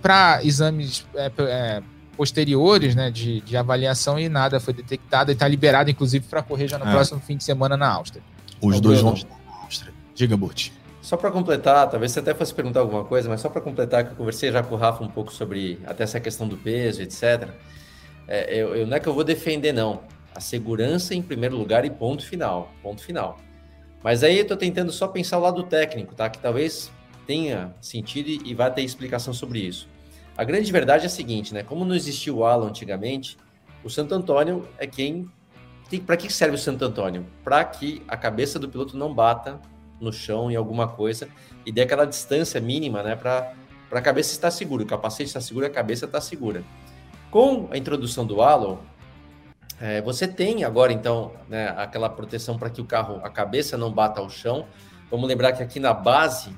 para 0.02 0.40
exames 0.44 1.06
é, 1.14 1.32
é, 1.38 1.82
posteriores 2.16 2.94
né, 2.94 3.10
de, 3.10 3.40
de, 3.42 3.56
avaliação 3.56 4.18
e 4.18 4.28
nada 4.28 4.58
foi 4.58 4.72
detectado. 4.74 5.30
E 5.30 5.34
está 5.34 5.46
liberado, 5.46 5.90
inclusive, 5.90 6.26
para 6.26 6.42
correr 6.42 6.66
já 6.68 6.78
no 6.78 6.86
é. 6.88 6.90
próximo 6.90 7.20
fim 7.20 7.36
de 7.36 7.44
semana 7.44 7.76
na 7.76 7.88
Áustria. 7.88 8.22
Os 8.60 8.80
dois 8.80 9.00
vão 9.00 9.12
na 9.12 9.62
Áustria. 9.62 9.92
Diga, 10.14 10.36
Burt. 10.36 10.70
Só 11.02 11.16
para 11.16 11.30
completar, 11.30 11.88
talvez 11.88 12.10
você 12.10 12.18
até 12.18 12.34
fosse 12.34 12.52
perguntar 12.52 12.80
alguma 12.80 13.04
coisa, 13.04 13.28
mas 13.28 13.40
só 13.40 13.48
para 13.48 13.60
completar, 13.60 14.04
que 14.04 14.10
eu 14.10 14.16
conversei 14.16 14.50
já 14.50 14.62
com 14.62 14.74
o 14.74 14.78
Rafa 14.78 15.04
um 15.04 15.08
pouco 15.08 15.32
sobre 15.32 15.78
até 15.86 16.02
essa 16.02 16.18
questão 16.18 16.48
do 16.48 16.56
peso, 16.56 17.00
etc. 17.00 17.50
É, 18.26 18.60
eu, 18.60 18.74
eu, 18.74 18.86
não 18.86 18.96
é 18.96 19.00
que 19.00 19.08
eu 19.08 19.14
vou 19.14 19.22
defender, 19.22 19.72
não. 19.72 20.00
A 20.34 20.40
segurança 20.40 21.14
em 21.14 21.22
primeiro 21.22 21.56
lugar 21.56 21.84
e 21.84 21.90
ponto 21.90 22.26
final. 22.26 22.72
Ponto 22.82 23.00
final. 23.02 23.38
Mas 24.02 24.24
aí 24.24 24.36
eu 24.36 24.42
estou 24.42 24.56
tentando 24.56 24.90
só 24.90 25.06
pensar 25.06 25.38
o 25.38 25.42
lado 25.42 25.62
técnico, 25.62 26.14
tá? 26.14 26.28
Que 26.28 26.38
talvez 26.38 26.90
tenha 27.26 27.74
sentido 27.80 28.28
e, 28.28 28.40
e 28.44 28.54
vá 28.54 28.70
ter 28.70 28.82
explicação 28.82 29.32
sobre 29.32 29.60
isso. 29.60 29.88
A 30.36 30.44
grande 30.44 30.70
verdade 30.70 31.04
é 31.04 31.06
a 31.06 31.10
seguinte, 31.10 31.54
né? 31.54 31.62
Como 31.62 31.84
não 31.84 31.94
existia 31.94 32.32
o 32.32 32.44
Alan 32.44 32.68
antigamente, 32.68 33.38
o 33.82 33.88
Santo 33.88 34.14
Antônio 34.14 34.68
é 34.78 34.86
quem. 34.86 35.30
Para 36.04 36.16
que 36.16 36.30
serve 36.32 36.56
o 36.56 36.58
Santo 36.58 36.84
Antônio? 36.84 37.24
Para 37.44 37.64
que 37.64 38.02
a 38.08 38.16
cabeça 38.16 38.58
do 38.58 38.68
piloto 38.68 38.96
não 38.96 39.14
bata 39.14 39.60
no 40.00 40.12
chão 40.12 40.50
em 40.50 40.56
alguma 40.56 40.88
coisa 40.88 41.28
e 41.64 41.72
dê 41.72 41.82
aquela 41.82 42.04
distância 42.04 42.60
mínima, 42.60 43.02
né, 43.02 43.16
para 43.16 43.52
a 43.90 44.00
cabeça 44.00 44.32
estar 44.32 44.50
segura. 44.50 44.82
O 44.82 44.86
capacete 44.86 45.28
está 45.28 45.40
seguro, 45.40 45.64
a 45.64 45.70
cabeça 45.70 46.04
está 46.04 46.20
segura. 46.20 46.62
Com 47.30 47.68
a 47.70 47.78
introdução 47.78 48.26
do 48.26 48.42
halo, 48.42 48.80
é, 49.80 50.02
você 50.02 50.26
tem 50.26 50.64
agora 50.64 50.92
então 50.92 51.32
né, 51.48 51.68
aquela 51.76 52.08
proteção 52.08 52.58
para 52.58 52.68
que 52.68 52.80
o 52.80 52.84
carro, 52.84 53.20
a 53.22 53.30
cabeça 53.30 53.76
não 53.76 53.90
bata 53.90 54.20
ao 54.20 54.28
chão. 54.28 54.66
Vamos 55.10 55.28
lembrar 55.28 55.52
que 55.52 55.62
aqui 55.62 55.78
na 55.78 55.94
base, 55.94 56.50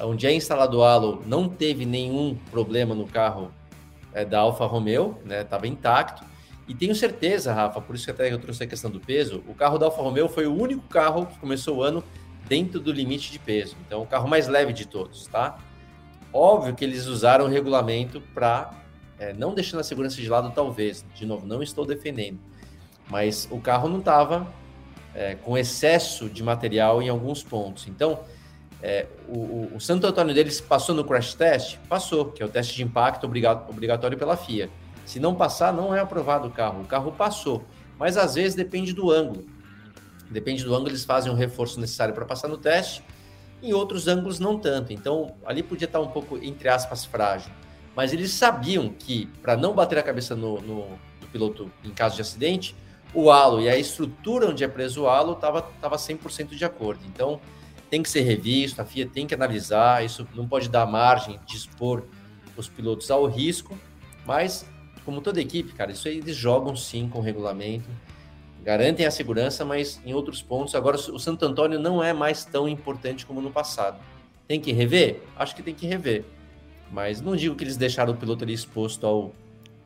onde 0.00 0.26
é 0.26 0.32
instalado 0.32 0.78
o 0.78 0.84
halo, 0.84 1.22
não 1.26 1.48
teve 1.48 1.84
nenhum 1.86 2.36
problema 2.50 2.94
no 2.94 3.06
carro 3.06 3.52
é, 4.12 4.24
da 4.24 4.40
Alfa 4.40 4.64
Romeo, 4.66 5.18
né? 5.24 5.42
Estava 5.42 5.66
intacto. 5.66 6.24
E 6.66 6.74
tenho 6.74 6.94
certeza, 6.94 7.52
Rafa, 7.52 7.80
por 7.80 7.94
isso 7.94 8.04
que 8.06 8.10
até 8.10 8.32
eu 8.32 8.38
trouxe 8.38 8.64
a 8.64 8.66
questão 8.66 8.90
do 8.90 8.98
peso, 8.98 9.44
o 9.46 9.54
carro 9.54 9.76
da 9.76 9.86
Alfa 9.86 10.00
Romeo 10.00 10.28
foi 10.28 10.46
o 10.46 10.54
único 10.54 10.82
carro 10.88 11.26
que 11.26 11.38
começou 11.38 11.78
o 11.78 11.82
ano 11.82 12.02
dentro 12.48 12.80
do 12.80 12.90
limite 12.90 13.30
de 13.30 13.38
peso. 13.38 13.76
Então, 13.86 14.02
o 14.02 14.06
carro 14.06 14.26
mais 14.26 14.48
leve 14.48 14.72
de 14.72 14.86
todos, 14.86 15.26
tá? 15.26 15.58
Óbvio 16.32 16.74
que 16.74 16.84
eles 16.84 17.06
usaram 17.06 17.44
o 17.44 17.48
regulamento 17.48 18.20
para, 18.32 18.70
é, 19.18 19.32
não 19.34 19.54
deixando 19.54 19.80
a 19.80 19.84
segurança 19.84 20.16
de 20.16 20.28
lado, 20.28 20.50
talvez. 20.54 21.04
De 21.14 21.26
novo, 21.26 21.46
não 21.46 21.62
estou 21.62 21.84
defendendo. 21.84 22.38
Mas 23.10 23.46
o 23.50 23.60
carro 23.60 23.88
não 23.88 23.98
estava 23.98 24.46
é, 25.14 25.34
com 25.34 25.56
excesso 25.56 26.28
de 26.28 26.42
material 26.42 27.02
em 27.02 27.08
alguns 27.08 27.42
pontos. 27.42 27.86
Então, 27.88 28.20
é, 28.86 29.06
o, 29.26 29.76
o, 29.76 29.80
Santo 29.80 30.06
Antônio 30.06 30.34
deles 30.34 30.60
passou 30.60 30.94
no 30.94 31.02
crash 31.02 31.32
test? 31.32 31.78
Passou, 31.88 32.26
que 32.26 32.42
é 32.42 32.46
o 32.46 32.50
teste 32.50 32.76
de 32.76 32.82
impacto 32.82 33.24
obrigatório 33.24 34.18
pela 34.18 34.36
FIA. 34.36 34.68
Se 35.06 35.18
não 35.18 35.34
passar, 35.34 35.72
não 35.72 35.94
é 35.94 36.00
aprovado 36.00 36.48
o 36.48 36.50
carro. 36.50 36.82
O 36.82 36.84
carro 36.84 37.10
passou. 37.10 37.64
Mas 37.98 38.18
às 38.18 38.34
vezes 38.34 38.54
depende 38.54 38.92
do 38.92 39.10
ângulo. 39.10 39.46
Depende 40.30 40.62
do 40.64 40.74
ângulo, 40.74 40.90
eles 40.90 41.02
fazem 41.02 41.32
o 41.32 41.34
reforço 41.34 41.80
necessário 41.80 42.12
para 42.12 42.26
passar 42.26 42.46
no 42.46 42.58
teste. 42.58 43.02
Em 43.62 43.72
outros 43.72 44.06
ângulos, 44.06 44.38
não 44.38 44.58
tanto. 44.58 44.92
Então, 44.92 45.34
ali 45.46 45.62
podia 45.62 45.86
estar 45.86 46.00
um 46.00 46.08
pouco, 46.08 46.36
entre 46.36 46.68
aspas, 46.68 47.06
frágil. 47.06 47.50
Mas 47.96 48.12
eles 48.12 48.32
sabiam 48.32 48.90
que, 48.90 49.30
para 49.40 49.56
não 49.56 49.72
bater 49.72 49.96
a 49.96 50.02
cabeça 50.02 50.36
no, 50.36 50.60
no, 50.60 50.90
no, 51.22 51.28
piloto 51.32 51.72
em 51.82 51.90
caso 51.90 52.16
de 52.16 52.20
acidente, 52.20 52.76
o 53.14 53.30
halo 53.30 53.62
e 53.62 53.68
a 53.68 53.78
estrutura 53.78 54.50
onde 54.50 54.62
é 54.62 54.68
preso 54.68 55.04
o 55.04 55.08
halo 55.08 55.32
estava 55.32 55.62
tava 55.62 55.96
100% 55.96 56.50
de 56.50 56.64
acordo. 56.66 57.00
Então, 57.06 57.40
tem 57.94 58.02
que 58.02 58.10
ser 58.10 58.22
revisto, 58.22 58.82
a 58.82 58.84
FIA 58.84 59.06
tem 59.06 59.24
que 59.24 59.34
analisar, 59.34 60.04
isso 60.04 60.26
não 60.34 60.48
pode 60.48 60.68
dar 60.68 60.84
margem 60.84 61.38
de 61.46 61.56
expor 61.56 62.02
os 62.56 62.68
pilotos 62.68 63.08
ao 63.08 63.24
risco, 63.26 63.78
mas, 64.26 64.68
como 65.04 65.20
toda 65.20 65.40
equipe, 65.40 65.72
cara, 65.74 65.92
isso 65.92 66.08
aí 66.08 66.18
eles 66.18 66.34
jogam 66.34 66.74
sim 66.74 67.08
com 67.08 67.20
o 67.20 67.22
regulamento 67.22 67.88
garantem 68.64 69.04
a 69.04 69.10
segurança, 69.10 69.64
mas 69.64 70.00
em 70.04 70.14
outros 70.14 70.42
pontos. 70.42 70.74
Agora, 70.74 70.96
o 70.96 71.18
Santo 71.18 71.44
Antônio 71.44 71.78
não 71.78 72.02
é 72.02 72.12
mais 72.14 72.44
tão 72.46 72.66
importante 72.66 73.26
como 73.26 73.40
no 73.42 73.50
passado. 73.50 73.98
Tem 74.48 74.58
que 74.58 74.72
rever? 74.72 75.22
Acho 75.36 75.54
que 75.54 75.62
tem 75.62 75.74
que 75.74 75.86
rever. 75.86 76.24
Mas 76.90 77.20
não 77.20 77.36
digo 77.36 77.54
que 77.54 77.62
eles 77.62 77.76
deixaram 77.76 78.14
o 78.14 78.16
piloto 78.16 78.42
ali 78.42 78.54
exposto 78.54 79.06
ao, 79.06 79.32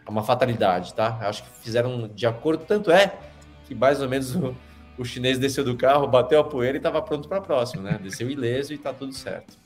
a 0.07 0.11
uma 0.11 0.23
fatalidade, 0.23 0.95
tá? 0.95 1.19
Acho 1.23 1.43
que 1.43 1.51
fizeram 1.61 2.09
de 2.09 2.25
acordo. 2.25 2.65
Tanto 2.65 2.93
é 2.93 3.19
que 3.67 3.75
mais 3.75 4.01
ou 4.01 4.09
menos 4.09 4.37
o, 4.37 4.55
o 4.99 5.05
chinês 5.05 5.39
desceu 5.39 5.65
do 5.65 5.77
carro, 5.77 6.07
bateu 6.07 6.41
a 6.41 6.45
poeira 6.45 6.77
e 6.77 6.81
estava 6.81 7.01
pronto 7.01 7.29
para 7.29 7.39
a 7.39 7.41
próxima, 7.41 7.83
né? 7.83 8.01
Desceu 8.03 8.29
ileso 8.29 8.73
e 8.73 8.77
está 8.77 8.93
tudo 8.93 9.13
certo. 9.13 9.57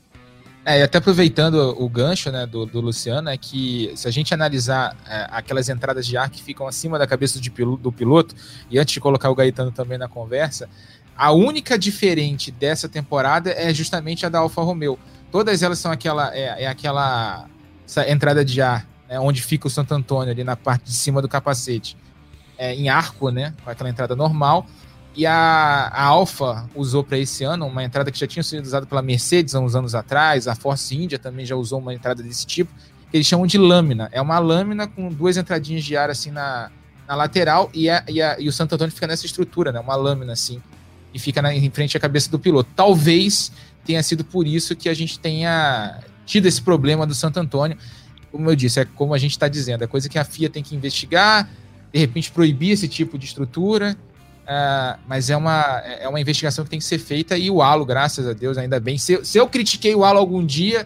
É, 0.65 0.79
e 0.79 0.83
até 0.83 0.97
aproveitando 0.97 1.75
o 1.77 1.89
gancho 1.89 2.31
né, 2.31 2.45
do, 2.45 2.65
do 2.65 2.79
Luciano, 2.79 3.29
é 3.29 3.37
que 3.37 3.91
se 3.95 4.07
a 4.07 4.11
gente 4.11 4.33
analisar 4.33 4.95
é, 5.05 5.27
aquelas 5.29 5.67
entradas 5.67 6.07
de 6.07 6.15
ar 6.15 6.29
que 6.29 6.41
ficam 6.41 6.65
acima 6.65 6.97
da 6.97 7.05
cabeça 7.05 7.39
de, 7.39 7.49
do 7.49 7.91
piloto, 7.91 8.33
e 8.71 8.79
antes 8.79 8.93
de 8.93 8.99
colocar 9.01 9.29
o 9.29 9.35
Gaetano 9.35 9.71
também 9.71 9.97
na 9.97 10.07
conversa, 10.07 10.69
a 11.17 11.31
única 11.33 11.77
diferente 11.77 12.49
dessa 12.49 12.87
temporada 12.87 13.51
é 13.51 13.73
justamente 13.73 14.25
a 14.25 14.29
da 14.29 14.39
Alfa 14.39 14.61
Romeo. 14.61 14.97
Todas 15.31 15.61
elas 15.61 15.79
são 15.79 15.91
aquela, 15.91 16.33
é, 16.33 16.63
é 16.63 16.67
aquela 16.67 17.45
entrada 18.07 18.45
de 18.45 18.61
ar, 18.61 18.87
né, 19.09 19.19
onde 19.19 19.43
fica 19.43 19.67
o 19.67 19.69
Santo 19.69 19.93
Antônio, 19.93 20.31
ali 20.31 20.45
na 20.45 20.55
parte 20.55 20.85
de 20.85 20.93
cima 20.93 21.21
do 21.21 21.27
capacete, 21.27 21.97
é, 22.57 22.73
em 22.73 22.87
arco, 22.87 23.29
né, 23.31 23.53
com 23.65 23.69
aquela 23.69 23.89
entrada 23.89 24.15
normal. 24.15 24.65
E 25.15 25.27
a, 25.27 25.89
a 25.93 26.03
Alfa 26.05 26.67
usou 26.73 27.03
para 27.03 27.19
esse 27.19 27.43
ano 27.43 27.67
uma 27.67 27.83
entrada 27.83 28.11
que 28.11 28.19
já 28.19 28.25
tinha 28.25 28.41
sido 28.41 28.63
usada 28.63 28.85
pela 28.85 29.01
Mercedes 29.01 29.53
há 29.53 29.59
uns 29.59 29.75
anos 29.75 29.93
atrás, 29.93 30.47
a 30.47 30.55
Force 30.55 30.95
India 30.95 31.19
também 31.19 31.45
já 31.45 31.55
usou 31.55 31.79
uma 31.79 31.93
entrada 31.93 32.23
desse 32.23 32.45
tipo, 32.47 32.71
que 33.11 33.17
eles 33.17 33.27
chamam 33.27 33.45
de 33.45 33.57
lâmina. 33.57 34.09
É 34.11 34.19
uma 34.19 34.39
lâmina 34.39 34.87
com 34.87 35.09
duas 35.09 35.37
entradinhas 35.37 35.83
de 35.83 35.95
ar 35.95 36.09
assim 36.09 36.31
na, 36.31 36.71
na 37.07 37.15
lateral 37.15 37.69
e, 37.73 37.89
a, 37.89 38.03
e, 38.07 38.21
a, 38.21 38.39
e 38.39 38.47
o 38.47 38.51
Santo 38.51 38.73
Antônio 38.73 38.91
fica 38.91 39.05
nessa 39.05 39.25
estrutura, 39.25 39.71
né? 39.71 39.79
Uma 39.79 39.95
lâmina 39.95 40.33
assim, 40.33 40.59
e 41.13 41.19
fica 41.19 41.43
na, 41.43 41.53
em 41.53 41.69
frente 41.69 41.95
à 41.95 41.99
cabeça 41.99 42.31
do 42.31 42.39
piloto. 42.39 42.71
Talvez 42.75 43.51
tenha 43.85 44.01
sido 44.01 44.25
por 44.25 44.47
isso 44.47 44.75
que 44.75 44.89
a 44.89 44.93
gente 44.95 45.19
tenha 45.19 45.99
tido 46.25 46.47
esse 46.47 46.61
problema 46.61 47.05
do 47.05 47.13
Santo 47.13 47.39
Antônio. 47.39 47.77
Como 48.31 48.49
eu 48.49 48.55
disse, 48.55 48.79
é 48.79 48.85
como 48.85 49.13
a 49.13 49.19
gente 49.19 49.31
está 49.31 49.47
dizendo, 49.47 49.83
é 49.83 49.87
coisa 49.87 50.09
que 50.09 50.17
a 50.17 50.23
FIA 50.23 50.49
tem 50.49 50.63
que 50.63 50.75
investigar, 50.75 51.47
de 51.93 51.99
repente 51.99 52.31
proibir 52.31 52.71
esse 52.71 52.87
tipo 52.87 53.15
de 53.15 53.25
estrutura 53.25 53.95
Uh, 54.43 54.99
mas 55.07 55.29
é 55.29 55.37
uma, 55.37 55.81
é 55.85 56.07
uma 56.07 56.19
investigação 56.19 56.65
que 56.65 56.69
tem 56.69 56.79
que 56.79 56.85
ser 56.85 56.99
feita 56.99 57.37
e 57.37 57.49
o 57.49 57.61
Halo, 57.61 57.85
graças 57.85 58.27
a 58.27 58.33
Deus, 58.33 58.57
ainda 58.57 58.79
bem. 58.79 58.97
Se, 58.97 59.23
se 59.23 59.37
eu 59.37 59.47
critiquei 59.47 59.95
o 59.95 60.03
Halo 60.03 60.19
algum 60.19 60.45
dia, 60.45 60.85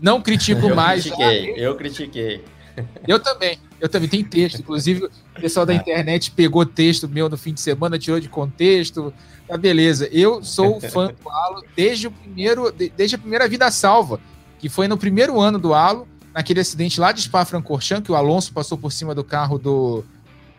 não 0.00 0.22
critico 0.22 0.68
eu 0.68 0.74
mais. 0.74 1.02
Critiquei, 1.02 1.52
tá? 1.52 1.60
Eu 1.60 1.76
critiquei. 1.76 2.44
Eu 3.06 3.20
também. 3.20 3.56
Eu 3.80 3.88
também 3.88 4.08
tenho 4.08 4.24
texto. 4.24 4.58
Inclusive, 4.58 5.04
o 5.04 5.40
pessoal 5.40 5.64
da 5.64 5.72
internet 5.72 6.32
pegou 6.32 6.66
texto 6.66 7.08
meu 7.08 7.28
no 7.28 7.36
fim 7.36 7.52
de 7.52 7.60
semana, 7.60 7.96
tirou 7.96 8.18
de 8.18 8.28
contexto. 8.28 9.14
Tá 9.46 9.56
beleza. 9.56 10.08
Eu 10.10 10.42
sou 10.42 10.80
fã 10.90 11.06
do 11.06 11.30
Halo 11.30 11.62
desde 11.76 12.08
o 12.08 12.10
primeiro, 12.10 12.72
desde 12.72 13.14
a 13.14 13.18
primeira 13.18 13.46
vida 13.46 13.70
salva 13.70 14.18
que 14.64 14.68
foi 14.70 14.88
no 14.88 14.96
primeiro 14.96 15.38
ano 15.38 15.58
do 15.58 15.74
halo, 15.74 16.08
naquele 16.32 16.58
acidente 16.58 16.98
lá 16.98 17.12
de 17.12 17.20
Spa-Francorchamps, 17.20 18.06
que 18.06 18.10
o 18.10 18.14
Alonso 18.14 18.50
passou 18.50 18.78
por 18.78 18.90
cima 18.90 19.14
do 19.14 19.22
carro 19.22 19.58
do, 19.58 20.02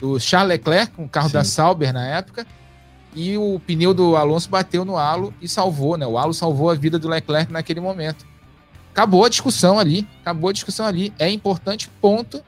do 0.06 0.20
Charles 0.20 0.50
Leclerc, 0.50 0.94
um 1.02 1.08
carro 1.08 1.30
Sim. 1.30 1.34
da 1.34 1.44
Sauber 1.44 1.92
na 1.92 2.06
época, 2.06 2.46
e 3.16 3.36
o 3.38 3.60
pneu 3.66 3.92
do 3.92 4.16
Alonso 4.16 4.48
bateu 4.50 4.86
no 4.86 4.98
halo 4.98 5.34
e 5.42 5.48
salvou, 5.48 5.98
né? 5.98 6.06
O 6.06 6.18
halo 6.18 6.34
salvou 6.34 6.70
a 6.70 6.76
vida 6.76 7.00
do 7.00 7.08
Leclerc 7.08 7.52
naquele 7.52 7.80
momento. 7.80 8.26
Acabou 8.92 9.26
a 9.26 9.30
discussão 9.30 9.80
ali, 9.80 10.08
acabou 10.22 10.50
a 10.50 10.54
discussão 10.54 10.86
ali. 10.86 11.12
É 11.18 11.30
importante, 11.30 11.90
ponto, 12.00 12.44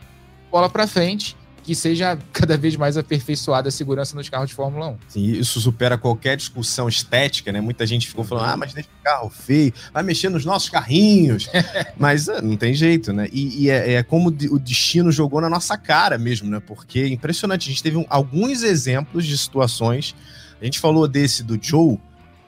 bola 0.51 0.69
para 0.69 0.85
frente 0.85 1.35
que 1.67 1.75
seja 1.75 2.17
cada 2.31 2.57
vez 2.57 2.77
mais 2.77 2.95
aperfeiçoada 2.95 3.67
a 3.67 3.71
segurança 3.71 4.15
nos 4.15 4.29
carros 4.29 4.47
de 4.49 4.55
Fórmula 4.55 4.87
1. 4.87 4.97
Sim, 5.09 5.25
isso 5.33 5.59
supera 5.59 5.97
qualquer 5.97 6.37
discussão 6.37 6.87
estética, 6.87 7.51
né? 7.51 7.59
Muita 7.59 7.85
gente 7.85 8.07
ficou 8.07 8.23
falando, 8.23 8.45
ah, 8.45 8.57
mas 8.57 8.73
deixa 8.73 8.87
o 8.87 9.03
carro 9.03 9.29
feio, 9.29 9.73
vai 9.93 10.01
mexer 10.01 10.29
nos 10.29 10.45
nossos 10.45 10.69
carrinhos. 10.69 11.49
mas 11.99 12.29
ah, 12.29 12.41
não 12.41 12.55
tem 12.55 12.73
jeito, 12.73 13.11
né? 13.11 13.27
E, 13.33 13.65
e 13.65 13.69
é, 13.69 13.95
é, 13.95 14.03
como 14.03 14.29
o 14.29 14.57
destino 14.57 15.11
jogou 15.11 15.41
na 15.41 15.49
nossa 15.49 15.77
cara 15.77 16.17
mesmo, 16.17 16.49
né? 16.49 16.61
Porque 16.65 16.99
é 16.99 17.07
impressionante, 17.09 17.67
a 17.67 17.71
gente 17.71 17.83
teve 17.83 17.97
um, 17.97 18.05
alguns 18.09 18.63
exemplos 18.63 19.25
de 19.25 19.37
situações. 19.37 20.15
A 20.61 20.63
gente 20.63 20.79
falou 20.79 21.05
desse 21.05 21.43
do 21.43 21.59
Joe, 21.61 21.99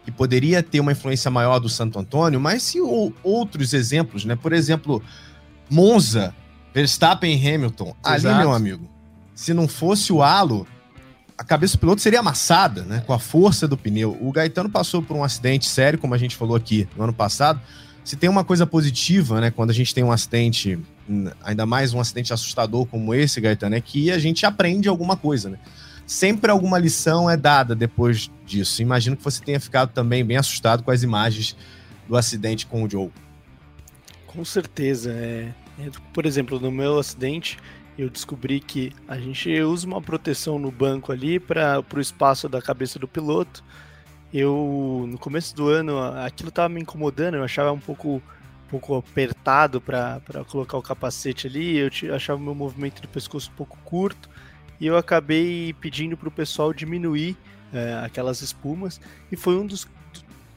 que 0.05 0.11
poderia 0.11 0.63
ter 0.63 0.79
uma 0.79 0.93
influência 0.93 1.29
maior 1.29 1.59
do 1.59 1.67
Santo 1.67 1.99
Antônio, 1.99 2.39
mas 2.39 2.63
se 2.63 2.79
ou, 2.79 3.13
outros 3.21 3.73
exemplos, 3.73 4.23
né? 4.23 4.37
Por 4.37 4.53
exemplo, 4.53 5.03
Monza, 5.69 6.33
Verstappen 6.73 7.37
e 7.37 7.53
Hamilton. 7.53 7.93
Exato. 8.05 8.27
Ali, 8.27 8.37
meu 8.37 8.53
amigo, 8.53 8.98
se 9.39 9.53
não 9.53 9.69
fosse 9.69 10.11
o 10.11 10.21
halo, 10.21 10.67
a 11.37 11.45
cabeça 11.45 11.77
do 11.77 11.79
piloto 11.79 12.01
seria 12.01 12.19
amassada, 12.19 12.81
né? 12.81 13.01
Com 13.07 13.13
a 13.13 13.19
força 13.19 13.69
do 13.69 13.77
pneu. 13.77 14.17
O 14.19 14.33
Gaetano 14.33 14.69
passou 14.69 15.01
por 15.01 15.15
um 15.15 15.23
acidente 15.23 15.65
sério, 15.65 15.97
como 15.97 16.13
a 16.13 16.17
gente 16.17 16.35
falou 16.35 16.57
aqui 16.57 16.85
no 16.97 17.05
ano 17.05 17.13
passado. 17.13 17.61
Se 18.03 18.17
tem 18.17 18.29
uma 18.29 18.43
coisa 18.43 18.67
positiva, 18.67 19.39
né? 19.39 19.49
Quando 19.49 19.69
a 19.69 19.73
gente 19.73 19.95
tem 19.95 20.03
um 20.03 20.11
acidente, 20.11 20.77
ainda 21.41 21.65
mais 21.65 21.93
um 21.93 22.01
acidente 22.01 22.33
assustador 22.33 22.85
como 22.85 23.13
esse, 23.13 23.39
Gaetano, 23.39 23.75
é 23.75 23.79
que 23.79 24.11
a 24.11 24.19
gente 24.19 24.45
aprende 24.45 24.89
alguma 24.89 25.15
coisa, 25.15 25.49
né? 25.49 25.57
Sempre 26.05 26.51
alguma 26.51 26.77
lição 26.77 27.29
é 27.29 27.37
dada 27.37 27.73
depois 27.73 28.29
disso. 28.45 28.81
Imagino 28.81 29.15
que 29.15 29.23
você 29.23 29.41
tenha 29.41 29.59
ficado 29.61 29.93
também 29.93 30.25
bem 30.25 30.35
assustado 30.35 30.83
com 30.83 30.91
as 30.91 31.01
imagens 31.01 31.55
do 32.09 32.17
acidente 32.17 32.65
com 32.65 32.83
o 32.83 32.89
Joe. 32.89 33.09
Com 34.27 34.43
certeza. 34.43 35.11
É... 35.13 35.47
Por 36.11 36.25
exemplo, 36.25 36.59
no 36.59 36.69
meu 36.69 36.99
acidente, 36.99 37.57
eu 37.99 38.09
descobri 38.09 38.61
que 38.61 38.93
a 39.07 39.17
gente 39.19 39.51
usa 39.61 39.85
uma 39.85 40.01
proteção 40.01 40.57
no 40.57 40.71
banco 40.71 41.11
ali 41.11 41.37
para 41.37 41.83
o 41.93 41.99
espaço 41.99 42.47
da 42.47 42.61
cabeça 42.61 42.97
do 42.97 43.09
piloto. 43.09 43.61
Eu, 44.33 45.05
no 45.09 45.17
começo 45.17 45.53
do 45.53 45.67
ano, 45.67 45.99
aquilo 46.23 46.47
estava 46.47 46.69
me 46.69 46.79
incomodando, 46.79 47.35
eu 47.35 47.43
achava 47.43 47.73
um 47.73 47.79
pouco, 47.79 48.15
um 48.17 48.69
pouco 48.69 48.95
apertado 48.95 49.81
para 49.81 50.21
colocar 50.47 50.77
o 50.77 50.81
capacete 50.81 51.47
ali, 51.47 51.77
eu 51.77 52.15
achava 52.15 52.39
o 52.39 52.43
meu 52.43 52.55
movimento 52.55 53.01
do 53.01 53.07
pescoço 53.09 53.51
um 53.51 53.55
pouco 53.55 53.77
curto, 53.83 54.29
e 54.79 54.87
eu 54.87 54.95
acabei 54.95 55.73
pedindo 55.73 56.15
para 56.15 56.29
o 56.29 56.31
pessoal 56.31 56.71
diminuir 56.71 57.35
é, 57.73 58.01
aquelas 58.05 58.41
espumas, 58.41 59.01
e 59.29 59.35
foi 59.35 59.57
um 59.57 59.65
dos, 59.65 59.85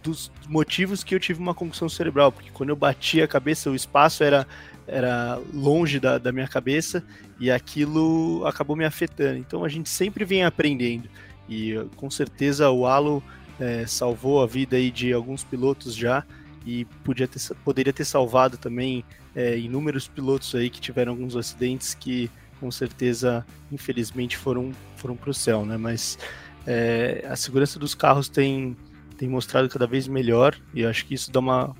dos 0.02 0.30
motivos 0.48 1.04
que 1.04 1.14
eu 1.14 1.20
tive 1.20 1.40
uma 1.40 1.54
concussão 1.54 1.88
cerebral, 1.88 2.32
porque 2.32 2.50
quando 2.50 2.70
eu 2.70 2.76
bati 2.76 3.22
a 3.22 3.28
cabeça, 3.28 3.70
o 3.70 3.74
espaço 3.74 4.24
era 4.24 4.46
era 4.86 5.40
longe 5.54 6.00
da, 6.00 6.18
da 6.18 6.32
minha 6.32 6.48
cabeça 6.48 7.04
e 7.38 7.50
aquilo 7.50 8.44
acabou 8.44 8.74
me 8.74 8.84
afetando. 8.84 9.38
Então 9.38 9.64
a 9.64 9.68
gente 9.68 9.88
sempre 9.88 10.24
vem 10.24 10.44
aprendendo 10.44 11.08
e 11.48 11.74
com 11.96 12.10
certeza 12.10 12.68
o 12.68 12.84
Halo 12.84 13.22
é, 13.60 13.86
salvou 13.86 14.42
a 14.42 14.46
vida 14.46 14.76
aí 14.76 14.90
de 14.90 15.12
alguns 15.12 15.44
pilotos 15.44 15.94
já 15.94 16.24
e 16.66 16.84
podia 17.04 17.28
ter, 17.28 17.40
poderia 17.64 17.92
ter 17.92 18.04
salvado 18.04 18.56
também 18.56 19.04
é, 19.36 19.56
inúmeros 19.56 20.08
pilotos 20.08 20.54
aí 20.54 20.68
que 20.68 20.80
tiveram 20.80 21.12
alguns 21.12 21.36
acidentes 21.36 21.94
que 21.94 22.28
com 22.62 22.70
certeza, 22.70 23.44
infelizmente, 23.72 24.36
foram, 24.36 24.70
foram 24.96 25.16
para 25.16 25.30
o 25.30 25.34
céu, 25.34 25.66
né? 25.66 25.76
Mas 25.76 26.16
é, 26.64 27.26
a 27.28 27.34
segurança 27.34 27.76
dos 27.76 27.92
carros 27.92 28.28
tem, 28.28 28.76
tem 29.22 29.28
mostrado 29.28 29.68
cada 29.68 29.86
vez 29.86 30.08
melhor 30.08 30.56
e 30.74 30.80
eu 30.80 30.90
acho 30.90 31.06
que 31.06 31.14
isso 31.14 31.30
dá 31.30 31.38
uma, 31.38 31.76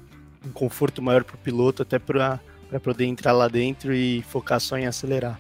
um 0.47 0.53
conforto 0.53 1.03
maior 1.03 1.25
para 1.25 1.35
o 1.35 1.39
piloto, 1.39 1.83
até 1.83 1.99
para 1.99 2.39
para 2.69 2.79
poder 2.79 3.05
entrar 3.05 3.33
lá 3.33 3.49
dentro 3.49 3.93
e 3.93 4.23
focar 4.23 4.61
só 4.61 4.79
em 4.79 4.87
acelerar. 4.87 5.39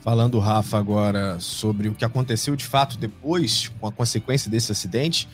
Falando, 0.00 0.38
Rafa, 0.38 0.78
agora 0.78 1.40
sobre 1.40 1.88
o 1.88 1.94
que 1.94 2.04
aconteceu 2.04 2.54
de 2.54 2.64
fato 2.64 2.96
depois, 2.96 3.68
com 3.80 3.88
a 3.88 3.92
consequência 3.92 4.48
desse 4.48 4.70
acidente, 4.70 5.28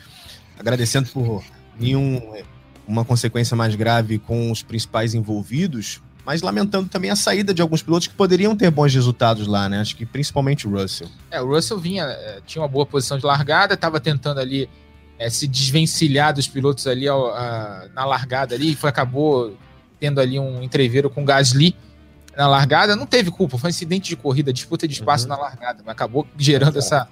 agradecendo 0.57 1.07
por 1.09 1.43
nenhum 1.79 2.19
uma 2.87 3.05
consequência 3.05 3.55
mais 3.55 3.75
grave 3.75 4.17
com 4.17 4.51
os 4.51 4.63
principais 4.63 5.13
envolvidos, 5.13 6.01
mas 6.25 6.41
lamentando 6.41 6.89
também 6.89 7.11
a 7.11 7.15
saída 7.15 7.53
de 7.53 7.61
alguns 7.61 7.83
pilotos 7.83 8.07
que 8.07 8.15
poderiam 8.15 8.57
ter 8.57 8.71
bons 8.71 8.91
resultados 8.93 9.45
lá, 9.45 9.69
né? 9.69 9.81
Acho 9.81 9.95
que 9.95 10.05
principalmente 10.05 10.67
o 10.67 10.71
Russell. 10.71 11.07
É, 11.29 11.39
o 11.39 11.47
Russell 11.47 11.77
vinha, 11.77 12.03
é, 12.05 12.41
tinha 12.45 12.61
uma 12.61 12.67
boa 12.67 12.87
posição 12.87 13.19
de 13.19 13.25
largada, 13.25 13.75
estava 13.75 13.99
tentando 13.99 14.39
ali 14.39 14.67
é, 15.17 15.29
se 15.29 15.47
desvencilhar 15.47 16.33
dos 16.33 16.47
pilotos 16.47 16.87
ali 16.87 17.07
ao, 17.07 17.33
a, 17.33 17.87
na 17.93 18.05
largada 18.05 18.55
ali, 18.55 18.75
foi 18.75 18.89
acabou 18.89 19.55
tendo 19.99 20.19
ali 20.19 20.39
um 20.39 20.61
entreveiro 20.61 21.09
com 21.09 21.23
Gasly 21.23 21.75
na 22.35 22.47
largada, 22.47 22.95
não 22.95 23.05
teve 23.05 23.31
culpa, 23.31 23.57
foi 23.57 23.69
um 23.69 23.71
incidente 23.71 24.09
de 24.09 24.15
corrida, 24.15 24.51
disputa 24.51 24.87
de 24.87 24.93
espaço 24.93 25.23
uhum. 25.23 25.29
na 25.29 25.37
largada, 25.37 25.81
mas 25.85 25.93
acabou 25.93 26.27
gerando 26.37 26.77
essa, 26.77 27.07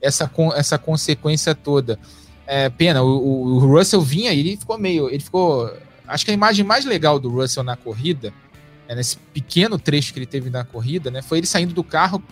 essa, 0.00 0.30
essa 0.54 0.78
consequência 0.78 1.54
toda. 1.54 1.98
É, 2.46 2.68
pena, 2.68 3.02
o, 3.02 3.56
o, 3.56 3.58
Russell 3.58 4.00
vinha 4.00 4.32
e 4.32 4.40
ele 4.40 4.56
ficou 4.56 4.78
meio. 4.78 5.08
Ele 5.08 5.22
ficou. 5.22 5.72
Acho 6.06 6.24
que 6.24 6.30
a 6.30 6.34
imagem 6.34 6.64
mais 6.64 6.84
legal 6.84 7.18
do 7.18 7.28
Russell 7.28 7.62
na 7.62 7.76
corrida, 7.76 8.32
é, 8.88 8.94
nesse 8.94 9.16
pequeno 9.16 9.78
trecho 9.78 10.12
que 10.12 10.18
ele 10.18 10.26
teve 10.26 10.50
na 10.50 10.64
corrida, 10.64 11.10
né? 11.10 11.22
Foi 11.22 11.38
ele 11.38 11.46
saindo 11.46 11.72
do 11.72 11.84
carro 11.84 12.22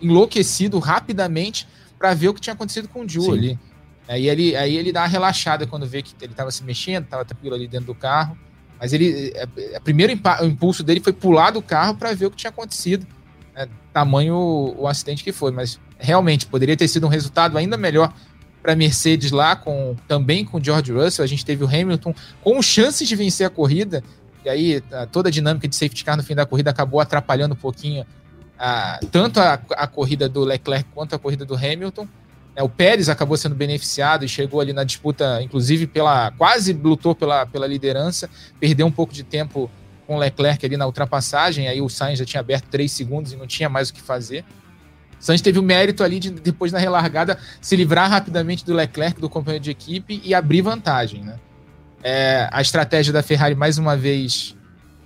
enlouquecido 0.00 0.78
rapidamente 0.78 1.66
para 1.98 2.12
ver 2.12 2.28
o 2.28 2.34
que 2.34 2.40
tinha 2.40 2.52
acontecido 2.52 2.88
com 2.88 3.04
o 3.04 3.08
Joe 3.08 3.30
ali. 3.30 3.58
Aí 4.08 4.28
ele, 4.28 4.56
aí 4.56 4.76
ele 4.76 4.92
dá 4.92 5.02
uma 5.02 5.06
relaxada 5.06 5.66
quando 5.66 5.86
vê 5.86 6.02
que 6.02 6.12
ele 6.20 6.32
estava 6.32 6.50
se 6.50 6.64
mexendo, 6.64 7.04
estava 7.04 7.24
tranquilo 7.24 7.54
ali 7.54 7.68
dentro 7.68 7.86
do 7.86 7.94
carro. 7.94 8.36
Mas 8.80 8.92
ele, 8.92 9.32
é, 9.36 9.46
é, 9.74 9.80
primeiro 9.80 10.12
o 10.40 10.44
impulso 10.44 10.82
dele 10.82 11.00
foi 11.00 11.12
pular 11.12 11.50
do 11.50 11.62
carro 11.62 11.94
para 11.94 12.12
ver 12.14 12.26
o 12.26 12.30
que 12.30 12.36
tinha 12.36 12.50
acontecido. 12.50 13.06
Né? 13.54 13.68
Tamanho 13.92 14.34
o, 14.34 14.82
o, 14.82 14.88
acidente 14.88 15.22
que 15.22 15.30
foi. 15.30 15.52
Mas 15.52 15.78
realmente 15.98 16.46
poderia 16.46 16.76
ter 16.76 16.88
sido 16.88 17.06
um 17.06 17.08
resultado 17.08 17.56
ainda 17.56 17.76
melhor 17.76 18.12
para 18.60 18.74
Mercedes 18.74 19.30
lá, 19.30 19.54
com 19.54 19.96
também 20.08 20.44
com 20.44 20.62
George 20.62 20.92
Russell. 20.92 21.24
A 21.24 21.28
gente 21.28 21.44
teve 21.44 21.62
o 21.62 21.68
Hamilton 21.68 22.12
com 22.42 22.60
chances 22.60 23.08
de 23.08 23.14
vencer 23.14 23.46
a 23.46 23.50
corrida. 23.50 24.02
E 24.44 24.48
aí 24.48 24.82
toda 25.12 25.28
a 25.28 25.32
dinâmica 25.32 25.68
de 25.68 25.76
safety 25.76 26.04
car 26.04 26.16
no 26.16 26.24
fim 26.24 26.34
da 26.34 26.44
corrida 26.44 26.70
acabou 26.70 26.98
atrapalhando 26.98 27.54
um 27.54 27.56
pouquinho 27.56 28.04
a, 28.58 28.98
tanto 29.12 29.38
a 29.38 29.86
corrida 29.86 30.28
do 30.28 30.44
Leclerc 30.44 30.88
quanto 30.92 31.14
a 31.14 31.18
corrida 31.18 31.44
do 31.44 31.54
Hamilton. 31.54 32.08
É, 32.54 32.62
o 32.62 32.68
Pérez 32.68 33.08
acabou 33.08 33.36
sendo 33.36 33.54
beneficiado 33.54 34.24
e 34.24 34.28
chegou 34.28 34.60
ali 34.60 34.72
na 34.72 34.84
disputa, 34.84 35.40
inclusive 35.42 35.86
pela 35.86 36.30
quase 36.32 36.72
lutou 36.72 37.14
pela, 37.14 37.46
pela 37.46 37.66
liderança, 37.66 38.28
perdeu 38.60 38.86
um 38.86 38.92
pouco 38.92 39.12
de 39.12 39.22
tempo 39.22 39.70
com 40.06 40.16
o 40.16 40.18
Leclerc 40.18 40.64
ali 40.66 40.76
na 40.76 40.86
ultrapassagem, 40.86 41.68
aí 41.68 41.80
o 41.80 41.88
Sainz 41.88 42.18
já 42.18 42.24
tinha 42.24 42.40
aberto 42.40 42.66
três 42.66 42.92
segundos 42.92 43.32
e 43.32 43.36
não 43.36 43.46
tinha 43.46 43.68
mais 43.68 43.88
o 43.88 43.94
que 43.94 44.02
fazer. 44.02 44.44
O 45.18 45.24
Sainz 45.24 45.40
teve 45.40 45.58
o 45.58 45.62
mérito 45.62 46.02
ali 46.02 46.18
de 46.18 46.30
depois 46.30 46.72
na 46.72 46.78
relargada 46.78 47.38
se 47.60 47.74
livrar 47.76 48.10
rapidamente 48.10 48.66
do 48.66 48.74
Leclerc, 48.74 49.20
do 49.20 49.30
companheiro 49.30 49.62
de 49.64 49.70
equipe 49.70 50.20
e 50.22 50.34
abrir 50.34 50.60
vantagem, 50.60 51.22
né? 51.22 51.36
É, 52.02 52.48
a 52.50 52.60
estratégia 52.60 53.12
da 53.12 53.22
Ferrari 53.22 53.54
mais 53.54 53.78
uma 53.78 53.96
vez 53.96 54.56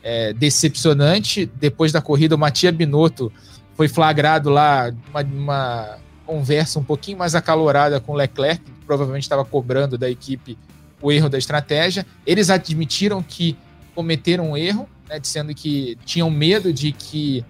é, 0.03 0.33
decepcionante. 0.33 1.45
Depois 1.45 1.93
da 1.93 2.01
corrida, 2.01 2.35
o 2.35 2.39
Matia 2.39 2.73
Binotto 2.73 3.31
foi 3.75 3.87
flagrado 3.87 4.49
lá 4.49 4.91
uma, 5.11 5.23
uma 5.23 5.99
conversa 6.27 6.79
um 6.79 6.85
pouquinho 6.85 7.19
mais 7.19 7.35
acalorada 7.35 8.01
com 8.01 8.13
Leclerc, 8.13 8.63
que 8.63 8.85
provavelmente 8.85 9.23
estava 9.23 9.45
cobrando 9.45 9.97
da 9.97 10.11
equipe 10.11 10.59
o 11.01 11.13
erro 11.13 11.29
da 11.29 11.39
estratégia. 11.39 12.05
Eles 12.27 12.51
admitiram 12.51 13.23
que 13.23 13.57
cometeram 13.95 14.51
um 14.51 14.57
erro, 14.57 14.89
né, 15.09 15.19
dizendo 15.19 15.55
que 15.55 15.97
tinham 16.05 16.29
medo 16.29 16.73
de 16.73 16.93
que 16.93 17.45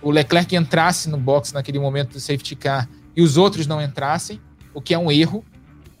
o 0.00 0.10
Leclerc 0.10 0.54
entrasse 0.54 1.08
no 1.10 1.18
box 1.18 1.52
naquele 1.52 1.78
momento 1.78 2.12
do 2.12 2.20
safety 2.20 2.56
car 2.56 2.88
e 3.14 3.22
os 3.22 3.36
outros 3.36 3.66
não 3.66 3.82
entrassem, 3.82 4.40
o 4.72 4.80
que 4.80 4.94
é 4.94 4.98
um 4.98 5.10
erro, 5.10 5.44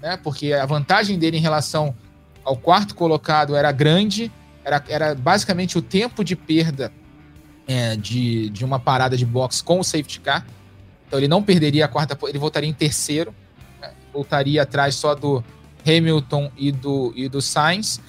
né, 0.00 0.16
porque 0.16 0.52
a 0.52 0.64
vantagem 0.64 1.18
dele 1.18 1.36
em 1.36 1.40
relação 1.40 1.94
ao 2.44 2.56
quarto 2.56 2.94
colocado 2.94 3.54
era 3.54 3.70
grande, 3.72 4.32
era, 4.64 4.82
era 4.88 5.14
basicamente 5.14 5.76
o 5.76 5.82
tempo 5.82 6.24
de 6.24 6.34
perda 6.34 6.92
é, 7.66 7.96
de, 7.96 8.48
de 8.50 8.64
uma 8.64 8.78
parada 8.78 9.16
de 9.16 9.26
box 9.26 9.60
com 9.60 9.80
o 9.80 9.84
safety 9.84 10.20
car. 10.20 10.46
Então 11.10 11.18
ele 11.18 11.26
não 11.26 11.42
perderia 11.42 11.86
a 11.86 11.88
quarta, 11.88 12.16
ele 12.28 12.38
voltaria 12.38 12.70
em 12.70 12.72
terceiro, 12.72 13.34
né? 13.80 13.90
voltaria 14.12 14.62
atrás 14.62 14.94
só 14.94 15.12
do 15.12 15.42
Hamilton 15.84 16.52
e 16.56 16.70
do, 16.70 17.12
e 17.16 17.28
do 17.28 17.42
Sainz. 17.42 18.00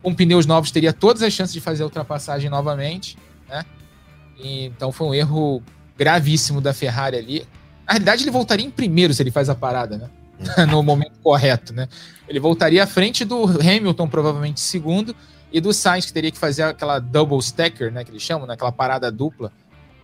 Com 0.00 0.14
pneus 0.14 0.46
novos 0.46 0.70
teria 0.70 0.92
todas 0.92 1.20
as 1.24 1.32
chances 1.32 1.52
de 1.52 1.60
fazer 1.60 1.82
a 1.82 1.86
ultrapassagem 1.86 2.48
novamente, 2.48 3.18
né? 3.48 3.64
E, 4.38 4.66
então 4.66 4.92
foi 4.92 5.08
um 5.08 5.14
erro 5.14 5.60
gravíssimo 5.98 6.60
da 6.60 6.72
Ferrari 6.72 7.16
ali. 7.16 7.40
Na 7.84 7.94
realidade, 7.94 8.22
ele 8.22 8.30
voltaria 8.30 8.64
em 8.64 8.70
primeiro 8.70 9.12
se 9.12 9.20
ele 9.20 9.32
faz 9.32 9.48
a 9.48 9.54
parada, 9.56 9.98
né? 9.98 10.08
no 10.70 10.80
momento 10.80 11.18
correto, 11.24 11.72
né? 11.72 11.88
Ele 12.28 12.38
voltaria 12.38 12.84
à 12.84 12.86
frente 12.86 13.24
do 13.24 13.46
Hamilton, 13.46 14.06
provavelmente 14.06 14.60
segundo, 14.60 15.14
e 15.52 15.60
do 15.60 15.72
Sainz, 15.72 16.06
que 16.06 16.12
teria 16.12 16.30
que 16.30 16.38
fazer 16.38 16.62
aquela 16.62 17.00
double 17.00 17.38
stacker, 17.38 17.90
né, 17.90 18.04
que 18.04 18.12
eles 18.12 18.22
chamam, 18.22 18.46
né, 18.46 18.54
aquela 18.54 18.72
parada 18.72 19.10
dupla 19.10 19.52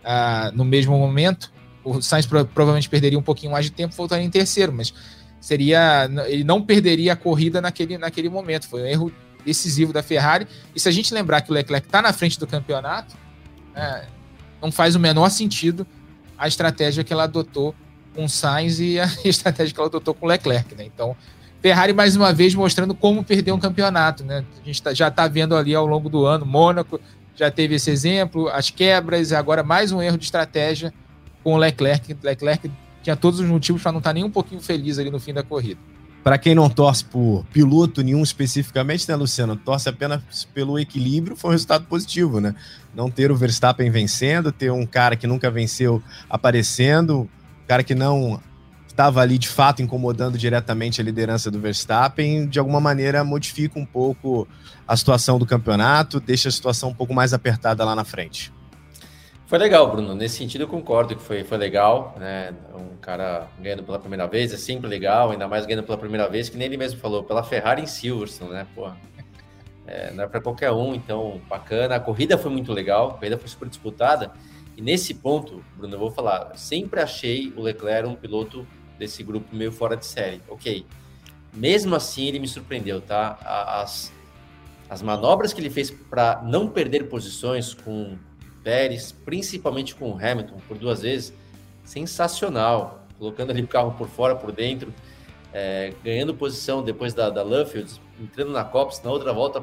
uh, 0.03 0.55
no 0.55 0.65
mesmo 0.65 0.97
momento. 0.97 1.51
O 1.83 2.01
Sainz 2.01 2.25
pro, 2.25 2.45
provavelmente 2.45 2.89
perderia 2.89 3.17
um 3.17 3.23
pouquinho 3.23 3.51
mais 3.51 3.65
de 3.65 3.71
tempo, 3.71 3.95
voltaria 3.95 4.25
em 4.25 4.29
terceiro, 4.29 4.71
mas 4.71 4.93
seria 5.39 6.09
ele 6.27 6.43
não 6.43 6.61
perderia 6.61 7.13
a 7.13 7.15
corrida 7.15 7.59
naquele, 7.59 7.97
naquele 7.97 8.29
momento. 8.29 8.67
Foi 8.67 8.83
um 8.83 8.85
erro 8.85 9.11
decisivo 9.43 9.91
da 9.91 10.03
Ferrari. 10.03 10.47
E 10.75 10.79
se 10.79 10.87
a 10.87 10.91
gente 10.91 11.13
lembrar 11.13 11.41
que 11.41 11.51
o 11.51 11.53
Leclerc 11.53 11.87
está 11.87 12.01
na 12.01 12.13
frente 12.13 12.39
do 12.39 12.45
campeonato, 12.45 13.15
né, 13.73 14.05
não 14.61 14.71
faz 14.71 14.95
o 14.95 14.99
menor 14.99 15.29
sentido 15.29 15.85
a 16.37 16.47
estratégia 16.47 17.03
que 17.03 17.11
ela 17.11 17.23
adotou 17.23 17.75
com 18.15 18.27
Sainz 18.27 18.79
e 18.79 18.99
a 18.99 19.05
estratégia 19.25 19.73
que 19.73 19.79
ela 19.79 19.87
adotou 19.87 20.13
com 20.13 20.25
Leclerc. 20.25 20.75
Né? 20.75 20.85
Então, 20.85 21.15
Ferrari 21.61 21.93
mais 21.93 22.15
uma 22.15 22.33
vez 22.33 22.53
mostrando 22.55 22.93
como 22.93 23.23
perder 23.23 23.51
um 23.51 23.59
campeonato. 23.59 24.23
Né? 24.23 24.45
A 24.61 24.65
gente 24.65 24.81
tá, 24.81 24.93
já 24.93 25.07
está 25.07 25.27
vendo 25.27 25.55
ali 25.55 25.73
ao 25.73 25.85
longo 25.85 26.09
do 26.09 26.25
ano, 26.25 26.45
Mônaco 26.45 26.99
já 27.35 27.49
teve 27.49 27.75
esse 27.75 27.89
exemplo, 27.89 28.49
as 28.49 28.69
quebras, 28.69 29.31
agora 29.31 29.63
mais 29.63 29.91
um 29.91 30.01
erro 30.01 30.17
de 30.17 30.25
estratégia 30.25 30.93
com 31.43 31.53
o 31.53 31.57
Leclerc. 31.57 32.15
Leclerc 32.21 32.71
tinha 33.01 33.15
todos 33.15 33.39
os 33.39 33.45
motivos 33.47 33.81
para 33.81 33.91
não 33.91 33.99
estar 33.99 34.11
tá 34.11 34.13
nem 34.13 34.23
um 34.23 34.29
pouquinho 34.29 34.61
feliz 34.61 34.99
ali 34.99 35.09
no 35.09 35.19
fim 35.19 35.33
da 35.33 35.43
corrida. 35.43 35.79
Para 36.23 36.37
quem 36.37 36.53
não 36.53 36.69
torce 36.69 37.03
por 37.03 37.43
piloto 37.51 38.03
nenhum 38.03 38.21
especificamente, 38.21 39.09
né, 39.09 39.15
Luciano? 39.15 39.55
Torce 39.55 39.89
apenas 39.89 40.21
pelo 40.53 40.77
equilíbrio, 40.77 41.35
foi 41.35 41.49
um 41.49 41.53
resultado 41.53 41.85
positivo, 41.85 42.39
né? 42.39 42.53
Não 42.93 43.09
ter 43.09 43.31
o 43.31 43.35
Verstappen 43.35 43.89
vencendo, 43.89 44.51
ter 44.51 44.71
um 44.71 44.85
cara 44.85 45.15
que 45.15 45.25
nunca 45.25 45.49
venceu 45.49 46.01
aparecendo, 46.29 47.21
um 47.21 47.67
cara 47.67 47.83
que 47.83 47.95
não 47.95 48.39
estava 48.87 49.21
ali 49.21 49.39
de 49.39 49.47
fato 49.47 49.81
incomodando 49.81 50.37
diretamente 50.37 51.01
a 51.01 51.03
liderança 51.03 51.49
do 51.49 51.59
Verstappen, 51.59 52.47
de 52.47 52.59
alguma 52.59 52.79
maneira 52.79 53.23
modifica 53.23 53.79
um 53.79 53.85
pouco 53.85 54.47
a 54.87 54.95
situação 54.95 55.39
do 55.39 55.45
campeonato, 55.45 56.19
deixa 56.19 56.49
a 56.49 56.51
situação 56.51 56.89
um 56.89 56.93
pouco 56.93 57.15
mais 57.15 57.33
apertada 57.33 57.83
lá 57.83 57.95
na 57.95 58.03
frente. 58.03 58.53
Foi 59.51 59.59
legal, 59.59 59.91
Bruno. 59.91 60.15
Nesse 60.15 60.37
sentido, 60.37 60.61
eu 60.61 60.67
concordo 60.69 61.13
que 61.13 61.21
foi, 61.21 61.43
foi 61.43 61.57
legal, 61.57 62.15
né? 62.17 62.53
Um 62.73 62.95
cara 63.01 63.49
ganhando 63.59 63.83
pela 63.83 63.99
primeira 63.99 64.25
vez 64.25 64.53
é 64.53 64.57
sempre 64.57 64.87
legal, 64.87 65.31
ainda 65.31 65.45
mais 65.45 65.65
ganhando 65.65 65.83
pela 65.83 65.97
primeira 65.97 66.29
vez, 66.29 66.47
que 66.47 66.55
nem 66.55 66.67
ele 66.67 66.77
mesmo 66.77 67.01
falou, 67.01 67.21
pela 67.21 67.43
Ferrari 67.43 67.81
em 67.81 67.85
Silverstone, 67.85 68.51
né? 68.51 68.65
Pô, 68.73 68.89
é, 69.85 70.09
não 70.13 70.23
é 70.23 70.27
para 70.27 70.39
qualquer 70.39 70.71
um, 70.71 70.95
então 70.95 71.41
bacana. 71.49 71.95
A 71.97 71.99
corrida 71.99 72.37
foi 72.37 72.49
muito 72.49 72.71
legal, 72.71 73.09
a 73.09 73.13
corrida 73.15 73.37
foi 73.37 73.49
super 73.49 73.67
disputada. 73.67 74.31
E 74.77 74.81
nesse 74.81 75.15
ponto, 75.15 75.61
Bruno, 75.75 75.95
eu 75.95 75.99
vou 75.99 76.11
falar, 76.11 76.53
sempre 76.55 77.01
achei 77.01 77.53
o 77.57 77.61
Leclerc 77.61 78.07
um 78.07 78.15
piloto 78.15 78.65
desse 78.97 79.21
grupo 79.21 79.53
meio 79.53 79.73
fora 79.73 79.97
de 79.97 80.05
série. 80.05 80.41
Ok. 80.47 80.85
Mesmo 81.53 81.93
assim, 81.93 82.25
ele 82.25 82.39
me 82.39 82.47
surpreendeu, 82.47 83.01
tá? 83.01 83.37
As, 83.43 84.13
as 84.89 85.01
manobras 85.01 85.51
que 85.51 85.59
ele 85.59 85.69
fez 85.69 85.91
para 85.91 86.41
não 86.41 86.69
perder 86.69 87.09
posições 87.09 87.73
com 87.73 88.17
Pérez, 88.63 89.11
principalmente 89.11 89.95
com 89.95 90.11
o 90.11 90.15
Hamilton, 90.15 90.57
por 90.67 90.77
duas 90.77 91.01
vezes, 91.01 91.33
sensacional. 91.83 93.05
Colocando 93.17 93.51
ali 93.51 93.61
o 93.61 93.67
carro 93.67 93.93
por 93.97 94.07
fora, 94.07 94.35
por 94.35 94.51
dentro, 94.51 94.93
é, 95.53 95.93
ganhando 96.03 96.33
posição 96.33 96.83
depois 96.83 97.13
da, 97.13 97.29
da 97.29 97.43
Luffield, 97.43 98.01
entrando 98.19 98.51
na 98.51 98.63
Cops, 98.63 99.01
na 99.03 99.11
outra 99.11 99.31
volta, 99.31 99.61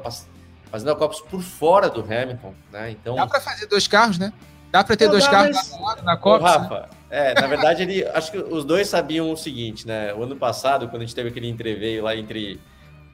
fazendo 0.71 0.91
a 0.91 0.95
Cops 0.95 1.19
por 1.21 1.41
fora 1.41 1.89
do 1.89 2.01
Hamilton, 2.01 2.53
né? 2.71 2.91
Então... 2.91 3.15
Dá 3.15 3.27
para 3.27 3.41
fazer 3.41 3.65
dois 3.65 3.87
carros, 3.87 4.17
né? 4.17 4.31
Dá 4.71 4.83
para 4.83 4.95
ter 4.95 5.05
Não, 5.05 5.11
dois 5.13 5.25
dá, 5.25 5.31
carros 5.31 5.55
mas... 5.55 6.03
na 6.03 6.15
Cops? 6.15 6.41
Ô, 6.41 6.45
Rafa, 6.45 6.79
né? 6.81 6.87
é, 7.09 7.41
na 7.41 7.47
verdade, 7.47 7.83
ele, 7.83 8.05
acho 8.05 8.31
que 8.31 8.37
os 8.37 8.63
dois 8.63 8.87
sabiam 8.87 9.31
o 9.31 9.35
seguinte, 9.35 9.87
né? 9.87 10.13
O 10.13 10.23
ano 10.23 10.35
passado, 10.35 10.87
quando 10.87 11.01
a 11.01 11.05
gente 11.05 11.15
teve 11.15 11.29
aquele 11.29 11.49
entreveio 11.49 12.03
lá 12.03 12.15
entre 12.15 12.59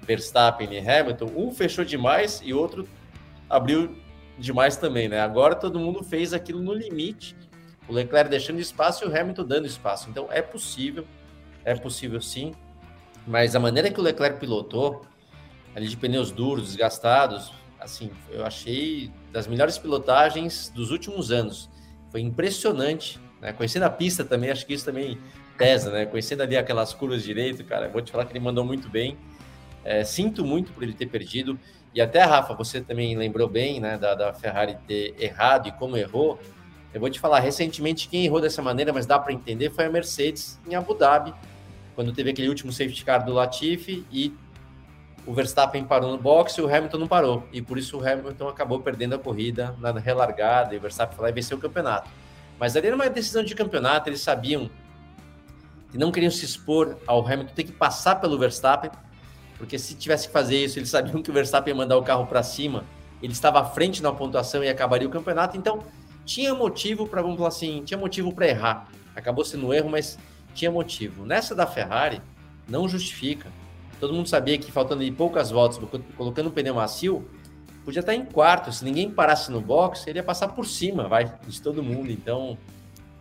Verstappen 0.01 0.73
e 0.73 0.79
Hamilton, 0.79 1.31
um 1.35 1.51
fechou 1.51 1.85
demais 1.85 2.41
e 2.43 2.53
outro 2.53 2.87
abriu 3.49 3.95
demais 4.37 4.77
também, 4.77 5.07
né? 5.07 5.19
Agora 5.19 5.55
todo 5.55 5.79
mundo 5.79 6.03
fez 6.03 6.33
aquilo 6.33 6.61
no 6.61 6.73
limite. 6.73 7.35
O 7.87 7.93
Leclerc 7.93 8.29
deixando 8.29 8.59
espaço 8.59 9.03
e 9.03 9.07
o 9.07 9.15
Hamilton 9.15 9.45
dando 9.45 9.67
espaço. 9.67 10.09
Então 10.09 10.27
é 10.31 10.41
possível, 10.41 11.05
é 11.63 11.75
possível 11.75 12.21
sim. 12.21 12.53
Mas 13.27 13.55
a 13.55 13.59
maneira 13.59 13.89
que 13.89 13.99
o 13.99 14.03
Leclerc 14.03 14.39
pilotou, 14.39 15.05
ali 15.75 15.87
de 15.87 15.97
pneus 15.97 16.31
duros, 16.31 16.67
desgastados, 16.67 17.53
assim, 17.79 18.11
eu 18.29 18.45
achei 18.45 19.11
das 19.31 19.47
melhores 19.47 19.77
pilotagens 19.77 20.71
dos 20.73 20.91
últimos 20.91 21.31
anos. 21.31 21.69
Foi 22.11 22.21
impressionante, 22.21 23.19
né? 23.41 23.53
Conhecendo 23.53 23.83
a 23.83 23.89
pista 23.89 24.23
também, 24.23 24.49
acho 24.49 24.65
que 24.65 24.73
isso 24.73 24.85
também 24.85 25.19
pesa, 25.57 25.91
né? 25.91 26.05
Conhecendo 26.05 26.43
ali 26.43 26.57
aquelas 26.57 26.93
curvas 26.93 27.23
direito, 27.23 27.63
cara, 27.63 27.89
vou 27.89 28.01
te 28.01 28.11
falar 28.11 28.25
que 28.25 28.31
ele 28.31 28.39
mandou 28.39 28.63
muito 28.63 28.89
bem. 28.89 29.17
É, 29.83 30.03
sinto 30.03 30.43
muito 30.43 30.71
por 30.71 30.83
ele 30.83 30.93
ter 30.93 31.05
perdido. 31.07 31.59
E 31.95 32.01
até, 32.01 32.21
Rafa, 32.25 32.53
você 32.53 32.81
também 32.81 33.17
lembrou 33.17 33.47
bem 33.47 33.79
né, 33.79 33.97
da, 33.97 34.13
da 34.13 34.33
Ferrari 34.33 34.77
ter 34.85 35.15
errado 35.17 35.69
e 35.69 35.71
como 35.71 35.95
errou. 35.95 36.37
Eu 36.93 36.99
vou 36.99 37.09
te 37.09 37.21
falar, 37.21 37.39
recentemente, 37.39 38.09
quem 38.09 38.25
errou 38.25 38.41
dessa 38.41 38.61
maneira, 38.61 38.91
mas 38.91 39.05
dá 39.05 39.17
para 39.17 39.31
entender, 39.31 39.69
foi 39.69 39.85
a 39.85 39.89
Mercedes 39.89 40.59
em 40.67 40.75
Abu 40.75 40.93
Dhabi, 40.93 41.33
quando 41.95 42.11
teve 42.11 42.31
aquele 42.31 42.49
último 42.49 42.69
safety 42.73 43.05
car 43.05 43.23
do 43.23 43.31
Latifi 43.31 44.05
e 44.11 44.35
o 45.25 45.33
Verstappen 45.33 45.85
parou 45.85 46.11
no 46.11 46.17
boxe 46.17 46.59
e 46.59 46.63
o 46.63 46.67
Hamilton 46.67 46.97
não 46.97 47.07
parou. 47.07 47.47
E 47.53 47.61
por 47.61 47.77
isso 47.77 47.97
o 47.97 48.05
Hamilton 48.05 48.49
acabou 48.49 48.81
perdendo 48.81 49.15
a 49.15 49.17
corrida 49.17 49.73
na 49.79 49.91
relargada 49.91 50.75
e 50.75 50.77
o 50.77 50.81
Verstappen 50.81 51.15
foi 51.15 51.23
lá 51.23 51.29
e 51.29 51.33
venceu 51.33 51.57
o 51.57 51.61
campeonato. 51.61 52.09
Mas 52.59 52.75
ali 52.75 52.87
era 52.87 52.95
uma 52.95 53.09
decisão 53.09 53.41
de 53.41 53.55
campeonato, 53.55 54.09
eles 54.09 54.19
sabiam 54.19 54.69
que 55.89 55.97
não 55.97 56.11
queriam 56.11 56.29
se 56.31 56.43
expor 56.43 56.97
ao 57.07 57.25
Hamilton 57.25 57.53
ter 57.53 57.63
que 57.63 57.71
passar 57.71 58.15
pelo 58.15 58.37
Verstappen 58.37 58.91
porque 59.57 59.77
se 59.79 59.95
tivesse 59.95 60.27
que 60.27 60.33
fazer 60.33 60.63
isso, 60.63 60.79
eles 60.79 60.89
sabiam 60.89 61.21
que 61.23 61.29
o 61.29 61.33
Verstappen 61.33 61.73
ia 61.73 61.77
mandar 61.77 61.97
o 61.97 62.03
carro 62.03 62.25
para 62.25 62.43
cima, 62.43 62.85
ele 63.21 63.33
estava 63.33 63.59
à 63.59 63.65
frente 63.65 64.03
na 64.03 64.11
pontuação 64.11 64.63
e 64.63 64.69
acabaria 64.69 65.07
o 65.07 65.11
campeonato, 65.11 65.57
então 65.57 65.83
tinha 66.25 66.53
motivo 66.53 67.07
para, 67.07 67.21
vamos 67.21 67.37
falar 67.37 67.49
assim, 67.49 67.83
tinha 67.85 67.97
motivo 67.97 68.33
para 68.33 68.47
errar. 68.47 68.89
Acabou 69.15 69.45
sendo 69.45 69.67
um 69.67 69.73
erro, 69.73 69.89
mas 69.89 70.17
tinha 70.53 70.71
motivo. 70.71 71.25
Nessa 71.25 71.53
da 71.55 71.67
Ferrari, 71.67 72.21
não 72.67 72.87
justifica. 72.87 73.49
Todo 73.99 74.13
mundo 74.13 74.27
sabia 74.27 74.57
que 74.57 74.71
faltando 74.71 75.03
aí 75.03 75.11
poucas 75.11 75.51
voltas, 75.51 75.79
colocando 76.17 76.47
o 76.47 76.51
pneu 76.51 76.73
macio, 76.73 77.27
podia 77.85 77.99
estar 77.99 78.13
em 78.13 78.25
quarto. 78.25 78.71
Se 78.71 78.83
ninguém 78.83 79.09
parasse 79.09 79.51
no 79.51 79.61
box, 79.61 80.07
ele 80.07 80.19
ia 80.19 80.23
passar 80.23 80.49
por 80.49 80.65
cima, 80.65 81.07
vai, 81.07 81.31
de 81.47 81.61
todo 81.61 81.81
mundo. 81.81 82.11
Então, 82.11 82.57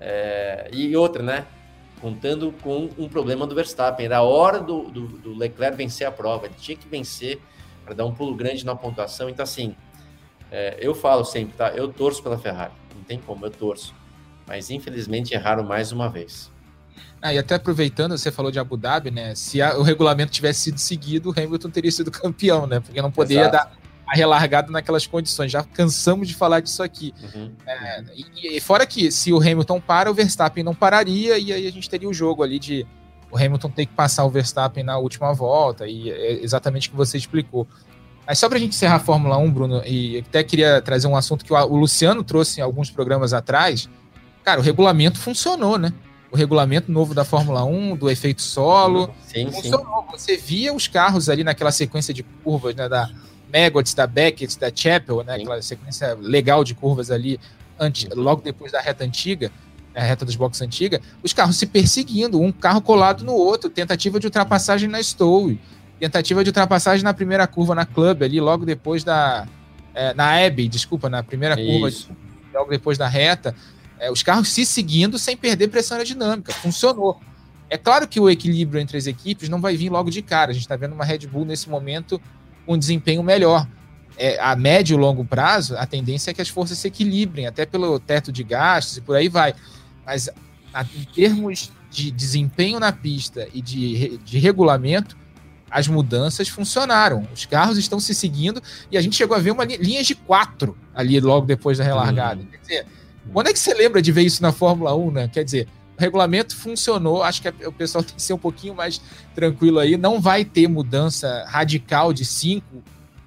é... 0.00 0.68
e 0.72 0.96
outra, 0.96 1.22
né? 1.22 1.46
Contando 2.04 2.52
com 2.60 2.90
um 2.98 3.08
problema 3.08 3.46
do 3.46 3.54
Verstappen. 3.54 4.04
Era 4.04 4.18
a 4.18 4.22
hora 4.22 4.60
do, 4.60 4.90
do, 4.90 5.06
do 5.06 5.34
Leclerc 5.34 5.74
vencer 5.74 6.06
a 6.06 6.12
prova, 6.12 6.44
ele 6.44 6.54
tinha 6.58 6.76
que 6.76 6.86
vencer 6.86 7.40
para 7.82 7.94
dar 7.94 8.04
um 8.04 8.12
pulo 8.12 8.34
grande 8.34 8.62
na 8.62 8.76
pontuação. 8.76 9.30
Então, 9.30 9.42
assim, 9.42 9.74
é, 10.52 10.76
eu 10.78 10.94
falo 10.94 11.24
sempre, 11.24 11.56
tá? 11.56 11.70
Eu 11.70 11.90
torço 11.90 12.22
pela 12.22 12.36
Ferrari, 12.36 12.74
não 12.94 13.02
tem 13.04 13.18
como, 13.18 13.46
eu 13.46 13.50
torço. 13.50 13.94
Mas 14.46 14.68
infelizmente 14.68 15.32
erraram 15.32 15.64
mais 15.64 15.92
uma 15.92 16.10
vez. 16.10 16.52
Ah, 17.22 17.32
e 17.32 17.38
até 17.38 17.54
aproveitando, 17.54 18.18
você 18.18 18.30
falou 18.30 18.50
de 18.50 18.58
Abu 18.58 18.76
Dhabi, 18.76 19.10
né? 19.10 19.34
Se 19.34 19.62
a, 19.62 19.78
o 19.78 19.82
regulamento 19.82 20.30
tivesse 20.30 20.64
sido 20.64 20.76
seguido, 20.76 21.30
o 21.30 21.32
Hamilton 21.32 21.70
teria 21.70 21.90
sido 21.90 22.10
campeão, 22.12 22.66
né? 22.66 22.80
Porque 22.80 23.00
não 23.00 23.10
poderia 23.10 23.48
Exato. 23.48 23.70
dar 23.70 23.83
relargada 24.12 24.70
naquelas 24.70 25.06
condições. 25.06 25.50
Já 25.50 25.62
cansamos 25.62 26.28
de 26.28 26.34
falar 26.34 26.60
disso 26.60 26.82
aqui. 26.82 27.14
Uhum. 27.22 27.52
É, 27.66 28.04
e, 28.14 28.56
e, 28.56 28.60
fora 28.60 28.86
que 28.86 29.10
se 29.10 29.32
o 29.32 29.38
Hamilton 29.38 29.80
para, 29.80 30.10
o 30.10 30.14
Verstappen 30.14 30.62
não 30.62 30.74
pararia, 30.74 31.38
e 31.38 31.52
aí 31.52 31.66
a 31.66 31.72
gente 31.72 31.88
teria 31.88 32.08
o 32.08 32.14
jogo 32.14 32.42
ali 32.42 32.58
de 32.58 32.86
o 33.30 33.36
Hamilton 33.36 33.70
ter 33.70 33.86
que 33.86 33.92
passar 33.92 34.24
o 34.24 34.30
Verstappen 34.30 34.84
na 34.84 34.96
última 34.98 35.32
volta, 35.32 35.88
e 35.88 36.10
é 36.10 36.42
exatamente 36.42 36.88
o 36.88 36.92
que 36.92 36.96
você 36.96 37.18
explicou. 37.18 37.66
Mas 38.26 38.38
só 38.38 38.48
para 38.48 38.56
a 38.56 38.60
gente 38.60 38.74
encerrar 38.74 38.96
a 38.96 39.00
Fórmula 39.00 39.36
1, 39.36 39.50
Bruno, 39.50 39.82
e 39.84 40.18
até 40.18 40.42
queria 40.44 40.80
trazer 40.80 41.06
um 41.06 41.16
assunto 41.16 41.44
que 41.44 41.52
o, 41.52 41.56
o 41.56 41.76
Luciano 41.76 42.22
trouxe 42.22 42.60
em 42.60 42.62
alguns 42.62 42.90
programas 42.90 43.32
atrás. 43.32 43.88
Cara, 44.42 44.60
o 44.60 44.62
regulamento 44.62 45.18
funcionou, 45.18 45.78
né? 45.78 45.92
o 46.34 46.36
regulamento 46.36 46.90
novo 46.90 47.14
da 47.14 47.24
Fórmula 47.24 47.64
1, 47.64 47.96
do 47.96 48.10
efeito 48.10 48.42
solo. 48.42 49.14
Sim, 49.24 49.52
funcionou. 49.52 50.02
Sim. 50.02 50.18
Você 50.18 50.36
via 50.36 50.74
os 50.74 50.88
carros 50.88 51.28
ali 51.28 51.44
naquela 51.44 51.70
sequência 51.70 52.12
de 52.12 52.24
curvas, 52.24 52.74
né? 52.74 52.88
Da, 52.88 53.08
Maggots, 53.54 53.94
da 53.94 54.06
Beckett, 54.06 54.58
da 54.58 54.70
Chapel, 54.74 55.22
né? 55.22 55.36
Aquela 55.36 55.62
sequência 55.62 56.16
legal 56.20 56.64
de 56.64 56.74
curvas 56.74 57.10
ali, 57.10 57.38
antes, 57.78 58.08
logo 58.14 58.42
depois 58.42 58.72
da 58.72 58.80
reta 58.80 59.04
antiga, 59.04 59.52
né, 59.94 60.00
a 60.00 60.04
reta 60.04 60.24
dos 60.24 60.34
boxes 60.34 60.60
antiga, 60.60 61.00
os 61.22 61.32
carros 61.32 61.56
se 61.56 61.66
perseguindo, 61.66 62.40
um 62.40 62.50
carro 62.50 62.82
colado 62.82 63.24
no 63.24 63.32
outro, 63.32 63.70
tentativa 63.70 64.18
de 64.18 64.26
ultrapassagem 64.26 64.88
na 64.88 65.00
Stowe, 65.00 65.60
tentativa 66.00 66.42
de 66.42 66.50
ultrapassagem 66.50 67.04
na 67.04 67.14
primeira 67.14 67.46
curva 67.46 67.74
na 67.74 67.86
Club, 67.86 68.22
ali 68.22 68.40
logo 68.40 68.66
depois 68.66 69.04
da. 69.04 69.46
É, 69.94 70.12
na 70.12 70.44
Abbey, 70.44 70.68
desculpa, 70.68 71.08
na 71.08 71.22
primeira 71.22 71.56
curva, 71.56 71.88
logo 72.52 72.70
depois 72.70 72.98
da 72.98 73.06
reta. 73.06 73.54
É, 74.00 74.10
os 74.10 74.24
carros 74.24 74.48
se 74.48 74.66
seguindo 74.66 75.16
sem 75.20 75.36
perder 75.36 75.68
pressão 75.68 75.96
aerodinâmica. 75.96 76.52
Funcionou. 76.52 77.20
É 77.70 77.78
claro 77.78 78.08
que 78.08 78.18
o 78.18 78.28
equilíbrio 78.28 78.80
entre 78.80 78.98
as 78.98 79.06
equipes 79.06 79.48
não 79.48 79.60
vai 79.60 79.76
vir 79.76 79.90
logo 79.90 80.10
de 80.10 80.20
cara. 80.20 80.50
A 80.50 80.52
gente 80.52 80.62
está 80.62 80.74
vendo 80.74 80.94
uma 80.94 81.04
Red 81.04 81.28
Bull 81.28 81.44
nesse 81.44 81.70
momento 81.70 82.20
um 82.66 82.78
desempenho 82.78 83.22
melhor. 83.22 83.66
É, 84.16 84.40
a 84.40 84.54
médio 84.54 84.94
e 84.94 85.00
longo 85.00 85.24
prazo, 85.24 85.76
a 85.76 85.86
tendência 85.86 86.30
é 86.30 86.34
que 86.34 86.40
as 86.40 86.48
forças 86.48 86.78
se 86.78 86.86
equilibrem, 86.86 87.46
até 87.46 87.66
pelo 87.66 87.98
teto 87.98 88.30
de 88.30 88.44
gastos 88.44 88.98
e 88.98 89.00
por 89.00 89.16
aí 89.16 89.28
vai. 89.28 89.54
Mas 90.06 90.28
a, 90.72 90.82
em 90.82 91.04
termos 91.04 91.72
de 91.90 92.10
desempenho 92.10 92.78
na 92.78 92.92
pista 92.92 93.48
e 93.52 93.60
de, 93.60 94.18
de 94.18 94.38
regulamento, 94.38 95.16
as 95.70 95.88
mudanças 95.88 96.48
funcionaram. 96.48 97.26
Os 97.34 97.46
carros 97.46 97.76
estão 97.76 97.98
se 97.98 98.14
seguindo 98.14 98.62
e 98.90 98.96
a 98.96 99.00
gente 99.00 99.16
chegou 99.16 99.36
a 99.36 99.40
ver 99.40 99.50
uma 99.50 99.64
linha 99.64 100.04
de 100.04 100.14
quatro 100.14 100.76
ali 100.94 101.18
logo 101.18 101.46
depois 101.46 101.78
da 101.78 101.84
relargada. 101.84 102.42
Hum. 102.42 102.46
Quer 102.50 102.58
dizer, 102.58 102.86
quando 103.32 103.48
é 103.48 103.52
que 103.52 103.58
você 103.58 103.74
lembra 103.74 104.00
de 104.00 104.12
ver 104.12 104.22
isso 104.22 104.42
na 104.42 104.52
Fórmula 104.52 104.94
1, 104.94 105.10
né? 105.10 105.28
Quer 105.28 105.44
dizer, 105.44 105.68
o 105.96 106.00
regulamento 106.00 106.56
funcionou, 106.56 107.22
acho 107.22 107.40
que 107.42 107.48
o 107.66 107.72
pessoal 107.72 108.02
tem 108.04 108.16
que 108.16 108.22
ser 108.22 108.32
um 108.32 108.38
pouquinho 108.38 108.74
mais 108.74 109.00
tranquilo 109.34 109.78
aí. 109.78 109.96
Não 109.96 110.20
vai 110.20 110.44
ter 110.44 110.68
mudança 110.68 111.44
radical 111.48 112.12
de 112.12 112.24
cinco, 112.24 112.82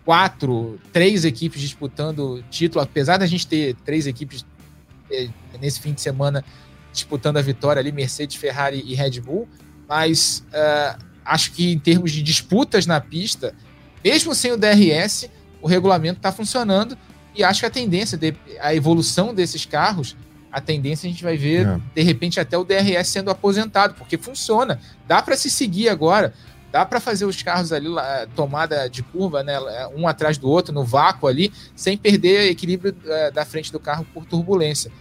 quatro, 0.06 0.80
três 0.92 1.26
equipes 1.26 1.62
disputando 1.62 2.44
título, 2.50 2.84
apesar 2.84 3.18
da 3.18 3.26
gente 3.26 3.48
ter 3.48 3.76
três 3.86 4.08
equipes 4.08 4.46
eh, 5.12 5.30
nesse 5.60 5.80
fim 5.80 5.94
de 5.94 6.02
semana 6.02 6.44
disputando 6.92 7.38
a 7.38 7.42
vitória 7.42 7.80
ali, 7.80 7.92
Mercedes, 7.92 8.36
Ferrari 8.36 8.84
e 8.86 8.96
Red 8.96 9.22
Bull. 9.22 9.48
Mas 9.88 10.44
uh, 10.50 11.04
acho 11.24 11.52
que 11.52 11.72
em 11.72 11.80
termos 11.80 12.12
de 12.12 12.22
disputas 12.24 12.86
na 12.86 13.00
pista, 13.00 13.54
mesmo 14.04 14.34
sem 14.34 14.52
o 14.52 14.58
DRS, 14.58 15.30
o 15.62 15.68
regulamento 15.68 16.18
está 16.18 16.32
funcionando 16.32 16.98
e 17.36 17.44
acho 17.44 17.60
que 17.60 17.66
a 17.66 17.70
tendência, 17.70 18.18
de, 18.18 18.34
a 18.60 18.74
evolução 18.74 19.34
desses 19.34 19.66
carros 19.66 20.16
a 20.52 20.62
tendência 20.62 21.08
a 21.08 21.12
gente 21.12 21.24
vai 21.24 21.38
ver, 21.38 21.68
é. 21.68 21.80
de 21.96 22.02
repente, 22.02 22.40
até 22.40 22.58
o 22.58 22.64
DRS 22.64 23.08
sendo 23.08 23.30
aposentado, 23.30 23.94
porque 23.96 24.18
funciona. 24.18 24.80
Dá 25.08 25.22
para 25.22 25.36
se 25.36 25.50
seguir 25.50 25.90
agora. 25.90 26.34
Dá 26.72 26.86
para 26.86 27.00
fazer 27.00 27.26
os 27.26 27.42
carros 27.42 27.72
ali, 27.72 27.88
tomada 28.36 28.90
de 28.90 29.02
curva, 29.02 29.42
né, 29.42 29.58
um 29.96 30.08
atrás 30.08 30.38
do 30.38 30.50
outro, 30.50 30.74
no 30.74 30.84
vácuo 30.84 31.28
ali, 31.28 31.52
sem 31.76 31.98
perder 31.98 32.52
equilíbrio 32.52 32.96
é, 33.06 33.32
da 33.32 33.46
frente 33.46 33.72
do 33.72 33.80
carro 33.80 34.06
por 34.14 34.26
turbulência. 34.26 34.92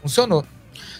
Funcionou. 0.00 0.44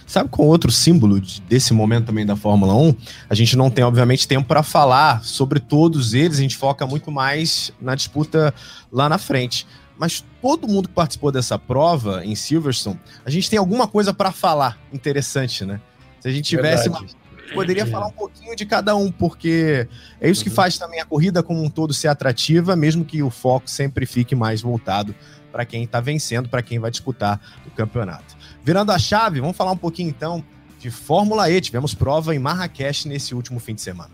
Sabe 0.05 0.29
qual 0.29 0.47
outro 0.47 0.71
símbolo 0.71 1.21
desse 1.47 1.73
momento 1.73 2.07
também 2.07 2.25
da 2.25 2.35
Fórmula 2.35 2.73
1? 2.75 2.95
A 3.29 3.35
gente 3.35 3.55
não 3.55 3.69
tem, 3.69 3.83
obviamente, 3.83 4.27
tempo 4.27 4.47
para 4.47 4.63
falar 4.63 5.23
sobre 5.23 5.59
todos 5.59 6.13
eles, 6.13 6.39
a 6.39 6.41
gente 6.41 6.57
foca 6.57 6.85
muito 6.85 7.11
mais 7.11 7.71
na 7.79 7.95
disputa 7.95 8.53
lá 8.91 9.07
na 9.07 9.17
frente 9.17 9.65
mas 9.97 10.23
todo 10.41 10.67
mundo 10.67 10.87
que 10.87 10.93
participou 10.93 11.31
dessa 11.31 11.57
prova 11.57 12.25
em 12.25 12.35
Silverstone, 12.35 12.99
a 13.25 13.29
gente 13.29 13.49
tem 13.49 13.57
alguma 13.57 13.87
coisa 13.87 14.13
para 14.13 14.31
falar 14.31 14.77
interessante, 14.93 15.65
né? 15.65 15.81
Se 16.19 16.27
a 16.27 16.31
gente 16.31 16.45
tivesse 16.45 16.89
uma, 16.89 17.05
poderia 17.53 17.85
falar 17.85 18.07
um 18.07 18.11
pouquinho 18.11 18.55
de 18.55 18.65
cada 18.65 18.95
um, 18.95 19.11
porque 19.11 19.87
é 20.19 20.29
isso 20.29 20.43
que 20.43 20.49
uhum. 20.49 20.55
faz 20.55 20.77
também 20.77 20.99
a 20.99 21.05
corrida 21.05 21.41
como 21.41 21.63
um 21.63 21.69
todo 21.69 21.93
ser 21.93 22.07
atrativa, 22.07 22.75
mesmo 22.75 23.05
que 23.05 23.23
o 23.23 23.29
foco 23.29 23.69
sempre 23.69 24.05
fique 24.05 24.35
mais 24.35 24.61
voltado 24.61 25.15
para 25.51 25.65
quem 25.65 25.83
está 25.83 25.99
vencendo, 25.99 26.49
para 26.49 26.61
quem 26.61 26.79
vai 26.79 26.91
disputar 26.91 27.39
o 27.65 27.71
campeonato. 27.71 28.35
Virando 28.63 28.91
a 28.91 28.99
chave, 28.99 29.39
vamos 29.39 29.55
falar 29.55 29.71
um 29.71 29.77
pouquinho 29.77 30.09
então 30.09 30.43
de 30.79 30.91
Fórmula 30.91 31.49
E. 31.49 31.59
Tivemos 31.59 31.93
prova 31.93 32.35
em 32.35 32.39
Marrakech 32.39 33.07
nesse 33.07 33.33
último 33.33 33.59
fim 33.59 33.73
de 33.73 33.81
semana. 33.81 34.11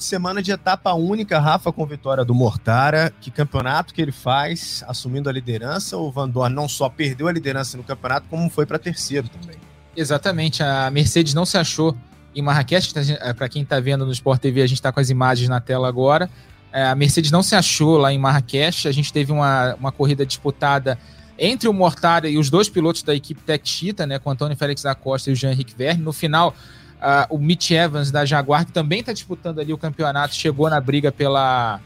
De 0.00 0.04
semana 0.06 0.42
de 0.42 0.50
etapa 0.50 0.92
única, 0.94 1.38
Rafa, 1.38 1.70
com 1.70 1.84
vitória 1.84 2.24
do 2.24 2.34
Mortara. 2.34 3.12
Que 3.20 3.30
campeonato 3.30 3.92
que 3.92 4.00
ele 4.00 4.10
faz, 4.10 4.82
assumindo 4.88 5.28
a 5.28 5.32
liderança? 5.32 5.96
O 5.98 6.10
Van 6.10 6.28
Dorn 6.28 6.54
não 6.54 6.66
só 6.66 6.88
perdeu 6.88 7.28
a 7.28 7.32
liderança 7.32 7.76
no 7.76 7.84
campeonato, 7.84 8.26
como 8.30 8.48
foi 8.48 8.64
para 8.64 8.78
terceiro 8.78 9.28
também. 9.28 9.56
Exatamente, 9.94 10.62
a 10.62 10.90
Mercedes 10.90 11.34
não 11.34 11.44
se 11.44 11.58
achou 11.58 11.94
em 12.34 12.40
Marrakech. 12.40 12.94
Para 13.36 13.48
quem 13.48 13.62
está 13.62 13.78
vendo 13.78 14.06
no 14.06 14.12
Sport 14.12 14.40
TV, 14.40 14.62
a 14.62 14.66
gente 14.66 14.78
está 14.78 14.90
com 14.90 15.00
as 15.00 15.10
imagens 15.10 15.48
na 15.48 15.60
tela 15.60 15.86
agora. 15.86 16.30
É, 16.72 16.86
a 16.86 16.94
Mercedes 16.94 17.30
não 17.30 17.42
se 17.42 17.54
achou 17.54 17.98
lá 17.98 18.10
em 18.10 18.18
Marrakech. 18.18 18.88
A 18.88 18.92
gente 18.92 19.12
teve 19.12 19.30
uma, 19.30 19.74
uma 19.74 19.92
corrida 19.92 20.24
disputada 20.24 20.98
entre 21.38 21.68
o 21.68 21.74
Mortara 21.74 22.28
e 22.28 22.38
os 22.38 22.48
dois 22.48 22.68
pilotos 22.68 23.02
da 23.02 23.14
equipe 23.14 23.42
Tech 23.42 23.68
Cheetah, 23.68 24.06
né, 24.06 24.18
com 24.18 24.30
Antônio 24.30 24.56
Félix 24.56 24.82
da 24.82 24.94
Costa 24.94 25.28
e 25.28 25.32
o 25.34 25.36
Jean-Henrique 25.36 25.74
Verne. 25.76 26.02
No 26.02 26.12
final, 26.12 26.54
Uh, 27.00 27.34
o 27.34 27.38
Mitch 27.38 27.70
Evans 27.70 28.10
da 28.10 28.26
Jaguar, 28.26 28.66
que 28.66 28.72
também 28.72 29.00
está 29.00 29.10
disputando 29.10 29.58
ali 29.58 29.72
o 29.72 29.78
campeonato, 29.78 30.34
chegou 30.34 30.68
na 30.68 30.78
briga 30.78 31.10
pela, 31.10 31.80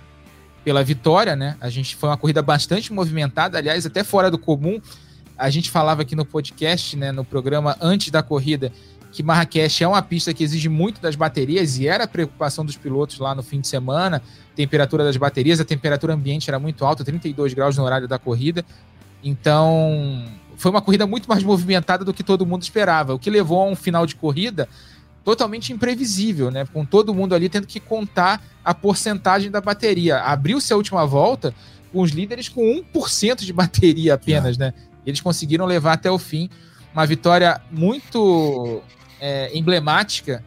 pela 0.65 0.83
vitória, 0.83 1.37
né? 1.37 1.57
A 1.61 1.71
gente 1.71 1.95
foi 1.95 2.09
uma 2.09 2.17
corrida 2.17 2.43
bastante 2.43 2.93
movimentada, 2.93 3.57
aliás, 3.57 3.87
até 3.87 4.03
fora 4.03 4.29
do 4.29 4.39
comum. 4.39 4.81
A 5.39 5.51
gente 5.51 5.71
falava 5.71 6.03
aqui 6.03 6.17
no 6.17 6.25
podcast, 6.25 6.97
né, 6.97 7.12
no 7.12 7.25
programa 7.25 7.77
antes 7.81 8.11
da 8.11 8.23
corrida, 8.25 8.73
que 9.12 9.23
Marrakech 9.23 9.85
é 9.85 9.87
uma 9.87 10.03
pista 10.03 10.35
que 10.35 10.43
exige 10.43 10.69
muito 10.69 11.01
das 11.01 11.15
baterias 11.15 11.79
e 11.79 11.87
era 11.87 12.03
a 12.05 12.09
preocupação 12.09 12.65
dos 12.65 12.77
pilotos 12.77 13.21
lá 13.21 13.35
no 13.35 13.43
fim 13.43 13.61
de 13.61 13.69
semana. 13.69 14.21
Temperatura 14.57 15.05
das 15.05 15.17
baterias, 15.17 15.61
a 15.61 15.65
temperatura 15.65 16.15
ambiente 16.15 16.51
era 16.51 16.59
muito 16.59 16.85
alta, 16.85 17.05
32 17.05 17.55
graus 17.55 17.77
no 17.77 17.85
horário 17.85 18.09
da 18.09 18.19
corrida. 18.19 18.65
Então, 19.23 20.25
foi 20.57 20.73
uma 20.73 20.83
corrida 20.83 21.07
muito 21.07 21.29
mais 21.29 21.45
movimentada 21.45 22.05
do 22.05 22.12
que 22.12 22.25
todo 22.25 22.45
mundo 22.45 22.62
esperava, 22.62 23.15
o 23.15 23.19
que 23.19 23.31
levou 23.31 23.62
a 23.62 23.67
um 23.67 23.77
final 23.77 24.05
de 24.07 24.17
corrida 24.17 24.69
totalmente 25.25 25.72
imprevisível, 25.72 26.51
né? 26.51 26.66
Com 26.72 26.85
todo 26.85 27.14
mundo 27.14 27.35
ali 27.35 27.49
tendo 27.49 27.66
que 27.66 27.81
contar 27.81 28.43
a 28.64 28.75
porcentagem 28.75 29.51
da 29.51 29.61
bateria. 29.61 30.18
Abriu-se 30.20 30.72
a 30.72 30.77
última 30.77 31.07
volta 31.07 31.55
com 31.93 32.01
os 32.01 32.11
líderes 32.11 32.49
com 32.49 32.61
1% 32.95 33.45
de 33.45 33.53
bateria 33.53 34.14
apenas, 34.14 34.59
né? 34.59 34.75
Eles 35.07 35.20
conseguiram 35.20 35.64
levar 35.64 35.95
até 35.95 36.11
o 36.11 36.18
fim 36.18 36.51
uma 36.93 37.07
vitória 37.07 37.61
muito 37.70 38.83
é, 39.20 39.51
emblemática 39.57 40.45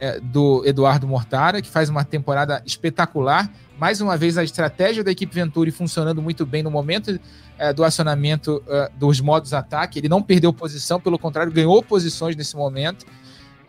é, 0.00 0.18
do 0.18 0.62
Eduardo 0.64 1.06
Mortara, 1.06 1.60
que 1.60 1.68
faz 1.68 1.88
uma 1.88 2.04
temporada 2.04 2.62
espetacular. 2.64 3.50
Mais 3.78 4.00
uma 4.00 4.16
vez, 4.16 4.38
a 4.38 4.44
estratégia 4.44 5.04
da 5.04 5.10
equipe 5.10 5.34
Venturi 5.34 5.70
funcionando 5.70 6.22
muito 6.22 6.46
bem 6.46 6.62
no 6.62 6.70
momento 6.70 7.20
é, 7.58 7.72
do 7.72 7.84
acionamento 7.84 8.62
é, 8.66 8.90
dos 8.96 9.20
modos 9.20 9.52
ataque. 9.52 9.98
Ele 9.98 10.08
não 10.08 10.22
perdeu 10.22 10.52
posição, 10.52 11.00
pelo 11.00 11.18
contrário, 11.18 11.52
ganhou 11.52 11.82
posições 11.82 12.34
nesse 12.34 12.56
momento. 12.56 13.04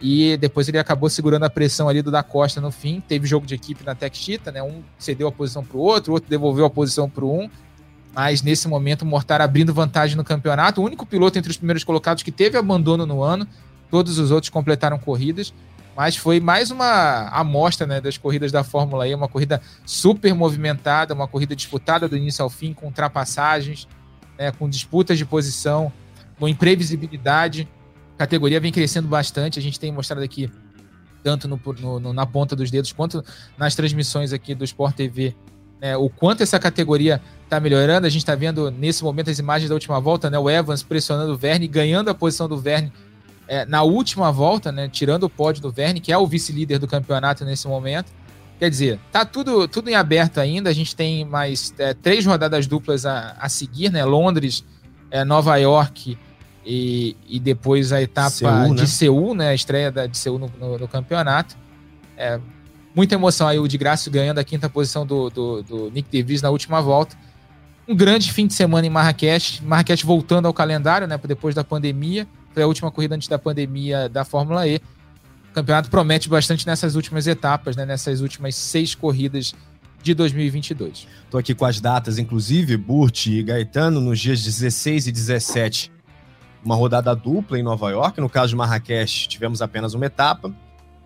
E 0.01 0.35
depois 0.37 0.67
ele 0.67 0.79
acabou 0.79 1.09
segurando 1.09 1.43
a 1.43 1.49
pressão 1.49 1.87
ali 1.87 2.01
do 2.01 2.09
da 2.09 2.23
Costa 2.23 2.59
no 2.59 2.71
fim. 2.71 2.99
Teve 3.07 3.27
jogo 3.27 3.45
de 3.45 3.53
equipe 3.53 3.83
na 3.85 3.93
Tech 3.93 4.17
Cheetah, 4.17 4.51
né? 4.51 4.63
Um 4.63 4.81
cedeu 4.97 5.27
a 5.27 5.31
posição 5.31 5.63
para 5.63 5.77
o 5.77 5.79
outro, 5.79 6.11
o 6.11 6.15
outro 6.15 6.27
devolveu 6.27 6.65
a 6.65 6.69
posição 6.69 7.07
para 7.07 7.23
o 7.23 7.41
um. 7.41 7.49
Mas 8.13 8.41
nesse 8.41 8.67
momento 8.67 9.03
o 9.03 9.05
Mortar 9.05 9.41
abrindo 9.41 9.73
vantagem 9.73 10.17
no 10.17 10.23
campeonato. 10.23 10.81
O 10.81 10.85
único 10.85 11.05
piloto 11.05 11.37
entre 11.37 11.51
os 11.51 11.57
primeiros 11.57 11.83
colocados 11.83 12.23
que 12.23 12.31
teve 12.31 12.57
abandono 12.57 13.05
no 13.05 13.21
ano. 13.21 13.47
Todos 13.91 14.17
os 14.17 14.31
outros 14.31 14.49
completaram 14.49 14.97
corridas. 14.97 15.53
Mas 15.95 16.15
foi 16.15 16.39
mais 16.39 16.71
uma 16.71 17.27
amostra 17.29 17.85
né, 17.85 18.01
das 18.01 18.17
corridas 18.17 18.51
da 18.51 18.63
Fórmula 18.63 19.07
E, 19.07 19.13
uma 19.13 19.27
corrida 19.27 19.61
super 19.85 20.33
movimentada, 20.33 21.13
uma 21.13 21.27
corrida 21.27 21.55
disputada 21.55 22.07
do 22.07 22.17
início 22.17 22.41
ao 22.41 22.49
fim, 22.49 22.73
com 22.73 22.87
ultrapassagens, 22.87 23.87
né, 24.39 24.51
com 24.51 24.69
disputas 24.69 25.17
de 25.17 25.25
posição, 25.25 25.91
com 26.39 26.47
imprevisibilidade 26.47 27.67
categoria 28.21 28.59
vem 28.59 28.71
crescendo 28.71 29.07
bastante. 29.07 29.57
A 29.57 29.61
gente 29.61 29.79
tem 29.79 29.91
mostrado 29.91 30.23
aqui, 30.23 30.49
tanto 31.23 31.47
no, 31.47 31.59
no, 31.99 32.13
na 32.13 32.25
ponta 32.25 32.55
dos 32.55 32.69
dedos, 32.69 32.91
quanto 32.91 33.23
nas 33.57 33.75
transmissões 33.75 34.31
aqui 34.31 34.53
do 34.53 34.63
Sport 34.63 34.95
TV, 34.95 35.35
né, 35.81 35.97
o 35.97 36.09
quanto 36.09 36.43
essa 36.43 36.59
categoria 36.59 37.19
está 37.43 37.59
melhorando. 37.59 38.05
A 38.05 38.09
gente 38.09 38.21
está 38.21 38.35
vendo 38.35 38.69
nesse 38.69 39.03
momento 39.03 39.29
as 39.29 39.39
imagens 39.39 39.69
da 39.69 39.75
última 39.75 39.99
volta, 39.99 40.29
né, 40.29 40.37
o 40.37 40.49
Evans 40.49 40.83
pressionando 40.83 41.33
o 41.33 41.37
Verne, 41.37 41.67
ganhando 41.67 42.09
a 42.09 42.13
posição 42.13 42.47
do 42.47 42.57
Verne 42.57 42.93
é, 43.47 43.65
na 43.65 43.81
última 43.81 44.31
volta, 44.31 44.71
né, 44.71 44.87
tirando 44.87 45.23
o 45.23 45.29
pódio 45.29 45.61
do 45.61 45.71
Verne, 45.71 45.99
que 45.99 46.11
é 46.11 46.17
o 46.17 46.27
vice-líder 46.27 46.77
do 46.77 46.87
campeonato 46.87 47.43
nesse 47.43 47.67
momento. 47.67 48.11
Quer 48.59 48.69
dizer, 48.69 48.99
tá 49.11 49.25
tudo, 49.25 49.67
tudo 49.67 49.89
em 49.89 49.95
aberto 49.95 50.39
ainda. 50.39 50.69
A 50.69 50.73
gente 50.73 50.95
tem 50.95 51.25
mais 51.25 51.73
é, 51.79 51.95
três 51.95 52.23
rodadas 52.23 52.67
duplas 52.67 53.07
a, 53.07 53.35
a 53.39 53.49
seguir, 53.49 53.91
né? 53.91 54.05
Londres, 54.05 54.63
é, 55.09 55.25
Nova 55.25 55.57
York 55.57 56.15
e, 56.65 57.15
e 57.27 57.39
depois 57.39 57.91
a 57.91 58.01
etapa 58.01 58.29
Seul, 58.29 58.75
de 58.75 58.81
né? 58.81 58.87
Seul, 58.87 59.33
né? 59.33 59.49
A 59.49 59.55
estreia 59.55 59.91
da, 59.91 60.05
de 60.05 60.17
Seul 60.17 60.37
no, 60.37 60.51
no, 60.59 60.77
no, 60.77 60.87
campeonato. 60.87 61.57
É, 62.15 62.39
muita 62.95 63.15
emoção 63.15 63.47
aí, 63.47 63.59
o 63.59 63.67
de 63.67 63.77
Graça 63.77 64.09
ganhando 64.09 64.39
a 64.39 64.43
quinta 64.43 64.69
posição 64.69 65.05
do, 65.05 65.29
do, 65.29 65.63
do 65.63 65.91
Nick 65.91 66.09
DeVries 66.09 66.41
na 66.41 66.49
última 66.49 66.81
volta. 66.81 67.15
Um 67.87 67.95
grande 67.95 68.31
fim 68.31 68.45
de 68.45 68.53
semana 68.53 68.85
em 68.85 68.89
Marrakech. 68.89 69.63
Marrakech 69.63 70.05
voltando 70.05 70.45
ao 70.45 70.53
calendário, 70.53 71.07
né? 71.07 71.19
Depois 71.27 71.55
da 71.55 71.63
pandemia. 71.63 72.27
Foi 72.53 72.61
a 72.61 72.67
última 72.67 72.91
corrida 72.91 73.15
antes 73.15 73.27
da 73.27 73.39
pandemia 73.39 74.07
da 74.07 74.23
Fórmula 74.23 74.67
E. 74.67 74.75
O 75.49 75.53
campeonato 75.53 75.89
promete 75.89 76.29
bastante 76.29 76.65
nessas 76.67 76.95
últimas 76.95 77.27
etapas, 77.27 77.75
né? 77.75 77.85
Nessas 77.85 78.21
últimas 78.21 78.55
seis 78.55 78.93
corridas 78.93 79.53
de 80.03 80.13
2022. 80.13 81.07
Estou 81.25 81.39
aqui 81.39 81.53
com 81.53 81.65
as 81.65 81.79
datas, 81.79 82.17
inclusive, 82.17 82.75
Burt 82.77 83.27
e 83.27 83.43
Gaetano, 83.43 83.99
nos 83.99 84.19
dias 84.19 84.43
16 84.43 85.07
e 85.07 85.11
17 85.11 85.91
uma 86.63 86.75
rodada 86.75 87.15
dupla 87.15 87.59
em 87.59 87.63
Nova 87.63 87.89
York. 87.89 88.19
No 88.19 88.29
caso 88.29 88.49
de 88.49 88.55
Marrakech, 88.55 89.27
tivemos 89.27 89.61
apenas 89.61 89.93
uma 89.93 90.05
etapa. 90.05 90.53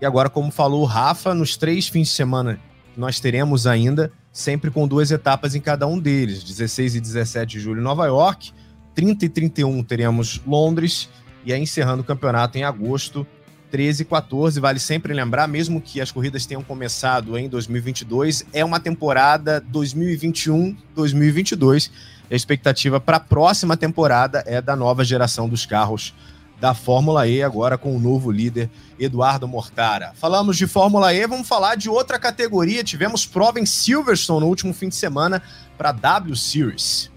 E 0.01 0.05
agora, 0.05 0.29
como 0.29 0.51
falou 0.51 0.81
o 0.81 0.85
Rafa, 0.85 1.33
nos 1.33 1.57
três 1.57 1.87
fins 1.87 2.09
de 2.09 2.13
semana 2.13 2.59
nós 2.97 3.19
teremos 3.19 3.67
ainda, 3.67 4.09
sempre 4.31 4.71
com 4.71 4.87
duas 4.87 5.11
etapas 5.11 5.55
em 5.55 5.61
cada 5.61 5.87
um 5.87 5.99
deles: 5.99 6.43
16 6.43 6.95
e 6.95 7.01
17 7.01 7.57
de 7.57 7.59
julho, 7.59 7.81
Nova 7.81 8.05
York, 8.05 8.51
30 8.93 9.25
e 9.25 9.29
31 9.29 9.83
teremos 9.83 10.41
Londres, 10.45 11.09
e 11.43 11.51
aí 11.51 11.61
encerrando 11.61 12.01
o 12.01 12.05
campeonato 12.05 12.57
em 12.57 12.63
agosto, 12.63 13.27
13 13.71 14.03
e 14.03 14.05
14. 14.05 14.59
Vale 14.59 14.79
sempre 14.79 15.13
lembrar, 15.13 15.47
mesmo 15.47 15.81
que 15.81 15.99
as 15.99 16.11
corridas 16.11 16.45
tenham 16.45 16.63
começado 16.63 17.37
em 17.37 17.49
2022, 17.49 18.45
é 18.53 18.63
uma 18.63 18.79
temporada 18.79 19.61
2021-2022. 19.71 21.89
A 22.29 22.35
expectativa 22.35 22.99
para 22.99 23.17
a 23.17 23.19
próxima 23.19 23.77
temporada 23.77 24.43
é 24.47 24.61
da 24.61 24.75
nova 24.75 25.03
geração 25.03 25.47
dos 25.47 25.65
carros 25.65 26.13
da 26.59 26.73
Fórmula 26.73 27.27
E, 27.27 27.43
agora 27.43 27.77
com 27.77 27.95
o 27.95 27.99
novo 27.99 28.31
líder 28.31 28.69
Eduardo 28.97 29.47
Mortara. 29.47 30.13
Falamos 30.15 30.57
de 30.57 30.65
Fórmula 30.65 31.13
E, 31.13 31.27
vamos 31.27 31.47
falar 31.47 31.75
de 31.75 31.89
outra 31.89 32.17
categoria. 32.17 32.83
Tivemos 32.83 33.25
prova 33.25 33.59
em 33.59 33.65
Silverstone 33.65 34.39
no 34.39 34.47
último 34.47 34.73
fim 34.73 34.89
de 34.89 34.95
semana 34.95 35.41
para 35.77 35.89
a 35.89 35.91
W 35.91 36.35
Series. 36.35 37.11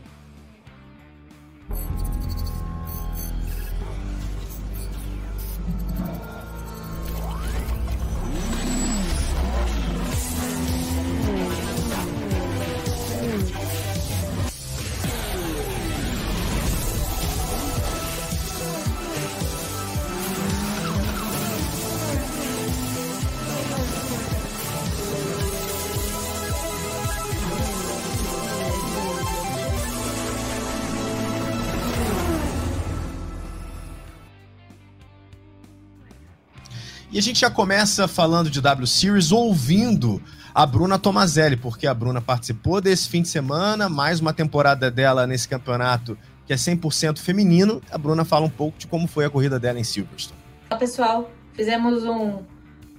E 37.19 37.21
a 37.21 37.23
gente 37.25 37.41
já 37.41 37.51
começa 37.51 38.07
falando 38.07 38.49
de 38.49 38.61
W 38.61 38.87
Series 38.87 39.33
ouvindo 39.33 40.23
a 40.55 40.65
Bruna 40.65 41.01
Tomazelli, 41.01 41.57
porque 41.57 41.85
a 41.85 41.93
Bruna 41.93 42.21
participou 42.21 42.81
desse 42.81 43.09
fim 43.09 43.23
de 43.23 43.29
semana, 43.29 43.89
mais 43.89 44.21
uma 44.21 44.33
temporada 44.33 44.89
dela 44.89 45.27
nesse 45.27 45.49
campeonato 45.49 46.17
que 46.47 46.53
é 46.53 46.57
100% 46.57 47.19
feminino. 47.19 47.83
A 47.91 47.99
Bruna 47.99 48.25
fala 48.25 48.47
um 48.47 48.49
pouco 48.49 48.79
de 48.79 48.87
como 48.87 49.09
foi 49.09 49.25
a 49.25 49.31
corrida 49.31 49.59
dela 49.59 49.81
em 49.81 49.83
Silverstone. 49.83 50.39
Olá, 50.71 50.79
pessoal. 50.79 51.29
Fizemos 51.55 52.05
um 52.05 52.45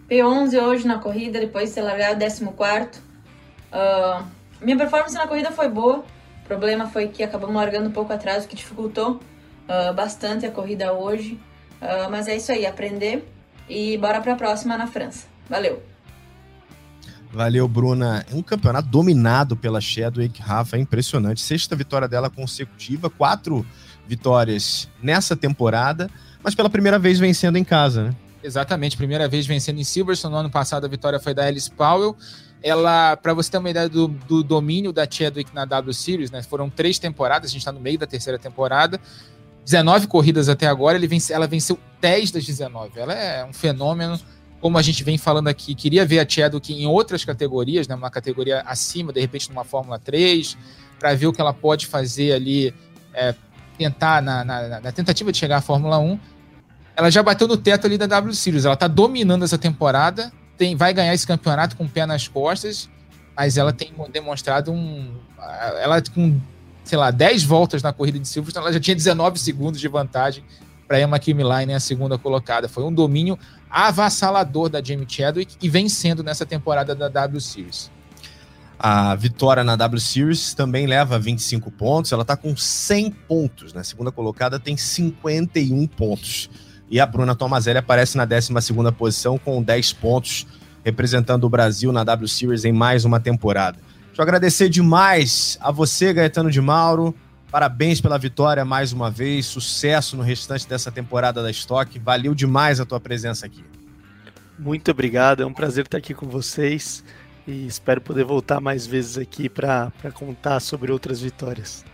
P11 0.10 0.62
hoje 0.62 0.86
na 0.86 1.00
corrida, 1.00 1.40
depois 1.40 1.70
de 1.70 1.76
ter 1.76 1.82
largado 1.82 2.20
14. 2.20 3.00
Uh, 3.72 4.26
minha 4.60 4.76
performance 4.76 5.16
na 5.16 5.28
corrida 5.28 5.50
foi 5.54 5.70
boa. 5.70 6.04
O 6.44 6.46
problema 6.46 6.90
foi 6.90 7.08
que 7.08 7.24
acabamos 7.24 7.56
largando 7.56 7.88
um 7.88 7.94
pouco 7.94 8.12
atrás, 8.12 8.44
o 8.44 8.50
que 8.50 8.56
dificultou 8.58 9.22
uh, 9.70 9.94
bastante 9.94 10.46
a 10.46 10.52
corrida 10.52 10.92
hoje. 10.92 11.40
Uh, 11.82 12.12
mas 12.12 12.28
é 12.28 12.36
isso 12.36 12.52
aí, 12.52 12.66
aprender 12.66 13.26
e 13.70 13.98
bora 13.98 14.20
para 14.20 14.34
a 14.34 14.36
próxima 14.36 14.78
na 14.78 14.88
França. 14.88 15.28
Valeu! 15.50 15.82
Valeu, 17.32 17.68
Bruna. 17.68 18.26
É 18.32 18.36
um 18.36 18.42
campeonato 18.42 18.88
dominado 18.88 19.56
pela 19.56 19.80
Chadwick. 19.80 20.42
Rafa, 20.42 20.78
é 20.78 20.80
impressionante. 20.80 21.42
Sexta 21.42 21.76
vitória 21.76 22.08
dela 22.08 22.30
consecutiva, 22.30 23.10
quatro 23.10 23.66
vitórias 24.08 24.90
nessa 25.02 25.36
temporada, 25.36 26.10
mas 26.44 26.56
pela 26.56 26.70
primeira 26.70 26.98
vez 26.98 27.20
vencendo 27.20 27.58
em 27.58 27.64
casa, 27.64 28.06
né? 28.06 28.16
Exatamente, 28.44 28.98
primeira 28.98 29.28
vez 29.28 29.46
vencendo 29.46 29.80
em 29.80 29.84
Silverstone. 29.84 30.34
No 30.34 30.40
ano 30.40 30.50
passado 30.50 30.86
a 30.86 30.90
vitória 30.90 31.20
foi 31.20 31.34
da 31.34 31.46
Alice 31.46 31.70
Powell. 31.70 32.18
Ela, 32.64 33.16
para 33.16 33.34
você 33.34 33.52
ter 33.52 33.58
uma 33.58 33.70
ideia 33.70 33.88
do, 33.88 34.08
do 34.08 34.44
domínio 34.44 34.92
da 34.92 35.08
Chadwick 35.10 35.54
na 35.54 35.66
W 35.66 35.94
Series, 35.94 36.32
né? 36.32 36.42
Foram 36.42 36.70
três 36.70 36.98
temporadas, 36.98 37.52
a 37.52 37.52
gente 37.52 37.62
está 37.62 37.72
no 37.72 37.80
meio 37.80 38.00
da 38.00 38.08
terceira 38.08 38.40
temporada. 38.40 39.00
19 39.66 40.08
corridas 40.08 40.50
até 40.50 40.68
agora, 40.68 40.98
ele 40.98 41.08
vence, 41.08 41.32
ela 41.32 41.48
venceu 41.48 41.80
10 42.02 42.32
das 42.32 42.46
19. 42.46 43.00
Ela 43.00 43.14
é 43.14 43.46
um 43.46 43.54
fenômeno, 43.54 44.20
como 44.60 44.78
a 44.78 44.82
gente 44.82 45.04
vem 45.04 45.18
falando 45.18 45.48
aqui. 45.48 45.76
Queria 45.76 46.06
ver 46.06 46.20
a 46.20 46.28
Chadwick 46.28 46.74
em 46.74 46.88
outras 46.88 47.24
categorias, 47.24 47.88
né, 47.88 47.96
uma 47.96 48.10
categoria 48.10 48.62
acima, 48.66 49.14
de 49.14 49.20
repente 49.20 49.50
numa 49.50 49.64
Fórmula 49.64 50.00
3, 50.00 50.58
para 51.00 51.14
ver 51.14 51.28
o 51.28 51.34
que 51.34 51.42
ela 51.42 51.54
pode 51.54 51.88
fazer 51.88 52.34
ali, 52.34 52.74
é, 53.14 53.34
tentar 53.78 54.22
na, 54.22 54.44
na, 54.44 54.80
na, 54.82 54.92
tentativa 54.92 55.32
de 55.32 55.38
chegar 55.38 55.58
à 55.58 55.62
Fórmula 55.62 55.98
1. 56.00 56.20
Ela 56.96 57.10
já 57.10 57.24
bateu 57.24 57.48
no 57.48 57.56
teto 57.56 57.88
ali 57.88 57.98
da 57.98 58.06
W 58.08 58.34
Series, 58.34 58.66
ela 58.66 58.74
está 58.74 58.88
dominando 58.88 59.46
essa 59.46 59.58
temporada, 59.58 60.32
tem, 60.58 60.76
vai 60.76 60.94
ganhar 60.94 61.14
esse 61.14 61.26
campeonato 61.26 61.78
com 61.78 61.86
o 61.86 61.90
pé 61.90 62.06
nas 62.06 62.28
costas, 62.28 62.90
mas 63.36 63.58
ela 63.58 63.72
tem 63.72 63.94
demonstrado 64.12 64.74
um. 64.74 65.16
Ela 65.82 66.02
com 66.14 66.38
sei 66.84 66.98
lá, 66.98 67.12
10 67.12 67.44
voltas 67.44 67.84
na 67.84 67.94
corrida 67.94 68.20
de 68.20 68.28
Silverstone, 68.28 68.66
ela 68.66 68.74
já 68.74 68.80
tinha 68.80 68.96
19 68.96 69.40
segundos 69.40 69.80
de 69.80 69.88
vantagem 69.88 70.44
para 70.88 71.00
Emma 71.00 71.20
Kimline, 71.20 71.74
a 71.74 71.80
segunda 71.80 72.18
colocada. 72.18 72.68
Foi 72.68 72.84
um 72.84 72.92
domínio 72.92 73.38
avassalador 73.70 74.70
da 74.70 74.84
Jamie 74.84 75.06
Chadwick 75.08 75.56
e 75.62 75.70
vencendo 75.70 76.24
nessa 76.24 76.46
temporada 76.46 76.96
da 76.96 77.08
W 77.08 77.40
Series. 77.40 77.92
A 78.80 79.14
vitória 79.14 79.64
na 79.64 79.76
W 79.76 80.00
Series 80.00 80.54
também 80.54 80.88
leva 80.88 81.20
25 81.20 81.70
pontos, 81.70 82.12
ela 82.12 82.22
está 82.24 82.36
com 82.36 82.56
100 82.56 83.12
pontos, 83.28 83.74
na 83.74 83.80
né? 83.80 83.84
segunda 83.84 84.12
colocada 84.12 84.60
tem 84.60 84.78
51 84.78 85.86
pontos. 85.86 86.50
E 86.90 87.00
a 87.00 87.06
Bruna 87.06 87.36
Tomazelli 87.36 87.78
aparece 87.78 88.18
na 88.18 88.26
12 88.26 88.52
posição 88.98 89.38
com 89.38 89.62
10 89.62 89.94
pontos, 89.94 90.48
representando 90.84 91.44
o 91.44 91.50
Brasil 91.50 91.92
na 91.92 92.04
W 92.04 92.28
Series 92.28 92.66
em 92.66 92.72
mais 92.72 93.06
uma 93.06 93.20
temporada. 93.20 93.78
Deixa 94.20 94.28
eu 94.28 94.36
agradecer 94.36 94.68
demais 94.68 95.58
a 95.62 95.72
você, 95.72 96.12
Gaetano 96.12 96.52
de 96.52 96.60
Mauro. 96.60 97.16
Parabéns 97.50 98.02
pela 98.02 98.18
vitória 98.18 98.66
mais 98.66 98.92
uma 98.92 99.10
vez. 99.10 99.46
Sucesso 99.46 100.18
no 100.18 100.24
restante 100.24 100.68
dessa 100.68 100.92
temporada 100.92 101.42
da 101.42 101.50
Stock. 101.50 101.98
Valeu 102.00 102.36
demais 102.36 102.82
a 102.82 102.86
tua 102.86 103.00
presença 103.00 103.46
aqui. 103.46 103.64
Muito 104.60 104.92
obrigado. 104.92 105.42
É 105.42 105.46
um 105.46 105.54
prazer 105.54 105.86
estar 105.86 106.00
aqui 106.00 106.14
com 106.14 106.28
vocês 106.28 107.02
e 107.48 107.66
espero 107.66 108.02
poder 108.02 108.26
voltar 108.26 108.60
mais 108.60 108.86
vezes 108.86 109.18
aqui 109.18 109.48
para 109.48 109.90
contar 110.14 110.60
sobre 110.60 110.92
outras 110.92 111.22
vitórias. 111.22 111.86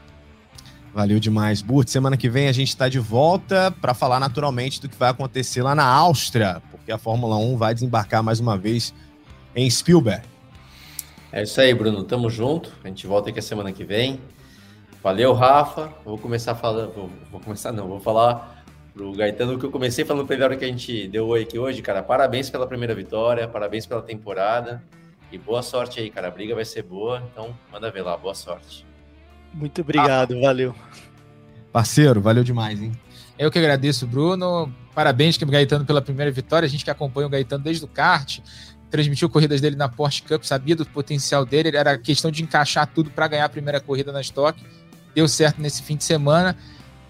Valeu 0.96 1.20
demais, 1.20 1.62
Burt. 1.62 1.90
Semana 1.90 2.18
que 2.18 2.28
vem 2.28 2.48
a 2.48 2.52
gente 2.52 2.70
está 2.70 2.90
de 2.90 2.98
volta 2.98 3.70
para 3.80 3.94
falar 3.94 4.20
naturalmente 4.20 4.82
do 4.82 4.90
que 4.90 4.98
vai 4.98 5.12
acontecer 5.12 5.62
lá 5.62 5.76
na 5.76 5.86
Áustria, 5.86 6.60
porque 6.72 6.92
a 6.92 6.98
Fórmula 6.98 7.38
1 7.38 7.56
vai 7.56 7.76
desembarcar 7.76 8.24
mais 8.24 8.40
uma 8.40 8.58
vez 8.58 8.96
em 9.56 9.70
Spielberg. 9.70 10.35
É 11.36 11.44
isso 11.44 11.60
aí, 11.60 11.74
Bruno. 11.74 12.02
Tamo 12.06 12.30
junto. 12.30 12.72
A 12.82 12.88
gente 12.88 13.06
volta 13.06 13.30
aqui 13.30 13.40
a 13.40 13.42
semana 13.42 13.70
que 13.74 13.84
vem. 13.84 14.22
Valeu, 15.04 15.34
Rafa. 15.34 15.92
Vou 16.06 16.18
começar 16.18 16.56
falando. 16.56 16.94
Vou, 16.94 17.10
vou 17.30 17.42
começar, 17.42 17.74
não. 17.74 17.90
Vou 17.90 18.00
falar 18.00 18.64
pro 18.94 19.12
Gaetano 19.12 19.60
que 19.60 19.66
eu 19.66 19.70
comecei 19.70 20.06
falando 20.06 20.26
pra 20.26 20.34
ele 20.34 20.46
hora 20.46 20.56
que 20.56 20.64
a 20.64 20.68
gente 20.70 21.10
deu 21.10 21.28
oi 21.28 21.42
aqui 21.42 21.60
hoje, 21.60 21.82
cara. 21.82 22.02
Parabéns 22.02 22.50
pela 22.50 22.66
primeira 22.66 22.96
vitória, 22.96 23.50
parabéns 23.50 23.86
pela 23.86 24.02
temporada. 24.02 24.82
E 25.30 25.38
boa 25.38 25.62
sorte 25.62 26.00
aí, 26.00 26.10
cara. 26.10 26.30
A 26.30 26.32
briga 26.32 26.56
vai 26.56 26.64
ser 26.64 26.84
boa. 26.84 27.22
Então, 27.30 27.54
manda 27.70 27.92
ver 27.92 28.04
lá. 28.04 28.16
Boa 28.16 28.34
sorte. 28.34 28.86
Muito 29.54 29.82
obrigado, 29.82 30.38
ah, 30.38 30.40
valeu. 30.40 30.74
Parceiro, 31.70 32.22
valeu 32.22 32.46
demais, 32.46 32.82
hein? 32.82 32.94
Eu 33.38 33.52
que 33.52 33.60
agradeço, 33.60 34.08
Bruno. 34.08 34.74
Parabéns, 34.94 35.38
Gaetano, 35.38 35.84
pela 35.84 36.02
primeira 36.02 36.32
vitória. 36.32 36.66
A 36.66 36.70
gente 36.70 36.86
que 36.86 36.92
acompanha 36.92 37.28
o 37.28 37.30
Gaetano 37.30 37.62
desde 37.62 37.84
o 37.84 37.90
kart 37.90 38.40
transmitiu 38.90 39.30
corridas 39.30 39.62
dele 39.62 39.76
na 39.76 39.90
Porsche 39.90 40.22
Cup, 40.24 40.44
sabia 40.44 40.76
do 40.76 40.86
potencial 40.86 41.46
dele, 41.46 41.76
era 41.76 41.98
questão 41.98 42.32
de 42.32 42.44
encaixar 42.44 42.88
tudo 42.88 43.10
para 43.10 43.28
ganhar 43.28 43.46
a 43.46 43.50
primeira 43.50 43.80
corrida 43.80 44.12
na 44.12 44.22
Stock. 44.22 44.62
Deu 45.14 45.28
certo 45.28 45.62
nesse 45.62 45.82
fim 45.82 45.96
de 45.96 46.04
semana. 46.04 46.56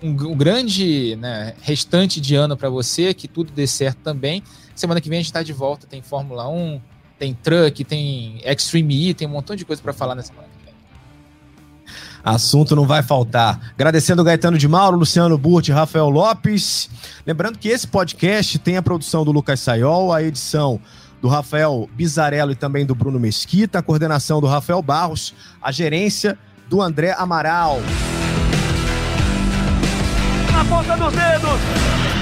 Um, 0.02 0.10
um 0.10 0.36
grande 0.36 1.16
né, 1.16 1.54
restante 1.62 2.20
de 2.22 2.36
ano 2.36 2.56
para 2.56 2.70
você, 2.70 3.14
que 3.14 3.28
tudo 3.28 3.52
dê 3.52 3.66
certo 3.66 4.00
também. 4.00 4.44
Semana 4.76 5.00
que 5.00 5.10
vem 5.10 5.18
a 5.18 5.22
gente 5.22 5.28
está 5.28 5.42
de 5.42 5.54
volta, 5.54 5.88
tem 5.88 6.02
Fórmula 6.02 6.48
1, 6.48 6.82
tem 7.18 7.34
Truck, 7.34 7.84
tem 7.84 8.42
Extreme 8.44 9.10
E, 9.10 9.14
tem 9.14 9.28
um 9.28 9.32
montão 9.32 9.56
de 9.56 9.66
coisa 9.66 9.82
para 9.82 9.94
falar 9.94 10.16
nessa 10.16 10.30
semana 10.30 10.50
que 10.50 10.66
vem. 10.66 10.74
Assunto 12.24 12.76
não 12.76 12.86
vai 12.86 13.02
faltar. 13.02 13.74
Agradecendo 13.74 14.22
o 14.22 14.26
Gaetano 14.26 14.58
de 14.58 14.68
Mauro, 14.68 14.98
Luciano 14.98 15.38
Burti, 15.38 15.72
Rafael 15.72 16.10
Lopes. 16.10 16.90
Lembrando 17.26 17.58
que 17.58 17.70
esse 17.70 17.88
podcast 17.88 18.60
tem 18.60 18.78
a 18.78 18.82
produção 18.82 19.24
do 19.24 19.32
Lucas 19.32 19.60
Sayol, 19.60 20.12
a 20.12 20.22
edição 20.22 20.82
do 21.26 21.30
Rafael 21.30 21.90
Bizarello 21.92 22.52
e 22.52 22.56
também 22.56 22.86
do 22.86 22.94
Bruno 22.94 23.20
Mesquita, 23.20 23.80
a 23.80 23.82
coordenação 23.82 24.40
do 24.40 24.46
Rafael 24.46 24.80
Barros, 24.80 25.34
a 25.60 25.72
gerência 25.72 26.38
do 26.70 26.84
André 26.84 27.16
Amaral. 27.18 27.80
Na 30.54 30.66
ponta 30.66 30.96
dos 30.96 31.12
dedos! 31.12 32.15